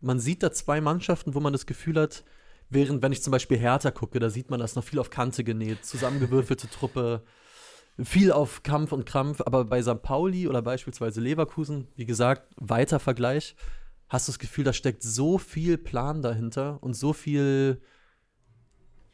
man 0.00 0.18
sieht 0.20 0.42
da 0.42 0.52
zwei 0.52 0.80
Mannschaften, 0.80 1.34
wo 1.34 1.40
man 1.40 1.52
das 1.52 1.66
Gefühl 1.66 2.00
hat, 2.00 2.24
während, 2.70 3.02
wenn 3.02 3.12
ich 3.12 3.22
zum 3.22 3.30
Beispiel 3.30 3.58
Hertha 3.58 3.90
gucke, 3.90 4.18
da 4.18 4.30
sieht 4.30 4.50
man 4.50 4.60
das 4.60 4.74
noch 4.74 4.84
viel 4.84 4.98
auf 4.98 5.10
Kante 5.10 5.44
genäht, 5.44 5.84
zusammengewürfelte 5.84 6.68
Truppe, 6.68 7.22
viel 8.02 8.32
auf 8.32 8.62
Kampf 8.62 8.92
und 8.92 9.06
Krampf, 9.06 9.40
aber 9.44 9.64
bei 9.64 9.82
St. 9.82 10.02
Pauli 10.02 10.48
oder 10.48 10.62
beispielsweise 10.62 11.20
Leverkusen, 11.20 11.88
wie 11.94 12.06
gesagt, 12.06 12.52
weiter 12.56 12.98
Vergleich, 12.98 13.54
hast 14.08 14.28
du 14.28 14.32
das 14.32 14.38
Gefühl, 14.38 14.64
da 14.64 14.72
steckt 14.72 15.02
so 15.02 15.38
viel 15.38 15.78
Plan 15.78 16.22
dahinter 16.22 16.82
und 16.82 16.94
so 16.94 17.12
viel, 17.12 17.80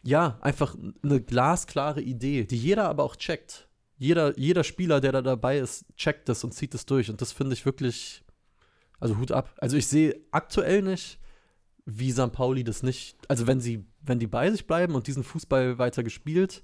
ja, 0.03 0.39
einfach 0.41 0.77
eine 1.03 1.21
glasklare 1.21 2.01
Idee, 2.01 2.45
die 2.45 2.57
jeder 2.57 2.89
aber 2.89 3.05
auch 3.05 3.17
checkt. 3.17 3.69
Jeder, 3.99 4.39
jeder 4.39 4.65
Spieler, 4.65 5.03
der 5.03 5.13
da 5.13 5.21
dabei 5.21 5.59
ist, 5.59 5.85
checkt 5.95 6.31
das 6.31 6.43
und 6.43 6.55
zieht 6.55 6.73
das 6.73 6.87
durch. 6.87 7.11
Und 7.11 7.21
das 7.21 7.33
finde 7.33 7.53
ich 7.53 7.67
wirklich, 7.67 8.25
also 8.99 9.19
Hut 9.19 9.31
ab. 9.31 9.55
Also 9.59 9.77
ich 9.77 9.87
sehe 9.89 10.19
aktuell 10.31 10.81
nicht, 10.81 11.19
wie 11.99 12.13
St. 12.13 12.33
Pauli 12.33 12.65
das 12.65 12.83
nicht, 12.83 13.17
also 13.29 13.47
wenn 13.47 13.61
sie, 13.61 13.85
wenn 14.03 14.19
die 14.19 14.27
bei 14.27 14.51
sich 14.51 14.67
bleiben 14.67 14.95
und 14.95 15.07
diesen 15.07 15.23
Fußball 15.25 15.79
weiter 15.79 16.03
gespielt 16.03 16.63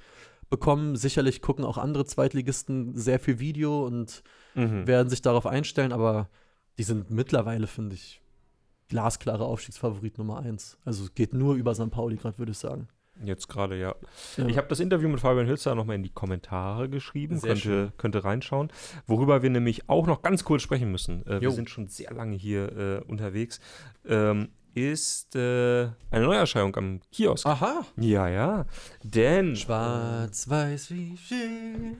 bekommen, 0.48 0.96
sicherlich 0.96 1.42
gucken 1.42 1.64
auch 1.64 1.78
andere 1.78 2.04
Zweitligisten 2.04 2.94
sehr 2.96 3.18
viel 3.18 3.38
Video 3.38 3.84
und 3.86 4.22
Mhm. 4.54 4.86
werden 4.86 5.10
sich 5.10 5.20
darauf 5.20 5.44
einstellen, 5.46 5.92
aber 5.92 6.28
die 6.78 6.82
sind 6.84 7.10
mittlerweile, 7.10 7.66
finde 7.66 7.94
ich, 7.94 8.22
glasklare 8.88 9.44
Aufstiegsfavorit 9.44 10.18
Nummer 10.18 10.38
eins. 10.38 10.78
Also 10.84 11.04
es 11.04 11.14
geht 11.14 11.34
nur 11.34 11.54
über 11.56 11.74
St. 11.74 11.90
Pauli 11.90 12.16
gerade, 12.16 12.38
würde 12.38 12.52
ich 12.52 12.58
sagen. 12.58 12.88
Jetzt 13.24 13.48
gerade, 13.48 13.78
ja. 13.78 13.94
Ja. 14.36 14.46
Ich 14.46 14.56
habe 14.58 14.68
das 14.68 14.78
Interview 14.78 15.08
mit 15.08 15.20
Fabian 15.20 15.46
Hülzer 15.46 15.74
nochmal 15.74 15.96
in 15.96 16.02
die 16.02 16.10
Kommentare 16.10 16.88
geschrieben, 16.88 17.38
Sehr 17.38 17.54
könnte, 17.54 17.92
könnte 17.96 18.24
reinschauen. 18.24 18.70
Worüber 19.06 19.42
wir 19.42 19.50
nämlich 19.50 19.88
auch 19.88 20.06
noch 20.06 20.20
ganz 20.22 20.44
kurz 20.44 20.62
sprechen 20.62 20.90
müssen, 20.92 21.26
äh, 21.26 21.40
wir 21.40 21.50
sind 21.50 21.70
schon 21.70 21.88
sehr 21.88 22.12
lange 22.12 22.36
hier 22.36 22.76
äh, 22.76 23.04
unterwegs, 23.10 23.58
ähm, 24.06 24.50
ist 24.76 25.34
äh, 25.34 25.88
eine 26.10 26.24
Neuerscheinung 26.26 26.76
am 26.76 27.00
Kiosk. 27.10 27.46
Aha. 27.46 27.86
Ja, 27.96 28.28
ja. 28.28 28.66
Denn 29.02 29.56
Schwarz-Weiß 29.56 30.90
wie 30.90 31.16
schön. 31.16 31.96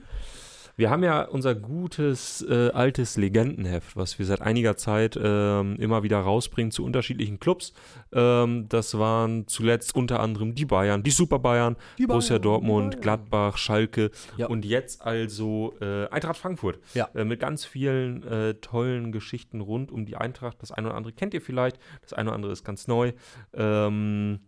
Wir 0.77 0.91
haben 0.91 1.03
ja 1.03 1.23
unser 1.23 1.55
gutes 1.55 2.45
äh, 2.47 2.69
altes 2.69 3.17
Legendenheft, 3.17 3.95
was 3.97 4.19
wir 4.19 4.25
seit 4.27 4.41
einiger 4.41 4.77
Zeit 4.77 5.19
ähm, 5.21 5.75
immer 5.77 6.03
wieder 6.03 6.19
rausbringen 6.19 6.71
zu 6.71 6.85
unterschiedlichen 6.85 7.39
Clubs. 7.39 7.73
Ähm, 8.13 8.69
das 8.69 8.97
waren 8.97 9.47
zuletzt 9.47 9.95
unter 9.95 10.19
anderem 10.19 10.53
die 10.53 10.65
Bayern, 10.65 11.01
die 11.01 11.09
Super 11.11 11.39
Bayern, 11.39 11.75
Die 11.97 12.05
Borussia 12.05 12.35
Bayern, 12.35 12.41
Dortmund, 12.43 12.93
die 12.93 12.97
Bayern. 12.97 13.01
Gladbach, 13.01 13.57
Schalke 13.57 14.11
Ja. 14.37 14.47
und 14.47 14.65
jetzt 14.65 15.01
also 15.01 15.73
äh, 15.81 16.07
Eintracht 16.09 16.37
Frankfurt. 16.37 16.79
Ja. 16.93 17.09
Äh, 17.15 17.25
mit 17.25 17.39
ganz 17.39 17.65
vielen 17.65 18.21
äh, 18.23 18.53
tollen 18.55 19.11
Geschichten 19.11 19.61
rund 19.61 19.91
um 19.91 20.05
die 20.05 20.15
Eintracht. 20.15 20.61
Das 20.61 20.71
eine 20.71 20.87
oder 20.89 20.95
andere 20.97 21.11
kennt 21.13 21.33
ihr 21.33 21.41
vielleicht, 21.41 21.79
das 22.01 22.13
eine 22.13 22.29
oder 22.29 22.35
andere 22.35 22.51
ist 22.51 22.63
ganz 22.63 22.87
neu. 22.87 23.13
Ähm, 23.53 24.39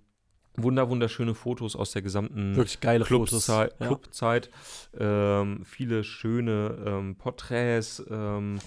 wunder, 0.63 0.89
wunderschöne 0.89 1.33
Fotos 1.35 1.75
aus 1.75 1.91
der 1.91 2.01
gesamten 2.01 2.55
Wirklich 2.55 2.79
geile 2.79 3.05
Fotos. 3.05 3.45
Clubzeit. 3.79 4.49
Ja. 4.97 5.41
Ähm, 5.41 5.63
viele 5.65 6.03
schöne 6.03 6.77
ähm, 6.85 7.15
Porträts. 7.15 8.03
Ähm, 8.09 8.59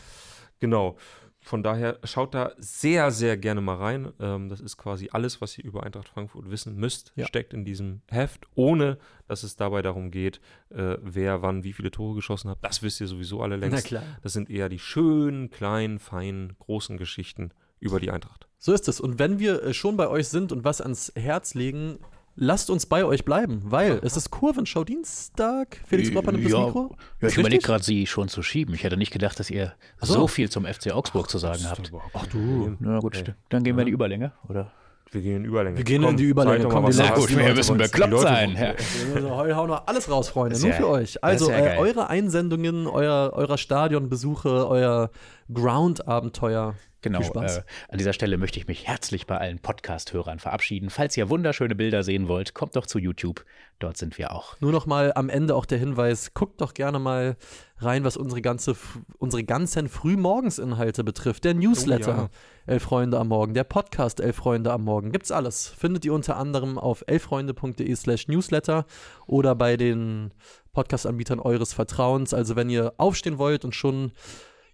genau. 0.60 0.96
Von 1.44 1.64
daher 1.64 1.98
schaut 2.04 2.34
da 2.34 2.52
sehr, 2.58 3.10
sehr 3.10 3.36
gerne 3.36 3.60
mal 3.60 3.74
rein. 3.74 4.12
Ähm, 4.20 4.48
das 4.48 4.60
ist 4.60 4.76
quasi 4.76 5.08
alles, 5.10 5.40
was 5.40 5.58
ihr 5.58 5.64
über 5.64 5.82
Eintracht 5.82 6.08
Frankfurt 6.08 6.48
wissen 6.52 6.76
müsst, 6.76 7.12
Ja. 7.16 7.26
steckt 7.26 7.52
in 7.52 7.64
diesem 7.64 8.00
Heft, 8.08 8.46
ohne 8.54 8.96
dass 9.26 9.42
es 9.42 9.56
dabei 9.56 9.82
darum 9.82 10.12
geht, 10.12 10.40
äh, 10.70 10.98
wer 11.02 11.42
wann 11.42 11.64
wie 11.64 11.72
viele 11.72 11.90
Tore 11.90 12.14
geschossen 12.14 12.48
hat. 12.48 12.58
Das 12.62 12.84
wisst 12.84 13.00
ihr 13.00 13.08
sowieso 13.08 13.42
alle 13.42 13.58
Na 13.58 13.66
längst. 13.66 13.86
klar. 13.86 14.04
Das 14.22 14.34
sind 14.34 14.50
eher 14.50 14.68
die 14.68 14.78
schönen, 14.78 15.50
kleinen, 15.50 15.98
feinen, 15.98 16.54
großen 16.60 16.96
Geschichten 16.96 17.50
über 17.82 18.00
die 18.00 18.10
Eintracht. 18.10 18.46
So 18.58 18.72
ist 18.72 18.88
es. 18.88 19.00
Und 19.00 19.18
wenn 19.18 19.38
wir 19.38 19.62
äh, 19.62 19.74
schon 19.74 19.96
bei 19.96 20.08
euch 20.08 20.28
sind 20.28 20.52
und 20.52 20.64
was 20.64 20.80
ans 20.80 21.12
Herz 21.16 21.54
legen, 21.54 21.98
lasst 22.36 22.70
uns 22.70 22.86
bei 22.86 23.04
euch 23.04 23.24
bleiben, 23.24 23.62
weil 23.64 24.00
es 24.02 24.16
ist 24.16 24.30
Kurvenschau 24.30 24.84
Dienstag. 24.84 25.80
Felix 25.86 26.10
Gropper 26.12 26.32
nimmt 26.32 26.44
das 26.44 26.52
ja, 26.52 26.66
Mikro. 26.66 26.96
Ja, 27.20 27.28
ich 27.28 27.36
überlege 27.36 27.62
gerade, 27.62 27.82
sie 27.82 28.06
schon 28.06 28.28
zu 28.28 28.42
schieben. 28.42 28.74
Ich 28.74 28.84
hätte 28.84 28.96
nicht 28.96 29.12
gedacht, 29.12 29.38
dass 29.38 29.50
ihr 29.50 29.74
so. 30.00 30.14
so. 30.14 30.26
viel 30.28 30.48
zum 30.48 30.64
FC 30.64 30.92
Augsburg 30.92 31.28
zu 31.28 31.38
sagen 31.38 31.68
habt. 31.68 31.92
Ach 32.14 32.26
du. 32.26 32.76
Na 32.78 33.00
gut, 33.00 33.34
dann 33.48 33.64
gehen 33.64 33.76
wir 33.76 33.82
in 33.82 33.86
die 33.86 33.92
Überlänge, 33.92 34.32
oder? 34.48 34.72
Wir 35.12 35.20
gehen 35.20 35.36
in 35.36 35.44
Überlänge. 35.44 35.76
Wir 35.76 35.84
gehen 35.84 36.02
in 36.02 36.16
die 36.16 36.24
Überlänge. 36.24 36.68
Komm, 36.68 36.84
Leute- 36.84 37.08
hast. 37.08 37.28
die 37.28 37.34
Leute 37.34 37.68
wollen's. 37.68 37.90
bekloppt 37.90 38.20
sein. 38.20 38.56
Ja. 38.56 38.74
Wir 39.14 39.36
heute 39.36 39.56
hauen 39.56 39.68
wir 39.68 39.86
alles 39.86 40.10
raus, 40.10 40.30
Freunde. 40.30 40.58
Nur 40.58 40.70
ja- 40.70 40.74
für 40.74 40.88
euch. 40.88 41.22
Also, 41.22 41.50
ja 41.50 41.74
äh, 41.74 41.76
eure 41.78 42.08
Einsendungen, 42.08 42.86
euer, 42.86 43.30
eurer 43.34 43.58
Stadionbesuche, 43.58 44.66
euer 44.66 45.10
Ground-Abenteuer. 45.52 46.74
Genau. 47.02 47.18
Viel 47.18 47.26
Spaß. 47.26 47.58
Äh, 47.58 47.62
an 47.88 47.98
dieser 47.98 48.12
Stelle 48.12 48.38
möchte 48.38 48.60
ich 48.60 48.68
mich 48.68 48.86
herzlich 48.86 49.26
bei 49.26 49.36
allen 49.36 49.58
Podcast-Hörern 49.58 50.38
verabschieden. 50.38 50.88
Falls 50.88 51.16
ihr 51.16 51.28
wunderschöne 51.28 51.74
Bilder 51.74 52.04
sehen 52.04 52.28
wollt, 52.28 52.54
kommt 52.54 52.76
doch 52.76 52.86
zu 52.86 52.98
YouTube. 53.00 53.44
Dort 53.80 53.96
sind 53.96 54.18
wir 54.18 54.30
auch. 54.32 54.56
Nur 54.60 54.70
noch 54.70 54.86
mal 54.86 55.12
am 55.16 55.28
Ende 55.28 55.56
auch 55.56 55.66
der 55.66 55.78
Hinweis, 55.78 56.32
guckt 56.32 56.60
doch 56.60 56.74
gerne 56.74 57.00
mal 57.00 57.36
rein, 57.78 58.04
was 58.04 58.16
unsere, 58.16 58.40
ganze, 58.40 58.76
unsere 59.18 59.42
ganzen 59.42 59.88
Frühmorgensinhalte 59.88 61.02
betrifft. 61.02 61.42
Der 61.42 61.54
Newsletter, 61.54 62.14
Oh 62.16 62.22
ja. 62.22 62.28
Elf 62.66 62.84
Freunde 62.84 63.18
am 63.18 63.28
Morgen, 63.28 63.54
der 63.54 63.64
Podcast 63.64 64.20
Elf 64.20 64.36
Freunde 64.36 64.72
am 64.72 64.84
Morgen, 64.84 65.10
gibt's 65.10 65.32
alles. 65.32 65.68
Findet 65.68 66.04
ihr 66.04 66.14
unter 66.14 66.36
anderem 66.36 66.78
auf 66.78 67.02
elffreunde.de 67.06 67.94
slash 67.96 68.28
Newsletter 68.28 68.86
oder 69.26 69.54
bei 69.54 69.76
den 69.76 70.32
Podcast-Anbietern 70.72 71.40
eures 71.40 71.72
Vertrauens. 71.72 72.32
Also 72.34 72.54
wenn 72.56 72.70
ihr 72.70 72.94
aufstehen 72.98 73.38
wollt 73.38 73.64
und 73.64 73.74
schon 73.74 74.12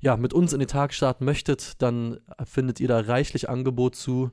ja, 0.01 0.17
mit 0.17 0.33
uns 0.33 0.53
in 0.53 0.61
den 0.61 0.69
Tag 0.69 0.95
starten 0.95 1.25
möchtet, 1.25 1.81
dann 1.83 2.21
findet 2.45 2.81
ihr 2.81 2.89
da 2.89 3.01
reichlich 3.01 3.49
Angebot 3.49 3.97
zu. 3.97 4.31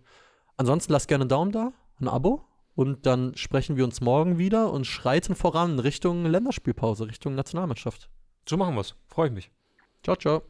Ansonsten 0.58 0.94
lasst 0.94 1.08
gerne 1.08 1.24
einen 1.24 1.30
Daumen 1.30 1.52
da, 1.52 1.72
ein 2.00 2.08
Abo 2.08 2.44
und 2.76 3.06
dann 3.06 3.36
sprechen 3.36 3.78
wir 3.78 3.86
uns 3.86 4.02
morgen 4.02 4.38
wieder 4.38 4.72
und 4.72 4.86
schreiten 4.86 5.36
voran 5.36 5.80
Richtung 5.80 6.26
Länderspielpause, 6.26 7.08
Richtung 7.08 7.36
Nationalmannschaft. 7.36 8.10
So 8.48 8.58
machen 8.58 8.76
wir 8.76 8.82
es. 8.82 8.96
Freue 9.08 9.28
ich 9.28 9.34
mich. 9.34 9.52
Ciao, 10.04 10.16
ciao. 10.16 10.44